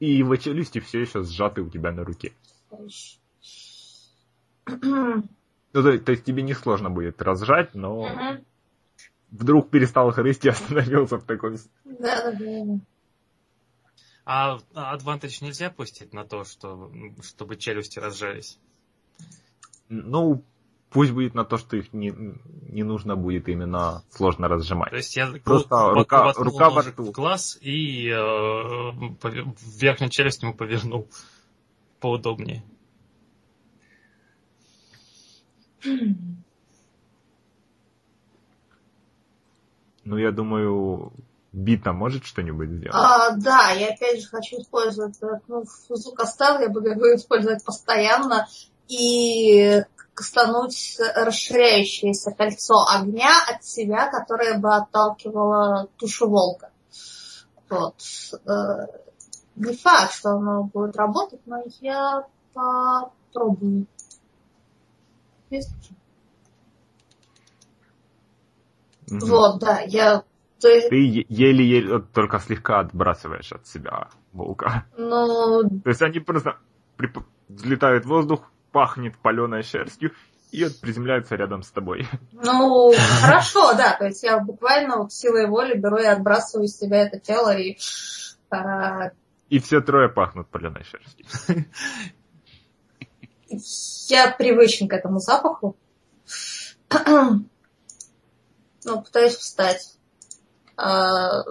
И 0.00 0.10
его 0.10 0.36
челюсти 0.36 0.80
все 0.80 1.00
еще 1.00 1.22
сжаты 1.22 1.62
у 1.62 1.68
тебя 1.68 1.92
на 1.92 2.04
руке. 2.04 2.32
Ну, 4.66 5.22
то, 5.72 5.98
то 5.98 6.12
есть 6.12 6.24
тебе 6.24 6.42
не 6.42 6.54
сложно 6.54 6.90
будет 6.90 7.22
разжать, 7.22 7.74
но 7.74 8.38
вдруг 9.30 9.70
перестал 9.70 10.10
хрысть 10.10 10.44
и 10.44 10.48
остановился 10.50 11.18
в 11.18 11.24
таком... 11.24 11.56
Да, 11.84 12.32
да, 12.32 12.32
да. 12.32 12.78
А 14.24 14.58
адвантаж 14.74 15.40
нельзя 15.40 15.70
пустить 15.70 16.12
на 16.12 16.24
то, 16.24 16.44
что, 16.44 16.92
чтобы 17.22 17.56
челюсти 17.56 17.98
разжались? 17.98 18.58
Ну, 19.88 20.44
пусть 20.90 21.12
будет 21.12 21.34
на 21.34 21.44
то, 21.44 21.56
что 21.56 21.76
их 21.76 21.92
не, 21.92 22.12
не 22.68 22.82
нужно 22.82 23.16
будет 23.16 23.48
именно 23.48 24.02
сложно 24.10 24.48
разжимать. 24.48 24.90
То 24.90 24.96
есть 24.96 25.16
я 25.16 25.26
Просто 25.44 25.68
гл- 25.68 25.94
рука- 25.94 26.32
рука 26.36 26.70
во 26.70 26.82
рту. 26.82 27.04
в 27.04 27.10
глаз 27.12 27.58
и 27.60 28.08
э, 28.08 28.92
верхнюю 29.78 30.10
челюсть 30.10 30.42
ему 30.42 30.54
повернул 30.54 31.08
поудобнее. 32.00 32.62
Ну, 40.04 40.16
я 40.16 40.32
думаю, 40.32 41.12
Бита 41.52 41.92
может 41.92 42.24
что-нибудь 42.24 42.70
сделать? 42.70 42.94
А, 42.96 43.36
да, 43.36 43.70
я 43.72 43.88
опять 43.92 44.22
же 44.22 44.28
хочу 44.28 44.60
использовать, 44.60 45.22
э, 45.22 45.40
ну, 45.46 45.64
звук 45.90 46.20
оставил, 46.20 46.60
я 46.62 46.68
буду 46.68 46.88
его 46.90 47.14
использовать 47.14 47.64
постоянно 47.64 48.48
и 48.90 49.82
кастануть 50.14 50.98
расширяющееся 51.16 52.32
кольцо 52.32 52.74
огня 52.92 53.32
от 53.48 53.64
себя, 53.64 54.10
которое 54.10 54.58
бы 54.58 54.74
отталкивало 54.74 55.88
тушу 55.96 56.28
волка. 56.28 56.70
Вот. 57.70 57.94
Э, 58.46 58.86
Не 59.54 59.76
факт, 59.76 60.14
что 60.14 60.30
оно 60.30 60.64
будет 60.64 60.96
работать, 60.96 61.40
но 61.46 61.62
я 61.80 62.26
попробую. 62.52 63.86
Мгм. 69.10 69.28
Вот, 69.28 69.60
да, 69.60 69.80
я... 69.80 70.22
То 70.60 70.68
есть, 70.68 70.90
Ты 70.90 71.24
еле-еле 71.28 71.94
вот 71.94 72.12
только 72.12 72.38
слегка 72.38 72.80
отбрасываешь 72.80 73.52
от 73.52 73.66
себя 73.66 74.08
волка. 74.32 74.84
ну, 74.96 75.62
То 75.82 75.88
есть 75.88 76.02
они 76.02 76.20
просто 76.20 76.58
взлетают 77.48 78.04
в 78.04 78.08
воздух, 78.08 78.42
пахнет 78.72 79.16
паленой 79.18 79.62
шерстью, 79.62 80.12
и 80.50 80.64
вот 80.64 80.80
приземляются 80.80 81.36
рядом 81.36 81.62
с 81.62 81.70
тобой. 81.70 82.08
Ну, 82.32 82.92
хорошо, 83.20 83.74
да. 83.74 83.94
То 83.96 84.06
есть 84.06 84.22
я 84.22 84.38
буквально 84.40 84.96
вот 84.98 85.12
силой 85.12 85.46
воли 85.46 85.76
беру 85.76 85.98
и 85.98 86.04
отбрасываю 86.04 86.66
из 86.66 86.76
себя 86.76 87.02
это 87.02 87.18
тело 87.20 87.56
и 87.56 87.78
а, 88.50 89.10
И 89.48 89.58
все 89.60 89.80
трое 89.80 90.08
пахнут 90.08 90.48
паленой 90.48 90.82
шерстью. 90.84 91.26
я 94.08 94.30
привычен 94.32 94.88
к 94.88 94.92
этому 94.92 95.18
запаху. 95.20 95.76
Ну, 98.84 99.02
пытаюсь 99.02 99.36
встать. 99.36 99.96
А, 100.76 101.42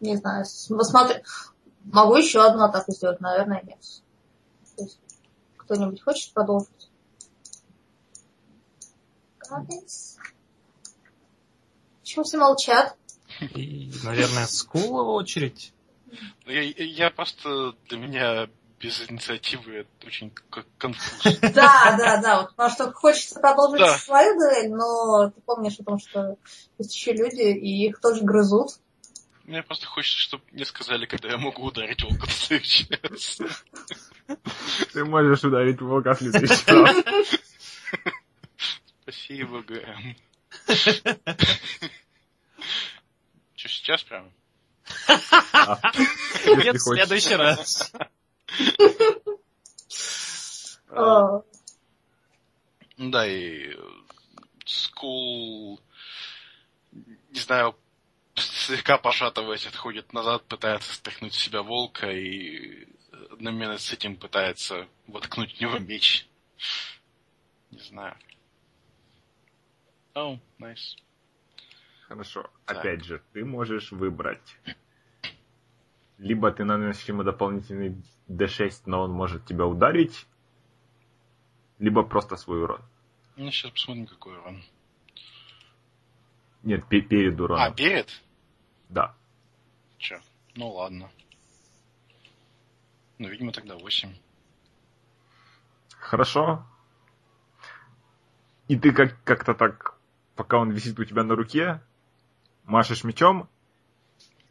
не 0.00 0.16
знаю, 0.16 0.44
с- 0.44 0.66
посмотри. 0.68 1.22
Могу 1.84 2.16
еще 2.16 2.42
одну 2.42 2.64
атаку 2.64 2.92
сделать, 2.92 3.20
наверное, 3.20 3.62
нет. 3.62 4.90
Кто-нибудь 5.56 6.02
хочет 6.02 6.32
продолжить? 6.32 6.90
Почему 12.00 12.24
все 12.24 12.38
молчат? 12.38 12.96
И, 13.54 13.92
наверное, 14.04 14.46
Скула 14.46 15.02
очередь. 15.12 15.72
Ну, 16.44 16.52
Я, 16.52 16.62
я 16.62 17.10
просто 17.10 17.74
для 17.88 17.98
меня 17.98 18.48
без 18.80 19.00
инициативы 19.08 19.76
это 19.80 20.06
очень 20.06 20.32
конфуз. 20.78 21.38
Да, 21.42 21.96
да, 21.98 22.20
да. 22.20 22.40
Вот, 22.40 22.50
потому 22.50 22.70
что 22.70 22.92
хочется 22.92 23.38
продолжить 23.38 23.80
Да. 23.80 23.98
свою 23.98 24.38
дуэль, 24.38 24.70
но 24.70 25.30
ты 25.30 25.40
помнишь 25.42 25.78
о 25.78 25.84
том, 25.84 25.98
что 25.98 26.36
есть 26.78 26.94
еще 26.94 27.12
люди, 27.12 27.42
и 27.42 27.86
их 27.86 28.00
тоже 28.00 28.22
грызут. 28.22 28.70
Мне 29.50 29.64
просто 29.64 29.84
хочется, 29.86 30.20
чтобы 30.20 30.44
мне 30.52 30.64
сказали, 30.64 31.06
когда 31.06 31.30
я 31.30 31.36
могу 31.36 31.64
ударить 31.64 32.04
волка 32.04 32.28
в 32.28 32.32
следующий 32.32 32.86
раз. 33.02 33.40
Ты 34.92 35.04
можешь 35.04 35.42
ударить 35.42 35.80
волка 35.80 36.14
в 36.14 36.18
следующий 36.18 36.70
раз. 36.70 37.04
Спасибо, 39.02 39.62
ГМ. 39.62 40.14
Че, 43.56 43.68
сейчас 43.68 44.04
прям? 44.04 44.32
А, 45.52 45.80
Нет, 46.46 46.76
в 46.76 46.78
следующий 46.78 47.34
раз. 47.34 47.92
А, 50.90 51.42
Да, 52.98 53.26
и 53.26 53.76
Скул, 54.64 55.80
не 56.92 57.40
знаю, 57.40 57.74
слегка 58.34 58.98
пошатываясь, 58.98 59.66
отходит 59.66 60.12
назад, 60.12 60.44
пытается 60.44 60.94
стряхнуть 60.94 61.34
с 61.34 61.38
себя 61.38 61.62
волка 61.62 62.10
и 62.10 62.86
одновременно 63.30 63.78
с 63.78 63.92
этим 63.92 64.16
пытается 64.16 64.86
воткнуть 65.06 65.56
в 65.56 65.60
него 65.60 65.78
меч. 65.78 66.28
Не 67.70 67.80
знаю. 67.80 68.16
О, 70.14 70.38
найс. 70.58 70.96
Хорошо. 72.08 72.50
Так. 72.66 72.78
Опять 72.78 73.04
же, 73.04 73.22
ты 73.32 73.44
можешь 73.44 73.92
выбрать. 73.92 74.56
Либо 76.18 76.50
ты 76.50 76.64
наносишь 76.64 77.08
ему 77.08 77.22
дополнительный 77.22 77.96
D6, 78.28 78.82
но 78.86 79.02
он 79.02 79.12
может 79.12 79.46
тебя 79.46 79.66
ударить, 79.66 80.26
либо 81.78 82.02
просто 82.02 82.36
свой 82.36 82.62
урон. 82.62 82.82
Ну, 83.36 83.50
сейчас 83.50 83.70
посмотрим, 83.70 84.06
какой 84.06 84.36
урон. 84.36 84.62
Нет, 86.62 86.86
пе- 86.88 87.00
перед 87.00 87.40
уроном. 87.40 87.64
А, 87.64 87.70
перед? 87.70 88.08
Да. 88.88 89.14
Че? 89.98 90.20
Ну 90.54 90.70
ладно. 90.72 91.10
Ну, 93.18 93.28
видимо, 93.28 93.52
тогда 93.52 93.76
8. 93.76 94.14
Хорошо. 95.98 96.64
И 98.68 98.78
ты 98.78 98.92
как- 98.92 99.22
как-то 99.24 99.54
так, 99.54 99.94
пока 100.36 100.58
он 100.58 100.70
висит 100.70 100.98
у 100.98 101.04
тебя 101.04 101.22
на 101.24 101.34
руке, 101.34 101.80
машешь 102.64 103.04
мечом 103.04 103.48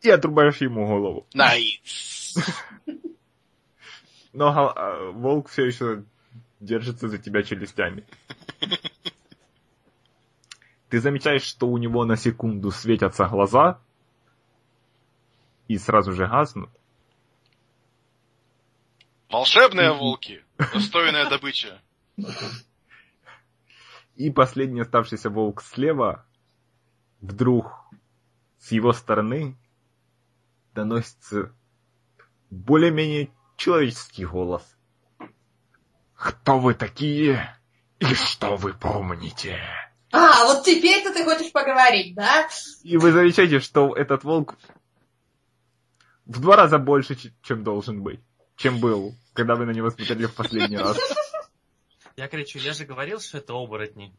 и 0.02 0.10
отрубаешь 0.10 0.58
ему 0.58 0.86
голову. 0.88 1.28
Nice! 1.34 2.36
Но 4.34 4.48
а, 4.48 5.12
волк 5.12 5.50
все 5.50 5.66
еще 5.66 6.04
держится 6.60 7.08
за 7.08 7.18
тебя 7.18 7.44
челюстями. 7.44 8.06
Ты 10.90 11.00
замечаешь, 11.00 11.44
что 11.44 11.68
у 11.68 11.78
него 11.78 12.04
на 12.04 12.18
секунду 12.18 12.72
светятся 12.72 13.28
глаза 13.28 13.80
и 15.68 15.78
сразу 15.78 16.14
же 16.14 16.28
гаснут. 16.28 16.72
Волшебные 19.30 19.94
волки! 19.94 20.44
Достойная 20.58 21.30
добыча. 21.30 21.80
И 24.16 24.32
последний 24.32 24.82
оставшийся 24.82 25.30
волк 25.30 25.62
слева 25.62 26.26
вдруг 27.22 27.88
с 28.58 28.72
его 28.72 28.92
стороны 28.92 29.56
доносится 30.74 31.54
более-менее 32.50 33.30
человеческий 33.58 34.26
голос. 34.26 34.64
Кто 36.16 36.60
вы 36.60 36.74
такие 36.74 37.56
и 38.00 38.14
что 38.16 38.58
вы 38.58 38.74
помните? 38.74 39.62
А, 40.12 40.46
вот 40.46 40.66
теперь-то 40.66 41.14
ты 41.14 41.24
хочешь 41.24 41.52
поговорить, 41.52 42.16
да? 42.16 42.48
И 42.84 42.98
вы 42.98 43.12
замечаете, 43.12 43.60
что 43.60 43.96
этот 43.96 44.24
волк 44.24 44.56
в 46.26 46.42
два 46.42 46.56
раза 46.56 46.78
больше, 46.78 47.18
чем 47.42 47.64
должен 47.64 48.02
быть, 48.02 48.20
чем 48.56 48.80
был, 48.80 49.14
когда 49.34 49.56
вы 49.56 49.66
на 49.66 49.72
него 49.72 49.90
смотрели 49.90 50.26
в 50.26 50.36
последний 50.36 50.78
раз. 50.78 50.98
Я 52.18 52.28
кричу, 52.28 52.60
я 52.60 52.74
же 52.74 52.86
говорил, 52.86 53.20
что 53.20 53.38
это 53.38 53.54
оборотни. 53.54 54.14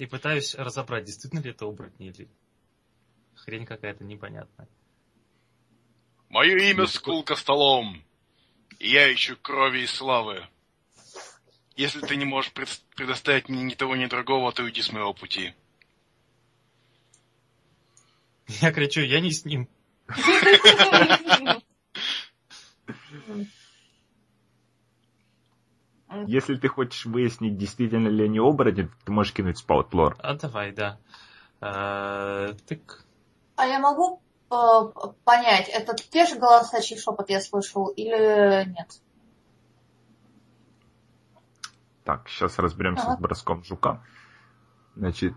и 0.00 0.06
пытаюсь 0.06 0.54
разобрать, 0.54 1.04
действительно 1.04 1.40
ли 1.40 1.50
это 1.50 1.66
оборотни 1.66 2.06
или 2.06 2.26
хрень 3.34 3.66
какая-то 3.66 4.02
непонятная. 4.02 4.66
Мое 6.30 6.56
имя 6.70 6.86
Скулка 6.86 7.36
Столом, 7.36 8.02
и 8.78 8.88
я 8.88 9.12
ищу 9.12 9.36
крови 9.36 9.80
и 9.80 9.86
славы. 9.86 10.48
Если 11.76 12.00
ты 12.00 12.16
не 12.16 12.24
можешь 12.24 12.52
пред- 12.52 12.82
предоставить 12.94 13.48
мне 13.48 13.62
ни 13.62 13.74
того, 13.74 13.96
ни 13.96 14.06
другого, 14.06 14.52
то 14.52 14.62
уйди 14.62 14.82
с 14.82 14.92
моего 14.92 15.14
пути. 15.14 15.54
Я 18.60 18.72
кричу, 18.72 19.00
я 19.00 19.20
не 19.20 19.30
с 19.30 19.44
ним. 19.44 19.68
Если 26.26 26.56
ты 26.56 26.68
хочешь 26.68 27.06
выяснить, 27.06 27.56
действительно 27.56 28.08
ли 28.08 28.24
они 28.24 28.40
оборотни, 28.40 28.90
ты 29.04 29.12
можешь 29.12 29.32
кинуть 29.32 29.58
спаутлор. 29.58 30.16
А 30.18 30.34
давай, 30.34 30.72
да. 30.72 30.98
Тык. 32.66 33.04
А 33.56 33.66
я 33.66 33.78
могу 33.78 34.20
э, 34.50 34.54
понять, 35.24 35.68
это 35.68 35.94
те 35.94 36.26
же 36.26 36.36
голоса, 36.36 36.80
чей 36.80 36.98
шепот 36.98 37.28
я 37.30 37.40
слышал, 37.40 37.88
или 37.88 38.64
нет? 38.64 39.00
Так, 42.04 42.28
сейчас 42.28 42.58
разберемся 42.58 43.04
Ага. 43.04 43.16
с 43.16 43.20
броском 43.20 43.64
жука. 43.64 44.02
Значит, 44.96 45.34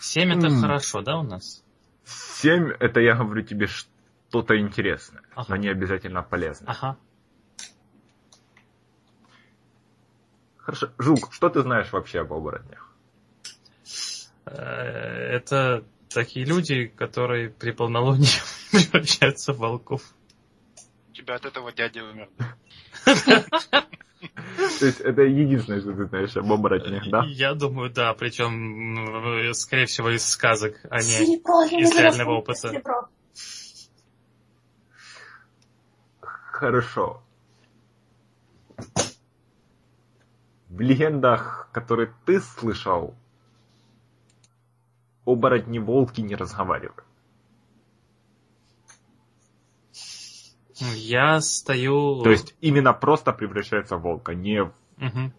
Семь 0.00 0.32
это 0.32 0.50
хорошо, 0.60 1.00
да, 1.02 1.18
у 1.18 1.22
нас? 1.22 1.62
7 2.04 2.70
это 2.80 3.00
я 3.00 3.14
говорю 3.14 3.42
тебе 3.42 3.68
что-то 3.68 4.58
интересное, 4.58 5.22
Ага. 5.34 5.46
но 5.50 5.56
не 5.56 5.68
обязательно 5.68 6.22
полезное. 6.22 6.70
Ага. 6.72 6.96
Хорошо. 10.58 10.90
Жук, 10.98 11.32
что 11.32 11.48
ты 11.48 11.62
знаешь 11.62 11.92
вообще 11.92 12.20
об 12.20 12.32
оборотнях? 12.32 12.88
Э, 14.46 14.52
Это 15.36 15.84
такие 16.08 16.44
люди, 16.46 16.86
которые 16.86 17.50
при 17.50 17.70
полнолунии 17.72 18.28
превращаются 18.70 19.52
в 19.52 19.58
волков. 19.58 20.02
Тебя 21.22 21.36
от 21.36 21.44
этого 21.44 21.72
дядя 21.72 22.02
умер. 22.02 22.28
То 23.04 24.86
есть 24.86 25.00
это 25.00 25.22
единственное, 25.22 25.80
что 25.80 25.92
ты 25.92 26.06
знаешь 26.06 26.36
об 26.36 26.50
оборотнях, 26.52 27.08
да? 27.10 27.22
Я 27.26 27.54
думаю, 27.54 27.90
да, 27.90 28.12
причем, 28.14 29.54
скорее 29.54 29.86
всего, 29.86 30.10
из 30.10 30.26
сказок, 30.28 30.80
а 30.90 30.98
не... 30.98 31.36
Из 31.80 31.96
реального 31.96 32.38
опыта. 32.38 32.82
Хорошо. 36.20 37.22
В 40.70 40.80
легендах, 40.80 41.68
которые 41.72 42.12
ты 42.26 42.40
слышал, 42.40 43.14
оборотни-волки 45.24 46.20
не 46.20 46.34
разговаривают. 46.34 47.04
Я 50.80 51.40
стою... 51.40 52.22
То 52.22 52.30
есть 52.30 52.54
именно 52.60 52.92
просто 52.92 53.32
превращаются 53.32 53.96
в 53.96 54.02
волка, 54.02 54.34
не 54.34 54.64
в 54.64 54.72
Мгм. 54.96 55.32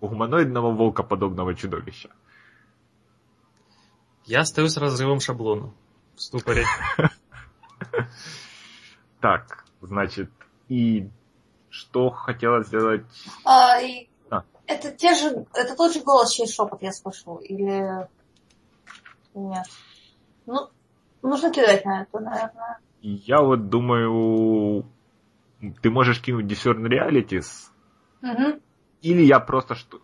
гуманоидного 0.00 0.70
волка 0.72 1.02
подобного 1.02 1.54
чудовища. 1.54 2.10
Я 4.24 4.44
стою 4.44 4.68
с 4.68 4.76
разрывом 4.76 5.20
шаблона 5.20 5.72
в 6.14 6.20
ступоре. 6.20 6.64
Так, 9.20 9.66
значит, 9.82 10.30
и 10.68 11.10
что 11.68 12.10
хотела 12.10 12.62
сделать... 12.62 13.04
А, 13.44 13.78
и 13.80 14.08
А. 14.30 14.44
Это 14.66 14.92
те 14.92 15.14
же, 15.14 15.46
это 15.52 15.76
тот 15.76 15.92
же 15.92 16.00
голос, 16.00 16.32
чей 16.32 16.46
шепот 16.46 16.80
я 16.82 16.92
слышал, 16.92 17.36
или 17.36 18.08
нет? 19.34 19.66
Ну, 20.46 20.70
нужно 21.22 21.52
кидать 21.52 21.84
на 21.84 22.02
это, 22.02 22.18
наверное. 22.18 22.78
Я 23.02 23.40
вот 23.42 23.68
думаю, 23.70 24.84
ты 25.82 25.90
можешь 25.90 26.20
кинуть 26.20 26.46
Discern 26.46 26.82
Realities, 26.86 27.70
Мгм. 28.20 28.60
или 29.02 29.22
я 29.22 29.40
просто 29.40 29.74
что 29.74 30.00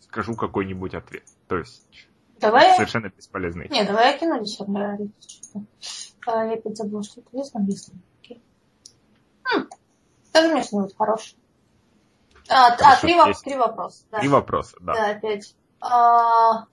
скажу 0.00 0.34
какой-нибудь 0.34 0.94
ответ. 0.94 1.24
То 1.48 1.58
есть 1.58 1.86
Давай, 2.40 2.74
совершенно 2.74 3.08
бесполезный. 3.08 3.68
не, 3.68 3.84
давай 3.84 4.12
я 4.12 4.18
кину 4.18 4.40
десерт 4.42 4.68
А, 6.26 6.44
я 6.44 6.54
опять 6.54 6.76
забыла, 6.76 7.02
что 7.02 7.20
это 7.20 7.28
есть 7.36 7.54
на 7.54 7.60
английском. 7.60 8.00
Окей. 8.20 8.42
Хм, 9.44 9.68
Скажи 10.24 10.48
мне 10.52 10.62
что-нибудь 10.64 10.96
хорошее. 10.96 11.38
А, 12.48 12.68
а 12.72 13.00
три, 13.00 13.14
воп- 13.14 13.34
три 13.44 13.56
вопроса. 13.56 14.04
Да. 14.10 14.18
Три 14.20 14.28
вопроса, 14.28 14.76
да. 14.80 14.92
Да, 14.94 15.10
опять. 15.10 15.54
А, 15.80 16.66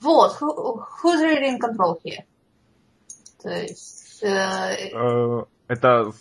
вот, 0.00 0.36
who, 0.40 0.84
who's 1.02 1.20
really 1.20 1.48
in 1.50 1.58
control 1.58 1.98
here? 2.04 2.24
Э, 3.44 3.66
Э, 4.22 5.44
Это 5.68 6.12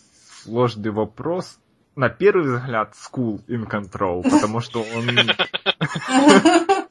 сложный 0.44 0.92
вопрос. 0.92 1.58
На 1.96 2.10
первый 2.10 2.56
взгляд, 2.58 2.94
School 2.96 3.46
in 3.48 3.70
Control, 3.70 4.24
потому 4.24 4.60
что 4.62 4.82
он 4.82 5.08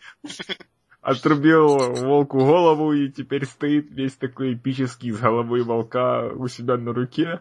отрубил 1.00 1.76
волку 2.04 2.38
голову 2.38 2.92
и 2.92 3.10
теперь 3.10 3.46
стоит 3.46 3.90
весь 3.90 4.14
такой 4.14 4.54
эпический 4.54 5.10
с 5.10 5.18
головой 5.18 5.62
волка 5.64 6.30
у 6.32 6.46
себя 6.48 6.76
на 6.76 6.92
руке. 6.92 7.40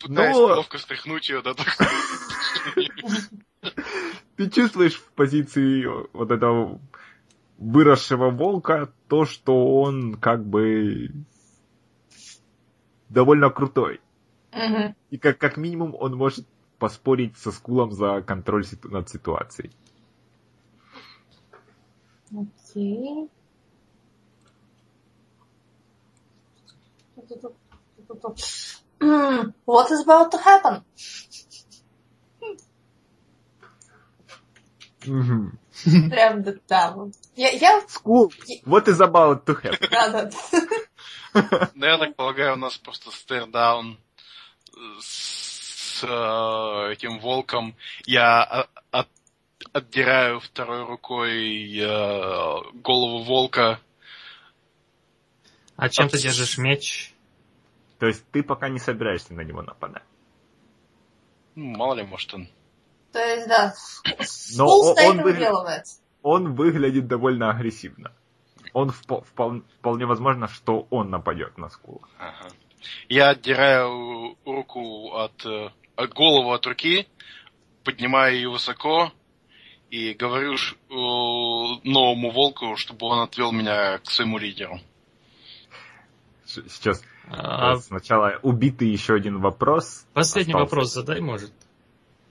Пытаясь 0.00 0.36
Но- 0.36 0.42
ловко 0.56 0.78
стряхнуть 0.78 1.28
ее, 1.30 1.40
да, 1.42 1.54
так. 1.54 1.68
Ты 4.36 4.50
чувствуешь 4.50 4.96
в 4.96 5.12
позиции 5.12 5.86
вот 6.12 6.30
этого 6.32 6.80
выросшего 7.58 8.30
волка 8.30 8.92
то, 9.08 9.24
что 9.24 9.80
он 9.80 10.14
как 10.14 10.44
бы 10.44 11.10
довольно 13.08 13.50
крутой. 13.50 14.00
Мгм. 14.52 14.94
И 15.10 15.18
как, 15.18 15.38
как 15.38 15.56
минимум 15.56 15.94
он 15.98 16.16
может 16.16 16.46
поспорить 16.78 17.36
со 17.38 17.50
скулом 17.52 17.92
за 17.92 18.22
контроль 18.22 18.64
ситу- 18.64 18.90
над 18.90 19.08
ситуацией. 19.08 19.72
Окей. 22.32 23.28
What 29.66 29.90
is 29.90 30.04
about 30.06 30.30
to 30.32 30.38
happen? 30.38 30.82
Прям 36.10 36.42
да. 36.68 36.92
вот. 36.92 37.12
Я, 37.36 37.50
я, 37.50 37.82
School, 37.88 38.30
what 38.64 38.86
is 38.86 39.00
about 39.00 39.44
to 39.44 39.54
happen? 39.62 39.88
да, 39.90 40.08
да. 40.10 40.30
Да, 41.74 41.90
я 41.90 41.98
так 41.98 42.14
полагаю, 42.14 42.52
у 42.54 42.56
нас 42.56 42.76
просто 42.78 43.10
стейрдаун 43.10 43.98
с 45.00 46.04
э, 46.04 46.92
этим 46.92 47.18
волком. 47.18 47.74
Я 48.06 48.68
от- 48.90 49.08
отдираю 49.72 50.40
второй 50.40 50.84
рукой 50.84 51.76
э, 51.76 52.72
голову 52.74 53.24
волка. 53.24 53.80
А 55.76 55.88
чем 55.88 56.08
ты 56.08 56.18
держишь 56.18 56.58
меч? 56.58 57.12
То 57.98 58.06
есть 58.06 58.24
ты 58.30 58.42
пока 58.42 58.68
не 58.68 58.78
собираешься 58.78 59.34
на 59.34 59.40
него 59.40 59.62
нападать. 59.62 60.04
Ну, 61.54 61.76
мало 61.76 61.94
ли, 61.94 62.02
может, 62.02 62.32
он... 62.34 62.48
То 63.14 63.20
есть, 63.20 63.46
да, 63.48 63.72
Но 64.56 64.66
Скул 64.66 64.88
он 65.08 65.20
и 65.20 65.22
выгля- 65.22 65.22
выделывается. 65.22 66.00
Он 66.22 66.54
выглядит 66.54 67.06
довольно 67.06 67.50
агрессивно. 67.50 68.10
Он 68.72 68.88
впо- 68.90 69.24
впол- 69.24 69.62
вполне 69.78 70.04
возможно, 70.04 70.48
что 70.48 70.88
он 70.90 71.10
нападет 71.10 71.56
на 71.56 71.68
скула. 71.70 72.00
Ага. 72.18 72.48
Я 73.08 73.28
отдираю 73.30 74.36
руку 74.44 75.12
от, 75.14 75.46
э, 75.46 75.70
от 75.94 76.12
голову 76.12 76.52
от 76.52 76.66
руки, 76.66 77.06
поднимаю 77.84 78.34
ее 78.34 78.50
высоко 78.50 79.12
и 79.90 80.12
говорю 80.14 80.56
ш- 80.56 80.74
э, 80.90 80.92
новому 81.84 82.32
волку, 82.32 82.74
чтобы 82.76 83.06
он 83.06 83.20
отвел 83.20 83.52
меня 83.52 83.98
к 83.98 84.10
своему 84.10 84.38
лидеру. 84.38 84.80
Сейчас 86.46 87.00
А, 87.30 87.74
э, 87.74 87.76
сначала 87.78 88.38
убитый 88.42 88.88
еще 88.88 89.14
один 89.14 89.40
вопрос. 89.40 90.04
Последний 90.12 90.52
остался. 90.52 90.64
вопрос 90.74 90.92
задай, 90.92 91.20
может. 91.20 91.52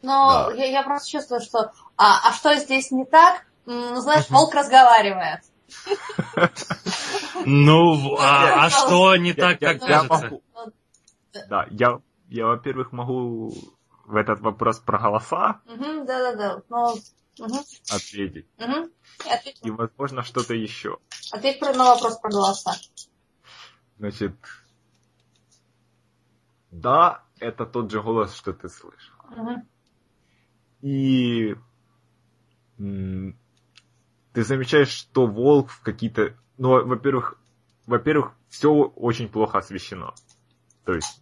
Но 0.03 0.49
Да. 0.49 0.53
я, 0.53 0.65
я 0.65 0.83
просто 0.83 1.09
чувствую, 1.09 1.41
что... 1.41 1.71
А, 1.97 2.29
а 2.29 2.33
что 2.33 2.53
здесь 2.55 2.91
не 2.91 3.05
так? 3.05 3.45
Ну, 3.65 3.95
знаешь, 4.01 4.29
волк 4.29 4.53
разговаривает. 4.53 5.41
Ну, 7.45 8.15
а, 8.19 8.65
а 8.65 8.69
что 8.69 9.15
не 9.15 9.33
так, 9.33 9.59
как 9.59 9.79
кажется? 9.79 10.41
Да, 11.49 11.65
я, 11.71 11.99
я, 12.29 12.45
во-первых, 12.45 12.91
могу 12.91 13.53
в 14.05 14.15
этот 14.15 14.41
вопрос 14.41 14.79
про 14.79 14.99
голоса 14.99 15.61
Да-да-да. 15.65 16.61
Ну, 16.69 16.95
ответить. 17.89 18.45
И 19.63 19.71
возможно, 19.71 20.21
что-то 20.21 20.53
еще. 20.53 20.97
ответь 21.31 21.61
на 21.61 21.95
вопрос 21.95 22.19
про 22.19 22.29
голоса. 22.29 22.75
Значит, 23.97 24.35
да, 26.71 27.23
это 27.39 27.65
тот 27.65 27.89
же 27.89 28.01
голос, 28.01 28.35
что 28.35 28.53
ты 28.53 28.69
слышал. 28.69 29.13
И 30.83 31.55
ты 34.33 34.43
замечаешь, 34.43 34.89
что 34.89 35.25
волк 35.27 35.69
в 35.69 35.81
какие-то... 35.81 36.35
Ну, 36.57 36.85
во-первых, 36.85 37.39
во-первых, 37.85 38.33
все 38.49 38.69
очень 38.69 39.29
плохо 39.29 39.59
освещено. 39.59 40.13
То 40.83 40.93
есть, 40.93 41.21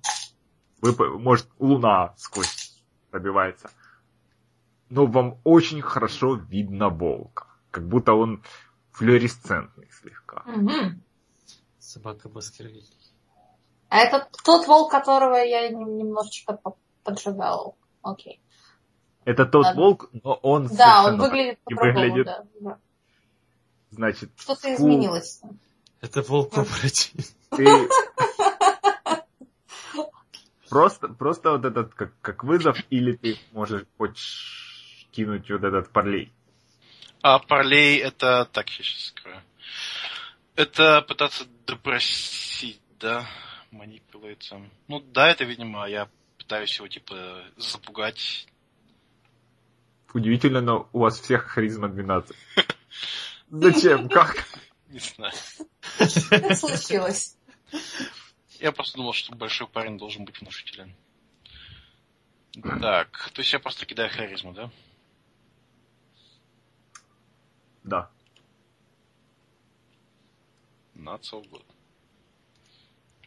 вы, 0.82 1.20
может, 1.20 1.47
луна 1.59 2.16
сквозь 2.18 2.84
пробивается. 3.12 3.70
Но 4.89 5.05
вам 5.05 5.38
очень 5.43 5.82
хорошо 5.82 6.34
видно 6.34 6.89
волка. 6.89 7.45
Как 7.70 7.88
будто 7.88 8.14
он 8.14 8.43
флуоресцентный 8.91 9.89
слегка. 9.91 10.41
Мгм. 10.47 11.03
Собака 11.78 12.30
Баскервилей. 12.30 12.89
А 13.89 13.99
это 13.99 14.28
тот 14.43 14.66
волк, 14.68 14.89
которого 14.89 15.36
я 15.36 15.70
нем- 15.70 15.97
немножечко 15.97 16.53
по- 16.53 16.78
поджигал. 17.03 17.78
Окей. 18.01 18.41
Это 19.26 19.45
тот 19.45 19.65
Ладно. 19.65 19.82
волк, 19.82 20.09
но 20.24 20.34
он 20.41 20.67
Да, 20.67 21.03
он 21.05 21.17
совершенно 21.17 21.24
выглядит 21.24 21.59
и 21.69 21.74
выглядит- 21.74 22.26
да, 22.26 22.43
да. 22.59 22.78
Значит, 23.91 24.32
Что-то 24.38 24.67
скул- 24.69 24.76
изменилось. 24.76 25.41
Это 26.01 26.22
волк 26.24 26.51
побратим. 26.55 27.19
ты... 27.51 27.89
Просто, 30.69 31.09
просто 31.09 31.51
вот 31.51 31.65
этот 31.65 31.93
как, 31.93 32.13
как 32.22 32.43
вызов, 32.45 32.78
или 32.89 33.15
ты 33.17 33.38
можешь 33.51 33.84
хочешь 33.97 35.05
кинуть 35.11 35.49
вот 35.51 35.63
этот 35.65 35.89
парлей. 35.89 36.32
А 37.22 37.39
парлей 37.39 37.97
это... 37.99 38.45
Так, 38.51 38.69
я 38.69 38.84
сейчас 38.84 39.07
скрою. 39.07 39.41
Это 40.55 41.01
пытаться 41.01 41.45
допросить, 41.67 42.80
да? 42.99 43.26
Манипулируется. 43.72 44.61
Ну 44.88 45.01
да, 45.01 45.30
это, 45.30 45.43
видимо, 45.43 45.86
я 45.89 46.07
пытаюсь 46.38 46.76
его, 46.78 46.88
типа, 46.88 47.43
запугать. 47.57 48.47
Удивительно, 50.14 50.62
но 50.62 50.89
у 50.93 50.99
вас 50.99 51.20
всех 51.20 51.47
харизма 51.47 51.88
12. 51.88 52.36
Зачем? 53.49 54.09
Как? 54.09 54.45
Не 54.89 54.99
знаю. 54.99 55.34
Случилось. 56.55 57.38
Я 58.59 58.72
просто 58.72 58.97
думал, 58.97 59.14
что 59.14 59.36
большой 59.36 59.68
парень 59.68 59.97
должен 59.97 60.26
быть 60.26 60.39
внушителен. 60.39 60.93
Так, 62.82 63.30
то 63.34 63.39
есть 63.39 63.53
я 63.53 63.59
просто 63.59 63.86
кидаю 63.86 64.09
харизму, 64.09 64.53
да? 64.53 64.70
Да. 67.84 68.12
Not 70.95 71.22
so 71.22 71.41
good. 71.49 71.66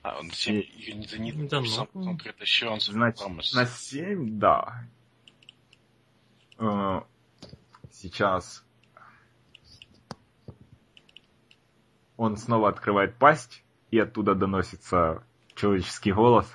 А, 0.03 0.19
он 0.19 0.31
7 0.31 0.63
юнит 0.77 1.49
Да 1.49 1.61
ну. 1.61 1.67
сам 1.67 1.87
of 1.87 2.81
Значит, 2.81 3.27
promise. 3.27 3.55
на 3.55 3.67
7, 3.67 4.39
да. 4.39 4.87
Э, 6.65 7.03
Сейчас 7.91 8.65
он 12.17 12.37
снова 12.37 12.69
открывает 12.69 13.17
пасть, 13.17 13.63
и 13.91 13.99
оттуда 13.99 14.35
доносится 14.35 15.25
человеческий 15.55 16.13
голос. 16.13 16.47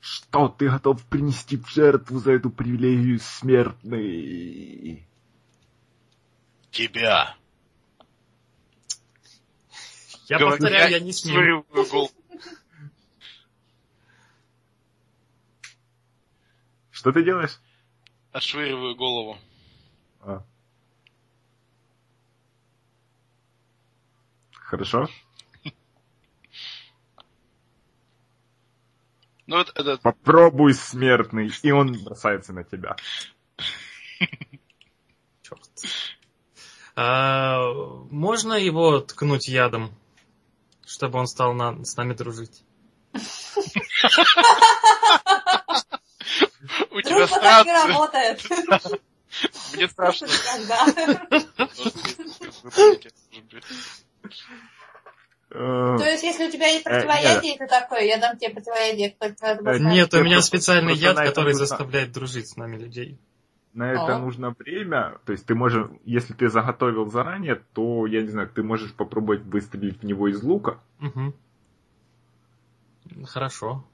Что 0.00 0.48
ты 0.48 0.68
готов 0.70 1.04
принести 1.06 1.56
в 1.56 1.68
жертву 1.68 2.18
за 2.18 2.32
эту 2.32 2.50
привилегию 2.50 3.18
смертный? 3.20 5.06
Тебя! 6.70 7.36
Я 10.26 10.38
Говорю, 10.38 10.56
повторяю, 10.56 10.90
я 10.90 11.00
не 11.00 11.12
с 11.12 11.24
ним. 11.24 11.34
швыриваю 11.34 11.66
голову. 11.70 12.10
Что 17.02 17.10
ты 17.10 17.24
делаешь? 17.24 17.58
Отшвыриваю 18.30 18.94
голову. 18.94 19.36
А. 20.20 20.44
Хорошо. 24.52 25.08
Ну, 29.48 29.58
это, 29.58 29.72
это 29.74 29.96
Попробуй, 29.96 30.74
смертный. 30.74 31.50
И 31.64 31.72
он 31.72 32.04
бросается 32.04 32.52
на 32.52 32.62
тебя. 32.62 32.94
Черт. 35.42 35.60
А, 36.94 37.66
можно 38.12 38.52
его 38.52 39.00
ткнуть 39.00 39.48
ядом, 39.48 39.90
чтобы 40.86 41.18
он 41.18 41.26
стал 41.26 41.52
на- 41.52 41.84
с 41.84 41.96
нами 41.96 42.14
дружить? 42.14 42.62
Дружба 47.26 47.40
так 47.40 47.66
не 47.66 47.72
работает. 47.72 48.42
Мне 49.74 49.88
страшно. 49.88 50.28
Э, 55.54 55.96
То 55.98 56.04
есть, 56.04 56.22
если 56.22 56.48
у 56.48 56.50
тебя 56.50 56.66
есть 56.66 56.86
Э, 56.86 56.90
противоядие, 56.90 57.58
ты 57.58 57.66
такой, 57.66 58.06
я 58.06 58.18
дам 58.18 58.38
тебе 58.38 58.50
противоядие, 58.54 59.14
Э, 59.20 59.78
Нет, 59.78 60.14
у 60.14 60.22
меня 60.22 60.40
специальный 60.40 60.94
яд, 60.94 61.18
это 61.18 61.26
который 61.26 61.52
заставляет 61.52 62.12
дружить 62.12 62.48
с 62.48 62.56
нами 62.56 62.76
людей. 62.76 63.18
На 63.74 63.90
это 63.90 64.18
нужно 64.18 64.54
время. 64.58 65.18
То 65.24 65.32
есть 65.32 65.46
ты 65.46 65.54
можешь, 65.54 65.86
если 66.04 66.34
ты 66.34 66.48
заготовил 66.48 67.06
заранее, 67.06 67.62
то, 67.72 68.06
я 68.06 68.22
не 68.22 68.28
знаю, 68.28 68.48
ты 68.48 68.62
можешь 68.62 68.94
попробовать 68.94 69.42
выстрелить 69.42 70.00
в 70.00 70.04
него 70.04 70.28
из 70.28 70.42
лука. 70.42 70.78
Хорошо. 73.26 73.84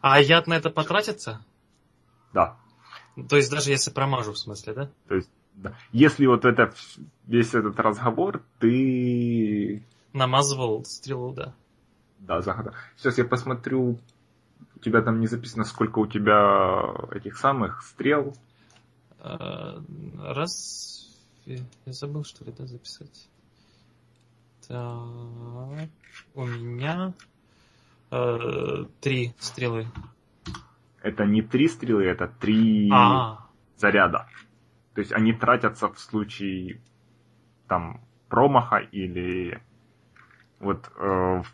А 0.00 0.20
яд 0.20 0.46
на 0.46 0.54
это 0.54 0.70
потратится? 0.70 1.44
Да. 2.34 2.56
То 3.28 3.36
есть 3.36 3.50
даже 3.50 3.70
если 3.70 3.90
промажу, 3.92 4.32
в 4.32 4.38
смысле, 4.38 4.74
да? 4.74 4.90
То 5.08 5.14
есть, 5.14 5.30
да. 5.54 5.74
Если 5.92 6.26
вот 6.26 6.44
это, 6.44 6.74
весь 7.26 7.54
этот 7.54 7.78
разговор, 7.78 8.42
ты... 8.58 9.84
Намазывал 10.12 10.84
стрелу, 10.84 11.32
да. 11.32 11.54
Да, 12.18 12.42
заготовил. 12.42 12.76
Сейчас 12.96 13.18
я 13.18 13.24
посмотрю, 13.24 14.00
у 14.74 14.78
тебя 14.80 15.00
там 15.00 15.20
не 15.20 15.28
записано, 15.28 15.64
сколько 15.64 16.00
у 16.00 16.06
тебя 16.06 16.92
этих 17.12 17.38
самых 17.38 17.82
стрел. 17.82 18.36
Э, 19.20 19.80
Раз... 20.18 21.08
Я 21.46 21.60
забыл, 21.86 22.24
что 22.24 22.44
ли, 22.44 22.52
да, 22.52 22.66
записать. 22.66 23.28
Так... 24.66 24.98
У 26.34 26.44
меня... 26.46 27.12
э, 28.10 28.86
Три 29.00 29.34
стрелы. 29.38 29.86
Это 31.04 31.26
не 31.26 31.42
три 31.42 31.68
стрелы, 31.68 32.06
это 32.06 32.28
три 32.28 32.90
А, 32.90 33.46
заряда. 33.76 34.26
То 34.94 35.02
есть 35.02 35.12
они 35.12 35.34
тратятся 35.34 35.92
в 35.92 35.98
случае 35.98 36.80
там 37.68 38.00
промаха 38.30 38.78
или 38.78 39.62
вот 40.60 40.90
э, 40.96 41.42
в 41.42 41.46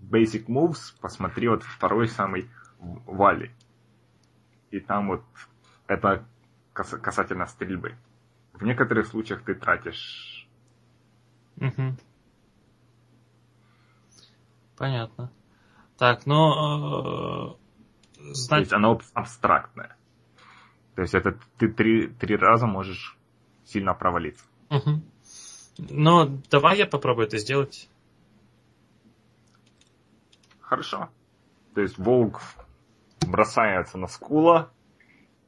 Basic 0.00 0.46
Moves 0.46 0.98
посмотри 1.02 1.48
вот 1.48 1.64
второй 1.64 2.08
самый 2.08 2.48
Вали. 2.78 3.50
И 4.70 4.80
там 4.80 5.08
вот 5.08 5.22
это 5.86 6.24
кас- 6.72 6.98
касательно 6.98 7.44
стрельбы. 7.44 7.94
В 8.54 8.64
некоторых 8.64 9.06
случаях 9.06 9.42
ты 9.42 9.54
тратишь... 9.54 10.48
Мгм. 11.56 11.98
Понятно. 14.78 15.30
Так, 15.98 16.24
ну... 16.24 17.58
э, 18.30 18.48
То 18.48 18.58
есть 18.58 18.72
оно 18.72 18.92
аб- 18.92 19.02
абстрактное. 19.14 19.96
То 20.94 21.02
есть 21.02 21.14
это 21.14 21.38
ты 21.58 21.68
три, 21.68 22.08
три 22.08 22.36
раза 22.36 22.66
можешь 22.66 23.16
сильно 23.64 23.94
провалиться. 23.94 24.44
Мгм. 24.70 25.02
Ну, 25.78 26.42
давай 26.50 26.78
я 26.78 26.86
попробую 26.86 27.26
это 27.26 27.38
сделать. 27.38 27.88
Хорошо. 30.60 31.08
То 31.74 31.80
есть 31.80 31.98
волк 31.98 32.40
бросается 33.26 33.98
на 33.98 34.06
скула, 34.06 34.70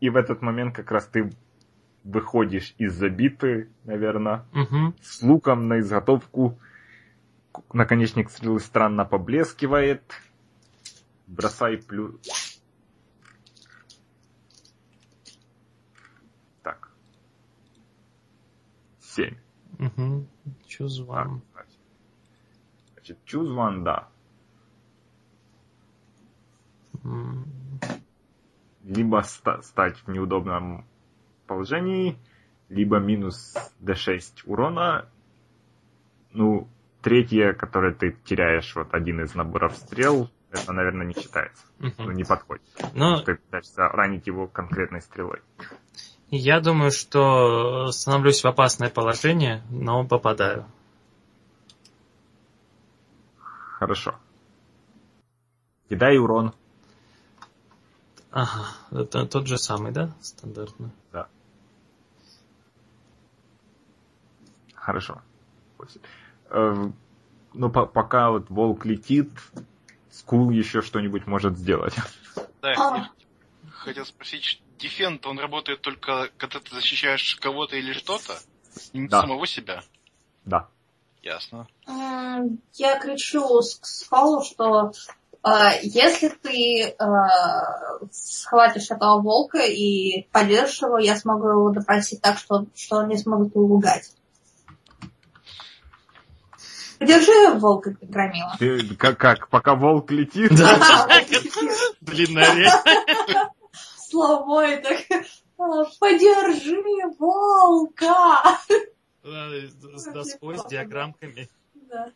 и 0.01 0.09
в 0.11 0.17
этот 0.17 0.43
момент 0.43 0.75
как 0.77 0.91
раз 0.91 1.07
ты 1.07 1.31
выходишь 2.05 2.75
из 2.79 2.95
забиты, 2.95 3.71
наверное, 3.85 4.45
Мгм. 4.53 4.95
с 5.03 5.23
луком 5.23 5.69
на 5.69 5.81
изготовку. 5.81 6.59
Наконечник 7.73 8.31
стрелы 8.31 8.61
странно 8.61 9.05
поблескивает. 9.05 10.03
Бросай 11.27 11.79
плюс... 11.79 12.15
7. 19.15 19.37
Угу. 19.79 20.27
Choose 20.69 21.07
one. 21.07 21.41
Значит, 22.95 23.19
choose 23.27 23.55
one, 23.55 23.85
да. 23.85 24.09
Либо 28.83 29.23
ста- 29.23 29.63
стать 29.63 29.99
в 29.99 30.09
неудобном 30.09 30.87
положении, 31.47 32.19
либо 32.69 32.99
минус 32.99 33.55
d6 33.81 34.43
урона. 34.47 35.09
Ну, 36.33 36.69
третье, 37.03 37.53
которое 37.53 37.95
ты 37.95 38.17
теряешь, 38.25 38.75
вот 38.75 38.93
один 38.95 39.23
из 39.23 39.35
наборов 39.35 39.77
стрел, 39.77 40.31
это, 40.51 40.73
наверное, 40.73 41.07
не 41.07 41.15
считается. 41.15 41.65
Угу. 41.81 41.95
Ну, 41.99 42.11
не 42.13 42.25
подходит. 42.25 42.65
Но... 42.95 43.23
Ты 43.23 43.37
пытаешься 43.37 43.89
ранить 43.89 44.27
его 44.27 44.47
конкретной 44.47 45.03
стрелой 45.03 45.41
я 46.31 46.61
думаю, 46.61 46.91
что 46.91 47.91
становлюсь 47.93 48.43
в 48.43 48.47
опасное 48.47 48.91
положение, 48.91 49.63
но 49.71 50.05
попадаю. 50.07 50.67
Хорошо. 53.39 54.15
Кидай 55.89 56.17
урон. 56.19 56.53
Ага, 58.31 58.67
это 58.91 59.27
тот 59.27 59.47
же 59.47 59.59
самый, 59.59 59.93
да? 59.93 60.11
Стандартно. 60.21 60.91
Да. 61.13 61.29
Хорошо. 64.75 65.23
Э, 66.51 66.91
Ну, 67.57 67.71
по- 67.71 67.87
пока 67.87 68.31
вот 68.31 68.51
волк 68.51 68.85
летит, 68.85 69.31
Скул 70.11 70.51
еще 70.51 70.81
что-нибудь 70.83 71.27
может 71.27 71.57
сделать. 71.59 71.95
Да, 72.63 72.73
я 72.73 73.11
хотел 73.73 74.05
спросить, 74.07 74.63
defend, 74.79 75.25
он 75.27 75.39
работает 75.39 75.81
только, 75.81 76.31
когда 76.37 76.61
ты 76.61 76.75
защищаешь 76.75 77.37
кого-то 77.37 77.77
или 77.77 77.93
что-то? 77.93 78.39
Не 78.93 79.09
Да. 79.09 79.21
самого 79.21 79.47
себя? 79.47 79.83
Да. 80.45 80.69
Ясно. 81.23 81.67
Я 82.75 82.99
кричу 82.99 83.61
с- 83.63 83.77
к 83.77 83.87
Скалу, 83.87 84.45
что 84.45 84.93
э, 85.43 85.81
если 85.83 86.29
ты 86.29 86.89
э, 86.89 86.95
схватишь 88.13 88.91
этого 88.91 89.23
волка 89.23 89.59
и 89.59 90.23
поддержишь 90.33 90.83
его, 90.83 90.99
я 90.99 91.17
смогу 91.17 91.49
его 91.49 91.71
допросить 91.71 92.21
так, 92.21 92.39
что, 92.39 92.67
что 92.75 92.97
он 92.97 93.09
не 93.09 93.17
сможет 93.17 93.53
лгать. 93.55 94.13
Подержи 96.99 97.55
волка, 97.59 97.95
громила. 98.03 98.55
Ты 98.59 98.95
как, 98.97 99.19
как 99.19 99.49
пока 99.49 99.75
волк 99.75 100.11
летит, 100.11 100.51
Длинная 102.01 102.55
речь. 102.55 102.73
Словой 104.15 104.77
так. 104.77 105.01
«А, 105.59 105.85
Подержи 105.99 106.81
волка! 107.19 108.61
С 109.25 110.05
доской, 110.13 110.57
с 110.57 110.65
диаграммками. 110.67 111.49
Да. 111.75 112.13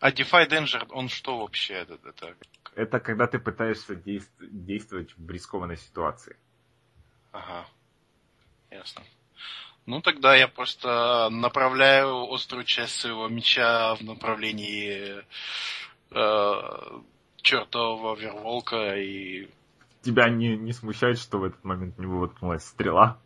А 0.00 0.10
Defy 0.10 0.48
Danger, 0.48 0.88
он 0.90 1.08
что 1.08 1.38
вообще? 1.38 1.74
Это, 1.74 1.94
это... 2.04 2.34
это 2.74 2.98
когда 2.98 3.28
ты 3.28 3.38
пытаешься 3.38 3.94
действ- 3.94 4.32
действовать 4.40 5.16
в 5.16 5.30
рискованной 5.30 5.76
ситуации. 5.76 6.36
Ага. 7.30 7.64
Ясно. 8.70 9.02
Ну, 9.86 10.00
тогда 10.00 10.34
я 10.34 10.48
просто 10.48 11.28
направляю 11.30 12.32
острую 12.32 12.64
часть 12.64 13.00
своего 13.00 13.28
меча 13.28 13.94
в 13.94 14.02
направлении 14.02 15.24
э, 16.10 17.00
чертового 17.42 18.16
верволка 18.16 18.96
и 18.96 19.48
Тебя 20.02 20.28
не, 20.28 20.56
не 20.56 20.72
смущает, 20.72 21.18
что 21.18 21.38
в 21.38 21.44
этот 21.44 21.62
момент 21.62 21.96
у 21.98 22.02
него 22.02 22.18
воткнулась 22.18 22.64
стрела, 22.64 23.20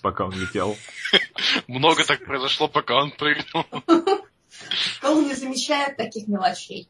пока 0.00 0.24
он 0.24 0.32
летел? 0.32 0.74
много 1.68 2.02
так 2.04 2.24
произошло, 2.24 2.66
пока 2.66 2.96
он 2.96 3.10
прыгнул. 3.12 3.66
Скал 4.48 5.20
не 5.20 5.34
замечает 5.34 5.98
таких 5.98 6.26
мелочей. 6.26 6.88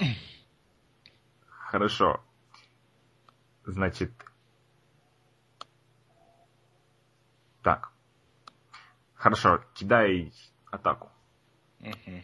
Хорошо. 1.49 2.23
Значит... 3.65 4.13
Так. 7.63 7.93
Хорошо, 9.15 9.65
кидай 9.73 10.35
атаку. 10.71 11.11
Мгм. 11.81 12.23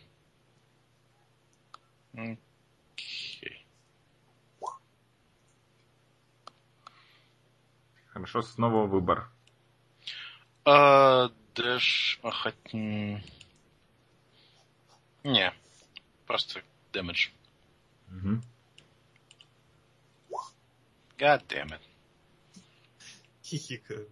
Окей. 2.12 3.66
Хорошо, 8.08 8.42
снова 8.42 8.86
выбор. 8.86 9.30
А, 10.64 11.30
Дэш... 11.54 12.18
а, 12.22 12.30
хот- 12.30 12.74
м. 12.74 13.22
Не. 15.24 15.52
Просто 16.26 16.62
дэмэдж. 16.92 17.28
Мгм. 18.08 18.42
God 21.18 21.46
damn 21.48 21.68
it. 21.68 21.80
Хихикаю. 23.44 24.08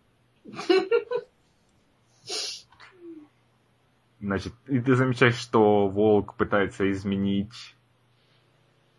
Значит, 4.21 4.53
и 4.67 4.81
ты 4.81 4.95
замечаешь, 4.97 5.37
что 5.37 5.89
волк 5.89 6.35
пытается 6.35 6.91
изменить 6.93 7.77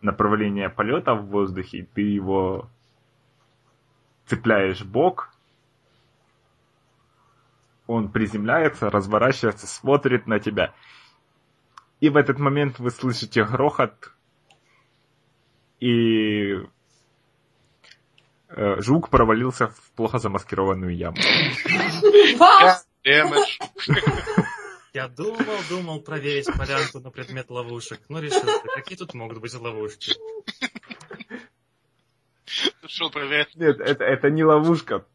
направление 0.01 0.69
полета 0.69 1.13
в 1.13 1.27
воздухе, 1.27 1.79
и 1.79 1.83
ты 1.83 2.01
его 2.01 2.69
цепляешь 4.25 4.83
бок, 4.83 5.29
он 7.87 8.11
приземляется, 8.11 8.89
разворачивается, 8.89 9.65
смотрит 9.65 10.27
на 10.27 10.39
тебя. 10.39 10.73
И 11.99 12.09
в 12.09 12.17
этот 12.17 12.37
момент 12.39 12.79
вы 12.79 12.91
слышите 12.91 13.43
грохот, 13.43 14.13
и 15.79 16.53
э, 18.49 18.81
жук 18.81 19.09
провалился 19.09 19.69
в 19.69 19.91
плохо 19.95 20.19
замаскированную 20.19 20.95
яму. 20.95 21.17
Я 24.93 25.07
думал, 25.07 25.57
думал 25.69 26.01
проверить 26.01 26.47
полянку 26.47 26.99
на 26.99 27.11
предмет 27.11 27.49
ловушек, 27.49 27.99
но 28.09 28.19
решил, 28.19 28.45
да 28.45 28.73
какие 28.75 28.97
тут 28.97 29.13
могут 29.13 29.39
быть 29.39 29.53
ловушки. 29.53 30.13
Решил 32.81 33.11
проверять. 33.11 33.55
Нет, 33.55 33.79
это, 33.79 34.03
это 34.03 34.29
не 34.31 34.43
ловушка. 34.43 35.05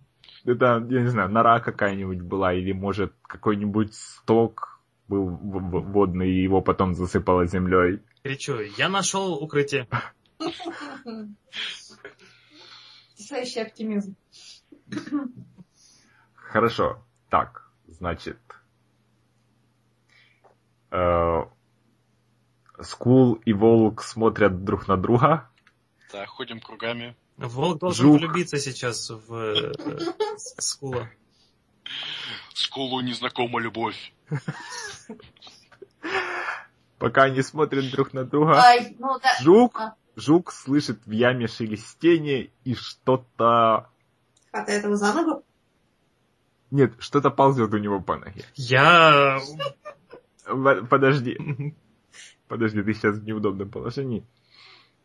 Это, 0.45 0.87
я 0.89 1.01
не 1.01 1.09
знаю, 1.09 1.31
нора 1.31 1.59
какая-нибудь 1.59 2.21
была, 2.21 2.55
или, 2.55 2.73
может, 2.73 3.15
какой-нибудь 3.23 3.95
сток 3.95 4.81
был 5.09 5.27
водный, 5.27 6.31
и 6.31 6.43
его 6.43 6.61
потом 6.61 6.95
засыпало 6.95 7.47
землей. 7.47 8.01
Кричу, 8.23 8.61
я 8.61 8.89
нашел 8.89 9.35
укрытие. 9.35 9.89
Потрясающий 13.11 13.61
оптимизм. 13.61 14.15
Хорошо. 16.35 17.05
Так, 17.29 17.69
значит... 17.89 18.39
э, 20.95 21.43
Скул 22.83 23.35
и 23.35 23.53
Волк 23.53 24.03
смотрят 24.03 24.65
друг 24.65 24.89
на 24.89 24.97
друга. 24.97 25.49
Да, 26.13 26.27
ходим 26.27 26.61
кругами. 26.61 27.17
Волк 27.37 27.81
должен 27.81 28.05
Жук. 28.07 28.19
влюбиться 28.21 28.59
сейчас 28.59 29.11
в 29.11 29.35
э, 29.35 29.73
с- 30.37 30.55
Скула. 30.59 31.09
Скулу 32.55 33.01
незнакома 33.01 33.61
любовь. 33.61 34.13
Пока 36.99 37.25
они 37.25 37.43
смотрят 37.43 37.91
друг 37.91 38.13
на 38.13 38.25
друга, 38.25 38.61
Ай, 38.63 38.97
ну 38.99 39.19
да. 39.21 39.37
Жук, 39.43 39.79
А. 39.81 39.95
Жук 40.17 40.53
слышит 40.53 41.01
в 41.07 41.11
яме 41.11 41.49
шелестение 41.49 42.51
и 42.65 42.75
что-то... 42.75 43.91
Хватает 44.53 44.85
его 44.85 44.95
за 44.97 45.13
ногу. 45.13 45.45
Нет, 46.71 46.95
что-то 47.01 47.31
ползет 47.31 47.75
у 47.75 47.79
него 47.79 48.01
по 48.01 48.17
ноге. 48.17 48.45
Я... 48.55 49.41
Подожди. 50.45 51.75
Подожди, 52.49 52.83
ты 52.83 52.95
сейчас 52.95 53.17
в 53.17 53.25
неудобном 53.25 53.71
положении. 53.71 54.27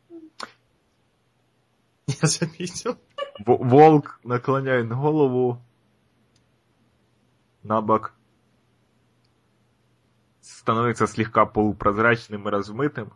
Я 2.08 2.28
заметил. 2.28 2.98
Волк 3.46 4.20
наклоняет 4.24 4.90
голову 4.90 5.62
на 7.64 7.82
бок, 7.82 8.14
становится 10.42 11.08
слегка 11.08 11.46
полупрозрачным 11.46 12.48
и 12.48 12.52
размытым. 12.52 13.14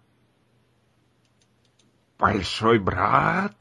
Большой 2.17 2.79
брат? 2.79 3.55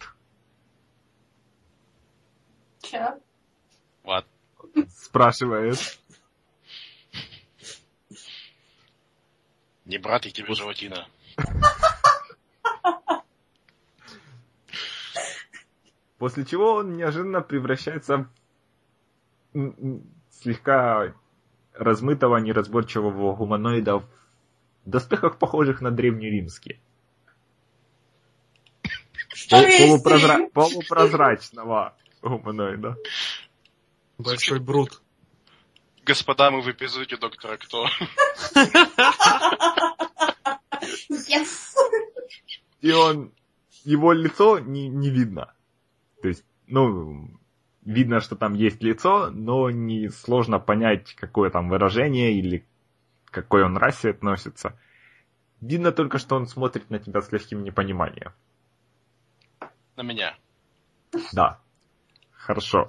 Че? 2.81 3.21
Вот. 4.05 4.27
Спрашивает. 4.89 5.79
Не 9.93 9.98
брат, 9.98 10.24
я 10.24 10.31
тебе 10.31 10.55
животина. 10.55 11.06
После 16.16 16.47
чего 16.47 16.77
он 16.77 16.97
неожиданно 16.97 17.43
превращается 17.43 18.27
в 19.52 20.01
слегка 20.31 21.12
размытого, 21.74 22.39
неразборчивого 22.39 23.36
гуманоида 23.36 23.98
в 23.98 24.06
доспехах, 24.86 25.39
похожих 25.39 25.82
на 25.82 25.90
древнеримские. 25.90 26.81
Что 29.35 29.60
Пол- 29.60 29.98
полупрозра-? 29.98 30.51
Полупрозрачного 30.55 31.98
гуманоида. 32.23 32.97
Большой 34.16 34.59
брут. 34.59 35.02
Господа, 36.05 36.51
мы 36.51 36.62
в 36.62 36.70
эпизоде 36.70 37.16
Доктора 37.16 37.57
Кто. 37.57 37.87
Yes. 41.11 41.77
И 42.81 42.91
он, 42.91 43.33
его 43.85 44.12
лицо 44.12 44.59
не, 44.59 44.89
не 44.89 45.11
видно. 45.11 45.55
То 46.20 46.29
есть, 46.29 46.45
ну, 46.66 47.29
видно, 47.83 48.20
что 48.20 48.35
там 48.37 48.55
есть 48.55 48.83
лицо, 48.83 49.31
но 49.31 49.70
не 49.70 50.09
сложно 50.09 50.59
понять, 50.59 51.15
какое 51.15 51.51
там 51.51 51.69
выражение 51.69 52.33
или 52.33 52.66
к 53.27 53.31
какой 53.31 53.65
он 53.65 53.77
расе 53.77 54.11
относится. 54.11 54.79
Видно 55.61 55.93
только, 55.93 56.19
что 56.19 56.35
он 56.35 56.47
смотрит 56.47 56.91
на 56.91 56.99
тебя 56.99 57.23
с 57.23 57.31
легким 57.31 57.62
непониманием. 57.62 58.33
На 59.97 60.03
меня. 60.03 60.37
Да. 61.33 61.61
Хорошо. 62.33 62.89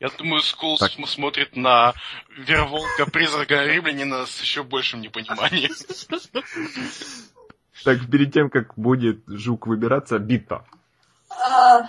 Я 0.00 0.08
думаю, 0.18 0.42
Скул 0.42 0.76
Так. 0.78 0.90
см- 0.92 1.08
смотрит 1.08 1.56
на 1.56 1.94
Верволка 2.36 3.06
призрака 3.06 3.64
римлянина 3.64 4.26
с 4.26 4.40
еще 4.40 4.62
большим 4.62 5.00
непониманием. 5.00 5.72
Так, 7.84 7.98
перед 8.10 8.32
тем, 8.32 8.50
как 8.50 8.74
будет 8.76 9.22
жук 9.26 9.66
выбираться, 9.66 10.18
бита. 10.18 10.64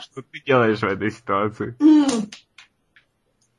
Что 0.02 0.22
ты 0.22 0.41
делаешь 0.45 0.80
в 0.80 0.84
этой 0.84 1.12
ситуации? 1.12 1.76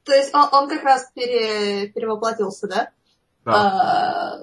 То 0.04 0.12
есть 0.14 0.34
он, 0.34 0.48
он 0.52 0.68
как 0.68 0.82
раз 0.82 1.10
пере- 1.14 1.88
перевоплотился, 1.88 2.66
да? 2.68 2.90
Да. 3.44 3.52
А, 3.52 4.38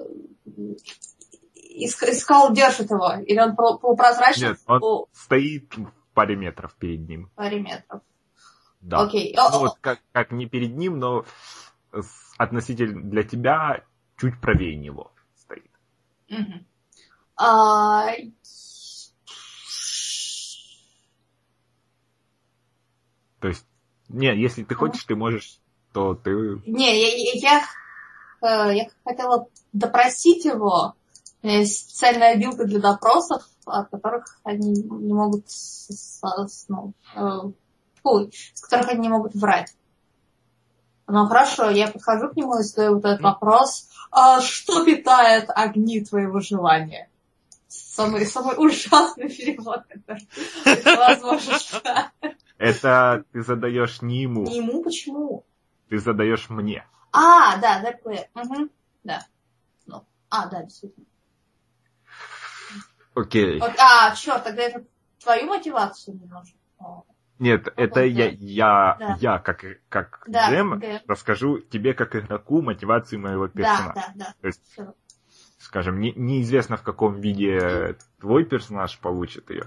иск- 1.56 2.08
Искал 2.10 2.52
держит 2.52 2.90
его, 2.90 3.14
или 3.26 3.38
он 3.38 3.54
пол- 3.56 3.78
полупрозрачный 3.78 4.48
Нет, 4.50 4.58
он- 4.66 5.04
Стоит 5.12 5.74
в 5.76 5.90
паре 6.14 6.36
метров 6.36 6.74
перед 6.74 7.08
ним. 7.08 7.30
паре 7.34 7.60
метров? 7.60 8.00
Да. 8.82 9.02
Окей. 9.02 9.34
Ну, 9.36 9.58
вот 9.60 9.78
как, 9.80 10.00
как 10.12 10.32
не 10.32 10.46
перед 10.46 10.76
ним, 10.76 10.98
но 10.98 11.24
относительно 12.36 13.02
для 13.02 13.22
тебя 13.22 13.84
чуть 14.16 14.40
правее 14.40 14.76
него 14.76 15.12
стоит. 15.34 15.70
А, 17.36 18.08
То 23.42 23.48
есть, 23.48 23.66
не, 24.08 24.40
если 24.40 24.62
ты 24.62 24.76
хочешь, 24.76 25.02
ты 25.02 25.16
можешь, 25.16 25.58
то 25.92 26.14
ты... 26.14 26.30
Не, 26.64 27.34
я, 27.34 27.60
я, 28.40 28.70
э, 28.70 28.76
я 28.76 28.88
хотела 29.04 29.48
допросить 29.72 30.44
его. 30.44 30.94
У 31.42 31.46
меня 31.46 31.58
есть 31.58 31.90
специальная 31.90 32.36
билка 32.36 32.64
для 32.64 32.78
допросов, 32.78 33.42
от 33.66 33.90
которых 33.90 34.38
они 34.44 34.70
не 34.70 35.12
могут, 35.12 35.46
ну, 36.68 36.94
э, 37.16 37.52
с 38.04 38.60
которых 38.60 38.88
они 38.90 39.00
не 39.02 39.08
могут 39.08 39.34
врать. 39.34 39.74
Ну 41.06 41.26
хорошо, 41.26 41.70
я 41.70 41.88
подхожу 41.88 42.28
к 42.28 42.36
нему 42.36 42.58
и 42.58 42.62
задаю 42.62 42.94
вот 42.94 43.04
этот 43.04 43.20
вопрос. 43.20 43.88
А 44.10 44.40
что 44.40 44.84
питает 44.84 45.46
огни 45.48 46.02
твоего 46.04 46.40
желания? 46.40 47.08
Самый, 47.68 48.26
самый 48.26 48.56
ужасный 48.56 49.28
перевод, 49.36 49.82
который 50.64 50.96
возможно. 50.96 52.12
Это 52.58 53.24
ты 53.32 53.42
задаешь 53.42 54.02
не 54.02 54.22
ему, 54.22 54.44
Не 54.44 54.58
ему, 54.58 54.82
почему? 54.82 55.44
ты 55.88 55.98
задаешь 55.98 56.48
мне. 56.48 56.86
А, 57.12 57.56
да. 57.58 57.82
Мгм, 58.34 58.70
Да. 59.04 59.26
Ну, 59.86 60.04
а, 60.30 60.46
да, 60.46 60.62
действительно. 60.62 61.06
Окей. 63.14 63.60
А, 63.78 64.14
черт, 64.14 64.44
тогда 64.44 64.62
это 64.62 64.84
твою 65.22 65.46
мотивацию 65.46 66.16
не 66.16 66.26
нужно. 66.26 66.56
Нет, 67.42 67.72
это 67.74 68.04
я, 68.04 68.28
я, 68.28 68.96
Да. 69.00 69.16
я 69.20 69.38
как, 69.40 69.64
как 69.88 70.22
Да, 70.28 70.48
Джем 70.48 70.78
да. 70.78 71.00
расскажу 71.08 71.58
тебе 71.58 71.92
как 71.92 72.14
игроку 72.14 72.62
мотивацию 72.62 73.18
моего 73.18 73.48
Да, 73.48 73.52
персонажа. 73.52 73.94
да, 73.96 74.12
да. 74.14 74.34
То 74.40 74.46
есть, 74.46 74.62
Всё. 74.72 74.94
скажем, 75.58 75.98
не- 75.98 76.12
неизвестно 76.12 76.76
в 76.76 76.82
каком 76.82 77.20
виде 77.20 77.98
твой 78.20 78.44
персонаж 78.44 78.96
получит 79.00 79.50
ее. 79.50 79.64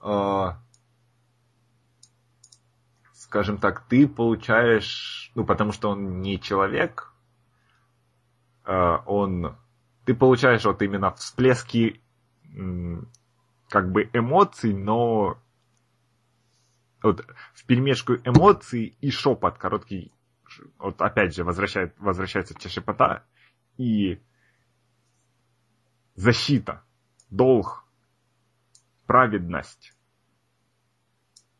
А, 0.00 0.60
скажем 3.14 3.58
так, 3.58 3.88
ты 3.88 4.06
получаешь, 4.06 5.32
ну, 5.34 5.44
потому 5.44 5.72
что 5.72 5.90
он 5.90 6.20
не 6.20 6.40
человек, 6.40 7.12
а, 8.64 9.02
он, 9.04 9.56
ты 10.04 10.14
получаешь 10.14 10.64
вот 10.64 10.80
именно 10.80 11.10
всплески 11.10 12.00
как 13.68 13.90
бы 13.92 14.08
эмоций, 14.12 14.72
но 14.72 15.38
вот 17.02 17.24
в 17.54 17.66
перемешку 17.66 18.14
эмоций 18.14 18.96
и 19.00 19.10
шепот 19.10 19.58
короткий, 19.58 20.12
вот 20.78 21.00
опять 21.00 21.34
же 21.34 21.44
возвращает, 21.44 21.94
возвращается 21.98 22.54
те 22.54 22.68
шепота 22.68 23.24
и 23.76 24.20
защита, 26.14 26.82
долг, 27.30 27.84
праведность, 29.06 29.94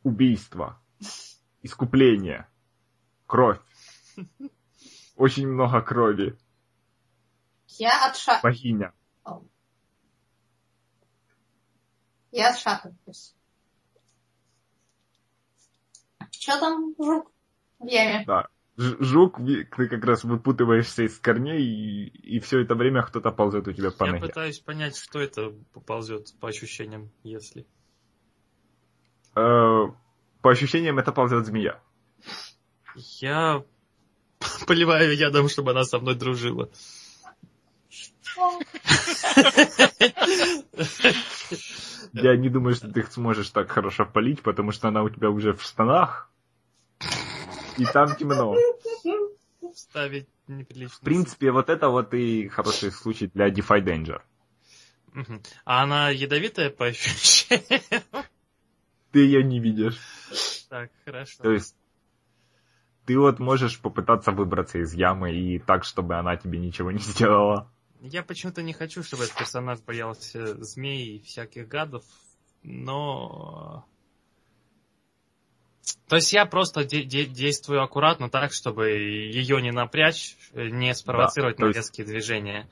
убийство, 0.02 0.80
искупление, 1.62 2.48
кровь. 3.26 3.60
Очень 5.16 5.48
много 5.48 5.80
крови. 5.82 6.39
Я 7.66 8.09
отша... 8.09 8.40
Богиня. 8.43 8.93
Я 12.30 12.50
отшатываюсь. 12.50 13.34
Что 16.30 16.60
там, 16.60 16.94
жук? 16.98 17.32
В 17.78 17.86
яме. 17.86 18.24
Да. 18.26 18.48
Жук, 18.76 19.38
ты 19.38 19.64
как 19.64 20.05
раз 20.05 20.22
выпутываешься 20.22 21.02
из 21.02 21.18
корней, 21.18 21.64
и, 21.64 22.36
и 22.36 22.38
все 22.38 22.60
это 22.60 22.76
время 22.76 23.02
кто-то 23.02 23.32
ползет 23.32 23.66
у 23.66 23.72
тебя 23.72 23.90
по 23.90 24.05
Я 24.05 24.12
ноге. 24.12 24.28
пытаюсь 24.28 24.60
понять, 24.60 24.96
что 24.96 25.18
это 25.18 25.52
ползет 25.84 26.32
по 26.38 26.48
ощущениям, 26.48 27.10
если. 27.24 27.66
Э, 29.34 29.86
по 30.42 30.50
ощущениям, 30.50 31.00
это 31.00 31.10
ползет 31.10 31.46
змея. 31.46 31.80
Я 32.94 33.64
поливаю 34.68 35.16
ядом, 35.16 35.48
чтобы 35.48 35.72
она 35.72 35.82
со 35.82 35.98
мной 35.98 36.14
дружила. 36.14 36.70
Я 42.12 42.36
не 42.36 42.48
думаю, 42.48 42.74
что 42.74 42.90
ты 42.90 43.01
их 43.01 43.12
сможешь 43.12 43.51
так 43.51 43.70
хорошо 43.70 44.06
полить, 44.06 44.43
потому 44.43 44.72
что 44.72 44.89
она 44.89 45.02
у 45.02 45.10
тебя 45.10 45.30
уже 45.30 45.52
в 45.52 45.62
штанах, 45.62 46.30
и 47.76 47.85
там 47.85 48.14
темно. 48.16 48.56
Ставить 49.74 50.28
неприлично. 50.48 50.97
В 50.97 51.01
принципе, 51.01 51.52
вот 51.52 51.70
это 51.70 51.89
вот 51.89 52.14
и 52.14 52.48
хороший 52.48 52.90
случай 52.90 53.30
для 53.32 53.48
Defy 53.48 53.82
Danger. 53.82 54.20
А 55.64 55.82
она 55.82 56.10
ядовитая 56.10 56.70
по 56.70 56.86
ощущениям? 56.86 57.82
Ты 59.12 59.20
ее 59.20 59.43
не 59.43 59.60
видишь. 59.60 59.98
Так, 60.68 60.90
хорошо. 61.05 61.43
То 61.43 61.51
есть 61.51 61.76
ты 63.06 63.18
вот 63.18 63.39
можешь 63.39 63.80
попытаться 63.80 64.32
выбраться 64.32 64.78
из 64.78 64.93
ямы 64.93 65.32
и 65.32 65.59
так, 65.59 65.85
чтобы 65.85 66.16
она 66.16 66.36
тебе 66.36 66.59
ничего 66.59 66.90
не 66.90 66.98
сделала. 66.98 67.70
Я 68.00 68.22
почему-то 68.22 68.62
не 68.62 68.72
хочу, 68.72 69.02
чтобы 69.02 69.24
этот 69.24 69.36
персонаж 69.36 69.80
боялся 69.80 70.62
змей 70.62 71.16
и 71.16 71.22
всяких 71.22 71.66
гадов, 71.68 72.04
но... 72.62 73.84
То 76.08 76.16
есть 76.16 76.32
я 76.32 76.46
просто 76.46 76.84
де- 76.84 77.02
де- 77.02 77.26
действую 77.26 77.82
аккуратно 77.82 78.30
так, 78.30 78.52
чтобы 78.52 78.90
ее 78.90 79.60
не 79.62 79.72
напрячь, 79.72 80.36
не 80.54 80.94
спровоцировать 80.94 81.56
Да, 81.56 81.64
на 81.64 81.68
есть- 81.68 81.76
резкие 81.78 82.06
движения. 82.06 82.68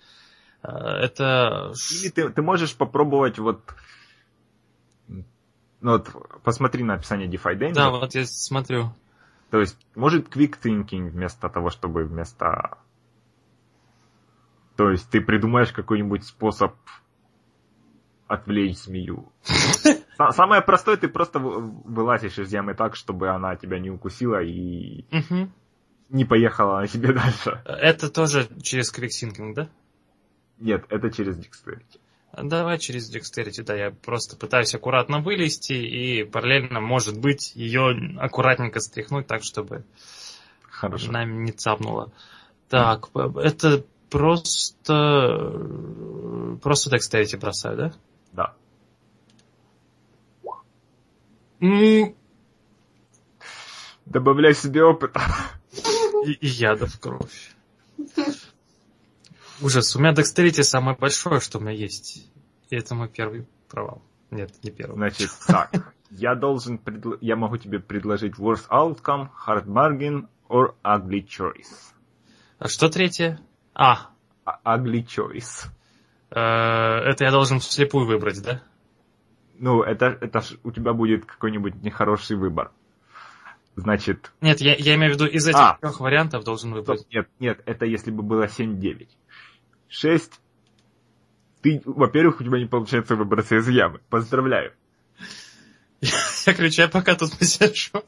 Э, 0.62 0.68
Это... 0.68 1.72
Или 2.00 2.10
ты, 2.10 2.28
ты 2.30 2.42
можешь 2.42 2.76
попробовать 2.76 3.38
вот... 3.38 3.74
Ну 5.08 5.24
вот, 5.92 6.08
посмотри 6.42 6.82
на 6.84 6.94
описание 6.94 7.28
Defy 7.28 7.56
Danger. 7.58 7.74
Да, 7.74 7.90
вот 7.90 8.14
я 8.14 8.24
смотрю. 8.26 8.92
То 9.50 9.60
есть, 9.60 9.76
может, 9.94 10.34
quick 10.34 10.54
thinking 10.62 11.08
вместо 11.10 11.48
того, 11.48 11.70
чтобы 11.70 12.04
вместо... 12.04 12.78
То 14.76 14.90
есть, 14.90 15.08
ты 15.10 15.20
придумаешь 15.20 15.72
какой-нибудь 15.72 16.24
способ 16.24 16.74
отвлечь 18.26 18.78
змею. 18.78 19.32
Са- 20.18 20.32
Самое 20.32 20.62
простое, 20.62 20.96
ты 20.96 21.08
просто 21.08 21.38
вы- 21.38 21.60
вылазишь 21.84 22.38
из 22.38 22.52
ямы 22.52 22.74
так, 22.74 22.96
чтобы 22.96 23.28
она 23.28 23.56
тебя 23.56 23.78
не 23.78 23.90
укусила 23.90 24.42
и 24.42 25.04
Мгм. 25.10 25.52
не 26.10 26.24
поехала 26.24 26.80
на 26.80 26.86
себе 26.88 27.12
дальше. 27.12 27.62
Это 27.64 28.10
тоже 28.10 28.48
через 28.62 28.90
quick 28.90 29.13
thinking, 29.13 29.54
да? 29.54 29.68
Нет, 30.58 30.84
это 30.88 31.10
через 31.10 31.38
Dexterity. 31.38 32.00
Давай 32.42 32.78
через 32.78 33.14
Dexterity, 33.14 33.62
да, 33.62 33.74
я 33.74 33.90
просто 33.92 34.36
пытаюсь 34.36 34.74
аккуратно 34.74 35.20
вылезти 35.20 35.72
и 35.74 36.24
параллельно, 36.24 36.80
может 36.80 37.18
быть, 37.20 37.52
ее 37.54 38.14
аккуратненько 38.18 38.80
стряхнуть 38.80 39.26
так, 39.26 39.42
чтобы 39.44 39.84
Хорошо. 40.68 41.12
нами 41.12 41.44
не 41.44 41.52
цапнуло. 41.52 42.10
Так, 42.68 43.08
это 43.36 43.84
просто... 44.10 45.52
Просто 46.62 46.90
Dexterity 46.94 47.38
бросаю, 47.38 47.76
да? 47.76 47.92
Да. 48.32 48.54
М, 51.60 52.14
Добавляй 54.06 54.54
себе 54.54 54.84
опыта. 54.84 55.20
И, 56.24 56.32
и 56.32 56.46
яда 56.46 56.86
в 56.86 56.98
кровь. 57.00 57.54
Ужас. 59.60 59.96
У 59.96 59.98
меня 59.98 60.12
декстерити 60.12 60.62
самое 60.62 60.96
большое, 60.96 61.40
что 61.40 61.58
у 61.58 61.60
меня 61.60 61.72
есть. 61.72 62.30
И 62.70 62.76
это 62.76 62.94
мой 62.94 63.08
первый 63.08 63.46
провал. 63.68 64.02
Нет, 64.30 64.52
не 64.62 64.70
первый. 64.70 64.96
Значит, 64.96 65.30
так. 65.46 65.94
Я 66.10 66.34
должен 66.34 66.76
предл- 66.76 67.18
я 67.20 67.36
могу 67.36 67.56
тебе 67.56 67.80
предложить 67.80 68.34
worst 68.34 68.68
outcome, 68.70 69.28
hard 69.46 69.66
bargain 69.66 70.28
or 70.48 70.74
ugly 70.84 71.26
choice. 71.26 71.92
А 72.58 72.68
что 72.68 72.88
третье? 72.88 73.40
А, 73.78 74.10
А- 74.44 74.78
Ugly 74.78 75.04
choice. 75.06 75.66
э, 76.30 76.38
это 76.40 77.24
я 77.24 77.30
должен 77.30 77.60
вслепую 77.60 78.06
выбрать, 78.06 78.42
да? 78.42 78.62
Ну, 79.58 79.82
это, 79.82 80.06
это 80.20 80.40
ж 80.40 80.56
у 80.64 80.70
тебя 80.72 80.92
будет 80.94 81.26
какой-нибудь 81.26 81.74
нехороший 81.82 82.36
выбор. 82.36 82.72
Значит, 83.74 84.32
Нет, 84.40 84.60
я, 84.62 84.74
я 84.74 84.94
имею 84.94 85.12
в 85.12 85.16
виду 85.16 85.26
из 85.26 85.46
этих 85.46 85.58
А. 85.60 85.76
трех 85.80 86.00
вариантов 86.00 86.44
должен 86.44 86.70
стоп, 86.70 86.86
выбрать. 86.86 87.06
нет, 87.10 87.28
нет, 87.38 87.60
это 87.66 87.84
если 87.84 88.10
бы 88.10 88.22
было 88.22 88.46
7-9. 88.46 89.08
6. 89.88 90.40
Ты, 91.60 91.82
во-первых, 91.84 92.40
у 92.40 92.44
тебя 92.44 92.58
не 92.58 92.66
получается 92.66 93.16
выбраться 93.16 93.56
из 93.56 93.68
ямы. 93.68 94.00
Поздравляю. 94.08 94.72
Я 96.46 96.54
кричаю, 96.54 96.90
пока 96.90 97.14
тут 97.14 97.36
посижу. 97.38 98.02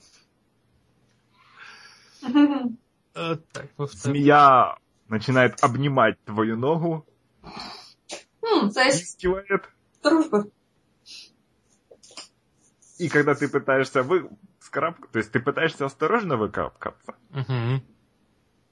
Э, 3.14 3.36
Так, 3.52 3.66
во-вторых. 3.76 4.16
Змея 4.16 4.76
начинает 5.08 5.62
обнимать 5.62 6.22
твою 6.24 6.56
ногу, 6.56 7.06
М, 8.42 8.70
То 8.70 8.82
есть 8.82 9.18
кивает, 9.18 9.68
дружба. 10.02 10.46
и 12.98 13.08
когда 13.08 13.34
ты 13.34 13.48
пытаешься 13.48 14.02
вы... 14.02 14.28
то 14.72 15.18
есть 15.18 15.32
ты 15.32 15.40
пытаешься 15.40 15.84
осторожно 15.86 16.36
выкарабкаться, 16.36 17.14
Мгм. 17.30 17.82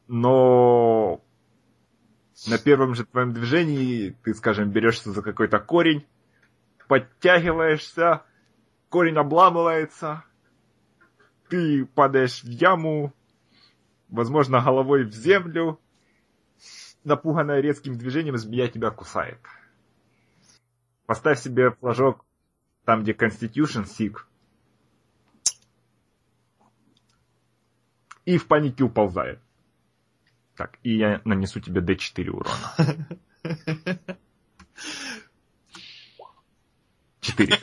но 0.09 1.23
на 2.47 2.59
первом 2.59 2.95
же 2.95 3.05
твоем 3.07 3.33
движении 3.33 4.11
ты, 4.23 4.35
скажем, 4.35 4.71
берешься 4.71 5.11
за 5.13 5.23
какой-то 5.23 5.59
корень, 5.59 6.07
подтягиваешься, 6.89 8.23
корень 8.89 9.17
обламывается, 9.17 10.25
ты 11.49 11.85
падаешь 11.87 12.43
в 12.43 12.49
яму, 12.49 13.13
возможно, 14.09 14.61
головой 14.61 15.05
в 15.05 15.13
землю, 15.13 15.81
напуганная 17.07 17.61
резким 17.61 17.97
движением, 17.97 18.37
змея 18.37 18.69
тебя 18.69 18.91
кусает. 18.91 19.39
Поставь 21.07 21.41
себе 21.41 21.71
флажок 21.71 22.25
там, 22.85 23.03
где 23.03 23.13
Constitution, 23.13 23.87
сик. 23.87 24.29
И 28.25 28.39
в 28.39 28.49
панике 28.49 28.85
уползает. 28.85 29.41
Так, 30.57 30.79
и 30.83 30.97
я 30.97 31.21
нанесу 31.25 31.61
тебе 31.61 31.81
D4 31.81 32.29
урона. 32.29 33.09
4. 37.21 37.59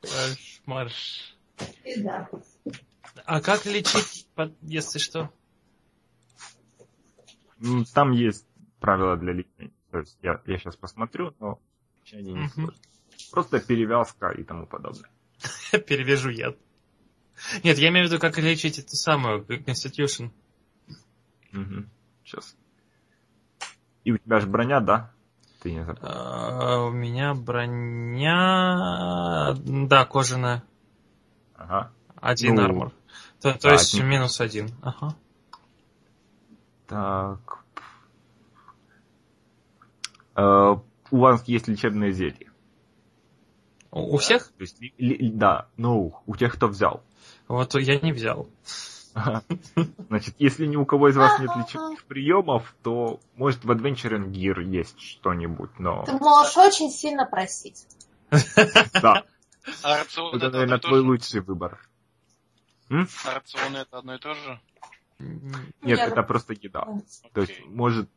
Кошмар. 0.00 0.90
И 1.84 2.02
да. 2.02 2.30
А 3.24 3.40
как 3.40 3.66
лечить, 3.66 4.26
если 4.62 4.98
что? 4.98 5.32
М, 7.62 7.84
Там 7.94 8.12
есть 8.12 8.46
правила 8.80 9.16
для 9.16 9.32
лечения. 9.32 9.70
То 9.90 9.98
есть 10.00 10.18
я, 10.22 10.40
я 10.46 10.58
сейчас 10.58 10.76
посмотрю, 10.76 11.34
но 11.40 11.58
они 12.12 12.32
не 12.34 12.48
сложные. 12.48 12.76
Просто 13.32 13.60
перевязка 13.60 14.30
и 14.30 14.42
тому 14.44 14.66
подобное. 14.66 15.08
Перевяжу 15.86 16.30
яд. 16.30 16.56
Нет, 17.64 17.78
я 17.78 17.88
имею 17.88 18.06
в 18.06 18.10
виду, 18.10 18.18
как 18.20 18.38
лечить 18.38 18.78
эту 18.78 18.96
самую 18.96 19.44
Constitution. 19.44 20.30
Сейчас. 22.24 22.56
И 24.04 24.12
у 24.12 24.18
тебя 24.18 24.40
же 24.40 24.46
броня, 24.46 24.80
да? 24.80 25.10
Ты 25.62 25.72
не 25.72 25.84
забыл. 25.84 26.00
А, 26.02 26.84
у 26.84 26.90
меня 26.90 27.34
броня... 28.26 28.74
Да, 29.64 30.04
кожаная. 30.04 30.62
Ага. 31.54 31.92
Один 32.16 32.54
Ну, 32.56 32.64
армор. 32.64 32.92
То, 33.40 33.54
то 33.58 33.70
есть 33.70 33.94
один. 33.94 34.06
минус 34.08 34.40
один. 34.40 34.70
Ага. 34.82 35.14
Так. 36.86 37.64
Э, 40.36 40.76
у 41.10 41.16
вас 41.16 41.44
есть 41.46 41.68
лечебные 41.68 42.12
зелья. 42.12 42.52
У, 43.90 44.18
всех? 44.18 44.48
То 44.58 44.62
есть, 44.62 44.78
да, 45.38 45.68
ну, 45.76 46.20
у 46.26 46.36
тех, 46.36 46.54
кто 46.54 46.68
взял. 46.68 47.02
Вот 47.48 47.74
я 47.74 47.98
не 48.00 48.12
взял. 48.12 48.48
Значит, 50.08 50.34
если 50.38 50.66
ни 50.66 50.76
у 50.76 50.84
кого 50.84 51.08
из 51.08 51.16
вас 51.16 51.38
нет 51.40 51.50
лечебных 51.56 52.04
приемов, 52.04 52.74
то, 52.82 53.20
может, 53.36 53.64
в 53.64 53.70
Adventuring 53.70 54.30
Gear 54.30 54.62
есть 54.62 55.00
что-нибудь, 55.00 55.70
но... 55.78 56.04
Ты 56.04 56.12
можешь 56.12 56.56
очень 56.56 56.90
сильно 56.90 57.24
просить. 57.24 57.86
Да, 59.00 59.24
А 59.82 59.98
рацион 59.98 60.36
это, 60.36 60.50
наверное, 60.50 60.78
твой 60.78 61.00
лучший 61.00 61.40
выбор. 61.40 61.80
А 62.90 63.34
рацион 63.34 63.76
это 63.76 63.98
одно 63.98 64.14
и 64.14 64.18
то 64.18 64.34
же? 64.34 64.60
М, 65.18 65.50
Нет, 65.82 65.98
Нет. 65.98 66.08
это 66.12 66.22
просто 66.22 66.52
еда. 66.52 66.86
То 67.32 67.40
есть, 67.40 67.64
может... 67.66 68.08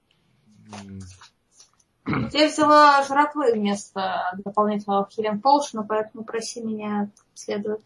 Я 2.31 2.47
взяла 2.47 3.03
жратвы 3.03 3.53
вместо 3.53 4.33
дополнительного 4.43 5.07
хилинг 5.09 5.41
поушена, 5.43 5.83
поэтому 5.83 6.23
проси 6.23 6.61
меня 6.61 7.09
следует. 7.33 7.81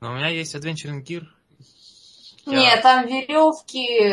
Но 0.00 0.12
у 0.12 0.14
меня 0.14 0.28
есть 0.28 0.54
Adventuring 0.54 1.04
Gear. 1.04 1.24
Я- 2.46 2.58
Нет, 2.58 2.82
там 2.82 3.06
веревки, 3.06 4.10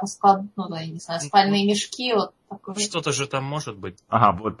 расклад, 0.00 0.42
ну 0.56 0.68
да, 0.68 0.80
я 0.80 0.90
не 0.90 0.98
знаю, 0.98 1.20
спальные 1.20 1.66
мешки, 1.66 2.12
вот 2.12 2.34
такое. 2.48 2.74
Что-то 2.74 3.12
же 3.12 3.26
там 3.26 3.44
может 3.44 3.78
быть. 3.78 3.98
Ага, 4.08 4.36
вот 4.38 4.60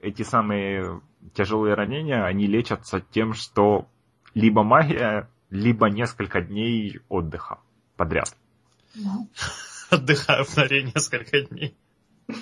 эти 0.00 0.22
самые 0.22 1.02
тяжелые 1.34 1.74
ранения, 1.74 2.24
они 2.24 2.46
лечатся 2.46 3.00
тем, 3.00 3.34
что 3.34 3.86
либо 4.34 4.62
магия, 4.62 5.28
либо 5.50 5.88
несколько 5.90 6.40
дней 6.40 7.00
отдыха 7.08 7.58
подряд. 7.96 8.34
Да. 8.94 9.26
Отдыхаю 9.90 10.44
в 10.44 10.56
норе 10.56 10.82
несколько 10.84 11.40
дней. 11.42 11.76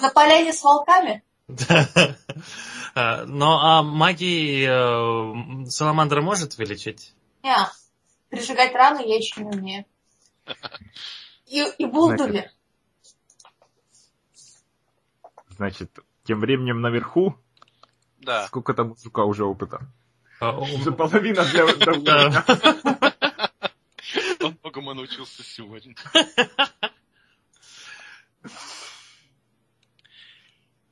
На 0.00 0.10
поляне 0.10 0.52
с 0.52 0.62
волками? 0.62 1.22
Да. 1.48 1.88
Но 3.26 3.58
а 3.60 3.82
магией 3.82 4.66
э, 4.66 5.66
Саламандра 5.68 6.20
может 6.22 6.56
вылечить? 6.56 7.14
Не, 7.42 7.56
прижигать 8.30 8.72
раны 8.74 9.02
я 9.06 9.16
еще 9.16 9.42
не 9.42 9.50
умею. 9.56 9.84
И, 11.46 11.62
и 11.78 11.84
буду 11.86 12.26
ли? 12.28 12.48
Значит, 15.56 15.90
тем 16.24 16.40
временем 16.40 16.80
наверху, 16.80 17.36
Да. 18.18 18.46
сколько 18.46 18.74
там 18.74 18.92
у 18.92 18.96
жука 18.96 19.24
уже 19.24 19.44
опыта? 19.44 19.86
А, 20.40 20.52
у- 20.52 20.62
Уже 20.64 20.90
половина 20.92 21.44
для 21.44 21.66
для 21.76 21.94
Да. 22.00 22.44
уровня. 22.44 22.44
Он 24.42 24.56
многому 24.74 24.94
научился 24.94 25.42
сегодня. 25.44 25.94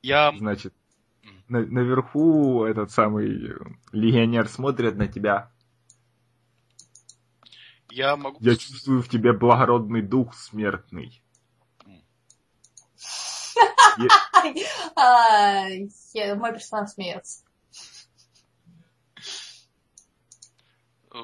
Я... 0.01 0.33
Значит, 0.37 0.73
на- 1.47 1.65
наверху 1.65 2.63
этот 2.65 2.91
самый 2.91 3.51
э, 3.51 3.57
легионер 3.91 4.47
смотрит 4.49 4.95
на 4.95 5.07
тебя. 5.07 5.51
Я 7.89 8.15
могу... 8.17 8.37
Я 8.41 8.55
чувствую 8.55 9.01
в 9.01 9.09
тебе 9.09 9.33
благородный 9.33 10.01
дух 10.01 10.33
смертный. 10.33 11.21
А, 14.95 15.67
я- 16.13 16.35
мой 16.35 16.51
персонаж 16.53 16.89
смеется. 16.91 17.43
э, 21.13 21.17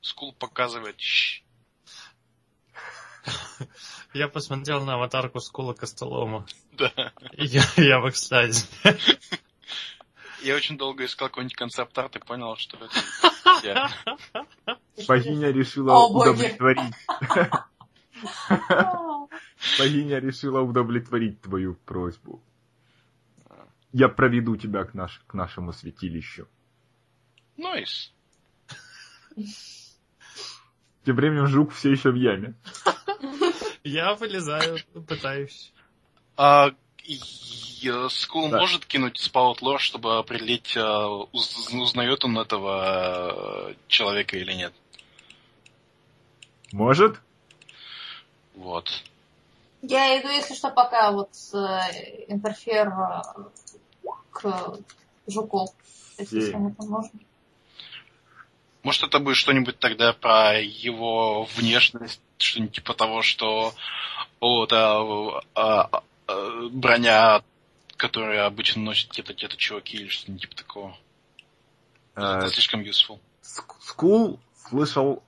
Скул 0.00 0.32
показывает... 0.32 0.96
Я 4.14 4.28
посмотрел 4.28 4.84
на 4.84 4.94
аватарку 4.94 5.40
Скула 5.40 5.74
Костолома. 5.74 6.46
Да. 6.72 7.12
И 7.32 7.46
Я, 7.46 7.62
я 7.76 8.00
в 8.00 8.08
экстазе. 8.08 8.66
Я 10.42 10.56
очень 10.56 10.76
долго 10.76 11.06
искал 11.06 11.28
какой-нибудь 11.28 11.56
концепт-арт 11.56 12.16
и 12.16 12.18
понял, 12.18 12.56
что 12.56 12.76
это 12.76 12.90
я. 13.62 13.90
Богиня 15.08 15.50
решила 15.50 16.06
удовлетворить. 16.06 16.94
Богиня 19.78 20.18
решила 20.18 20.60
удовлетворить 20.60 21.40
твою 21.40 21.76
просьбу. 21.86 22.42
Я 23.92 24.08
проведу 24.08 24.56
тебя 24.56 24.84
к, 24.84 24.92
наш, 24.92 25.22
к 25.26 25.34
нашему 25.34 25.72
святилищу. 25.72 26.46
Нойс. 27.56 28.12
Тем 31.04 31.16
временем 31.16 31.46
жук 31.46 31.72
все 31.72 31.92
еще 31.92 32.10
в 32.10 32.16
яме. 32.16 32.54
Я 33.84 34.14
вылезаю, 34.14 34.78
пытаюсь. 35.06 35.72
А 36.36 36.70
э, 37.06 38.08
Скул 38.08 38.48
Да. 38.48 38.58
может 38.58 38.86
кинуть 38.86 39.18
spout 39.18 39.60
lore, 39.60 39.78
чтобы 39.78 40.16
определить, 40.16 40.74
э, 40.74 40.80
уз- 41.32 41.68
узнает 41.68 42.24
он 42.24 42.38
этого 42.38 43.70
э, 43.70 43.74
человека 43.88 44.38
или 44.38 44.54
нет. 44.54 44.72
Может? 46.72 47.20
Вот. 48.54 48.90
Я 49.82 50.18
иду, 50.18 50.28
если 50.28 50.54
что, 50.54 50.70
пока 50.70 51.12
вот 51.12 51.30
э, 51.52 52.24
interfere 52.28 52.90
к 54.30 54.78
жуку. 55.26 55.68
Если 56.18 56.40
с 56.40 56.52
поможем. 56.52 57.20
Может, 58.82 59.02
это 59.02 59.18
будет 59.18 59.36
что-нибудь 59.36 59.78
тогда 59.78 60.12
про 60.12 60.58
его 60.60 61.44
внешность, 61.56 62.20
что-нибудь 62.38 62.72
типа 62.74 62.94
того, 62.94 63.22
что 63.22 63.74
вот 64.40 64.72
а, 64.72 65.40
а, 65.54 66.02
а, 66.26 66.68
броня, 66.70 67.42
которую 67.96 68.44
обычно 68.44 68.82
носят 68.82 69.10
где-то 69.12 69.34
где-то 69.34 69.56
чуваки 69.56 69.96
или 69.96 70.08
что-нибудь 70.08 70.42
типа 70.42 70.56
такого. 70.56 70.96
Э, 72.16 72.38
Это 72.38 72.50
слишком 72.50 72.80
useful. 72.80 73.20
Ск- 73.42 73.76
Скул 73.80 74.40
слышал 74.56 75.22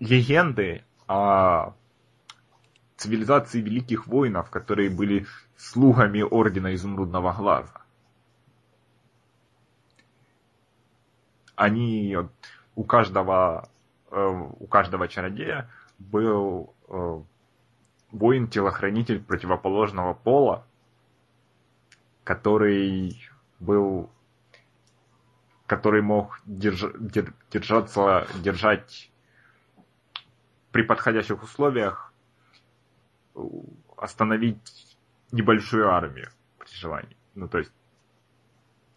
легенды 0.00 0.84
о 1.06 1.74
цивилизации 2.96 3.60
великих 3.60 4.06
воинов, 4.06 4.50
которые 4.50 4.90
были 4.90 5.26
слугами 5.56 6.22
Ордена 6.22 6.74
Изумрудного 6.74 7.32
Глаза. 7.32 7.82
Они 11.56 12.16
вот, 12.16 12.32
у 12.74 12.84
каждого 12.84 13.68
э, 13.68 13.73
у 14.18 14.66
каждого 14.66 15.08
чародея 15.08 15.70
был 15.98 16.74
э, 16.88 17.20
воин-телохранитель 18.12 19.22
противоположного 19.22 20.14
пола, 20.14 20.66
который 22.24 23.20
был 23.60 24.10
который 25.66 26.02
мог 26.02 26.40
держ- 26.46 26.96
дер- 26.98 27.32
держаться, 27.50 28.26
держать 28.42 29.10
при 30.72 30.82
подходящих 30.82 31.42
условиях, 31.42 32.12
э, 33.34 33.40
остановить 33.96 34.98
небольшую 35.32 35.90
армию 35.90 36.28
при 36.58 36.68
желании. 36.74 37.16
Ну, 37.34 37.48
то 37.48 37.58
есть, 37.58 37.72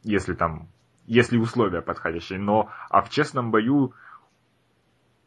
если 0.04 0.34
там, 0.34 0.68
если 1.06 1.38
условия 1.38 1.82
подходящие. 1.82 2.40
Но, 2.40 2.70
а 2.90 3.02
в 3.02 3.10
честном 3.10 3.52
бою 3.52 3.94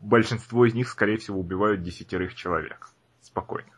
большинство 0.01 0.65
из 0.67 0.75
них, 0.75 0.89
скорее 0.89 1.19
всего, 1.19 1.39
убивают 1.39 1.83
десятерых 1.83 2.35
человек. 2.35 2.89
Спокойно. 3.21 3.71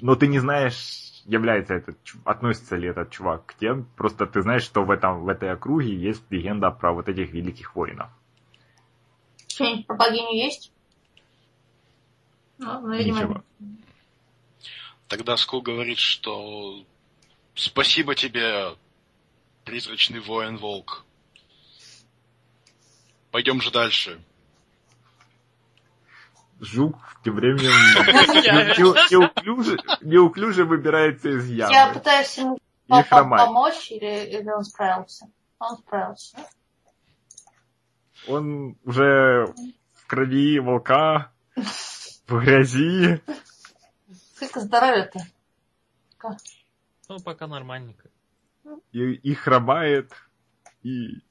Но 0.00 0.14
ты 0.14 0.26
не 0.26 0.38
знаешь, 0.38 1.22
является 1.24 1.74
этот, 1.74 1.98
относится 2.24 2.76
ли 2.76 2.88
этот 2.88 3.10
чувак 3.10 3.46
к 3.46 3.54
тем, 3.54 3.86
просто 3.96 4.26
ты 4.26 4.42
знаешь, 4.42 4.62
что 4.62 4.84
в, 4.84 4.90
этом, 4.90 5.22
в 5.22 5.28
этой 5.28 5.52
округе 5.52 5.94
есть 5.94 6.22
легенда 6.30 6.70
про 6.70 6.92
вот 6.92 7.08
этих 7.08 7.32
великих 7.32 7.74
воинов. 7.74 8.10
Что-нибудь 9.48 9.86
про 9.86 9.96
богиню 9.96 10.34
есть? 10.34 10.72
Ну, 12.58 12.80
ну, 12.80 12.94
видимо, 12.94 13.18
Ничего. 13.18 13.44
Тогда 15.08 15.36
Скул 15.36 15.60
говорит, 15.60 15.98
что 15.98 16.84
спасибо 17.54 18.14
тебе, 18.14 18.76
призрачный 19.64 20.20
воин-волк. 20.20 21.04
Пойдем 23.30 23.60
же 23.60 23.70
дальше. 23.70 24.22
Жук 26.60 26.96
тем 27.24 27.36
временем 27.36 27.70
не- 27.72 29.10
неуклюже, 29.10 29.78
неуклюже 30.02 30.64
выбирается 30.64 31.30
из 31.30 31.48
Я 31.48 31.68
ямы 31.70 31.94
пытаюсь 31.94 32.36
ему 32.36 32.58
помочь, 32.86 33.90
или, 33.90 34.26
или 34.38 34.50
он 34.50 34.64
справился? 34.64 35.26
Он 35.58 35.76
справился. 35.78 36.36
Он 38.28 38.76
уже 38.84 39.46
в 39.94 40.06
крови 40.06 40.58
волка, 40.58 41.32
в 41.56 42.40
грязи. 42.40 43.22
Сколько 44.34 44.60
здоровья-то? 44.60 45.20
Ну, 47.08 47.18
пока 47.24 47.46
нормальненько. 47.46 48.08
и, 48.92 49.12
и 49.14 49.34
хромает, 49.34 50.12
и, 50.82 51.22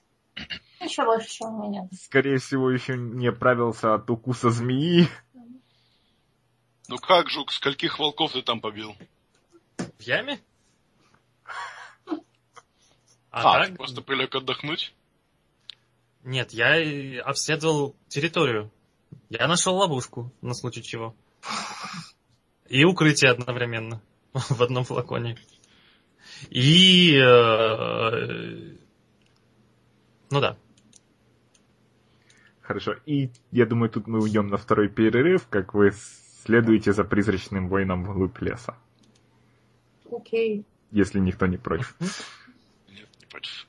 Еще 0.80 1.04
больше, 1.04 1.30
чем 1.30 1.56
у 1.60 1.70
меня. 1.70 1.88
скорее 2.02 2.38
всего, 2.38 2.72
еще 2.72 2.96
не 2.98 3.28
оправился 3.28 3.94
от 3.96 4.10
укуса 4.10 4.50
змеи. 4.50 5.08
Ну 6.88 6.98
как, 6.98 7.30
Жук, 7.30 7.52
скольких 7.52 8.00
волков 8.00 8.32
ты 8.32 8.42
там 8.42 8.62
побил? 8.62 8.96
В 9.78 10.02
яме? 10.02 10.40
А, 13.32 13.42
А, 13.42 13.60
так? 13.60 13.68
ты 13.70 13.76
просто 13.76 14.02
прилег 14.02 14.34
отдохнуть? 14.34 14.92
Нет, 16.24 16.52
я 16.52 17.22
обследовал 17.24 17.96
территорию. 18.08 18.72
Я 19.30 19.48
нашел 19.48 19.76
ловушку, 19.76 20.32
на 20.42 20.56
случай 20.56 20.82
чего. 20.82 21.16
И 22.68 22.84
укрытие 22.84 23.30
одновременно. 23.30 24.02
В 24.34 24.64
одном 24.64 24.84
флаконе. 24.84 25.38
И... 26.50 27.16
э, 27.16 28.76
Ну 30.32 30.40
да. 30.42 30.58
Хорошо, 32.70 32.98
и 33.08 33.32
я 33.50 33.66
думаю, 33.66 33.90
тут 33.90 34.06
мы 34.06 34.22
уйдем 34.22 34.46
на 34.46 34.58
второй 34.58 34.90
перерыв, 34.90 35.48
как 35.48 35.74
вы 35.74 35.92
следуете 36.44 36.94
за 36.94 37.04
призрачным 37.04 37.68
воином 37.68 38.04
вглубь 38.04 38.40
леса, 38.42 38.76
Окей. 40.12 40.64
если 40.92 41.18
никто 41.18 41.48
не 41.48 41.58
против. 41.58 41.96
Нет, 42.88 43.10
не 43.20 43.26
против. 43.26 43.68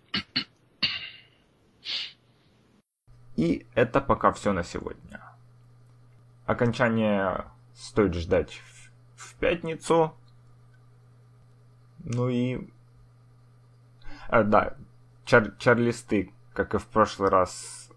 И 3.37 3.67
это 3.73 4.03
пока 4.03 4.33
все 4.33 4.53
на 4.53 4.63
сегодня. 4.63 5.23
Окончание 6.45 7.47
стоит 7.73 8.13
ждать 8.13 8.53
в, 8.53 8.91
в 9.31 9.35
пятницу. 9.37 10.15
Ну 12.01 12.29
и... 12.29 12.69
А, 14.29 14.43
да, 14.43 14.77
чар- 15.25 15.57
чарлисты, 15.57 16.35
как 16.53 16.75
и 16.75 16.79
в 16.79 16.87
прошлый 16.87 17.31
раз, 17.31 17.90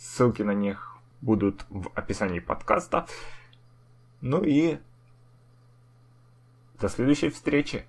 ссылки 0.00 0.42
на 0.42 0.54
них 0.54 0.96
будут 1.20 1.66
в 1.68 1.90
описании 1.94 2.40
подкаста. 2.40 3.06
Ну 4.22 4.42
и 4.42 4.78
до 6.80 6.88
следующей 6.88 7.28
встречи. 7.28 7.84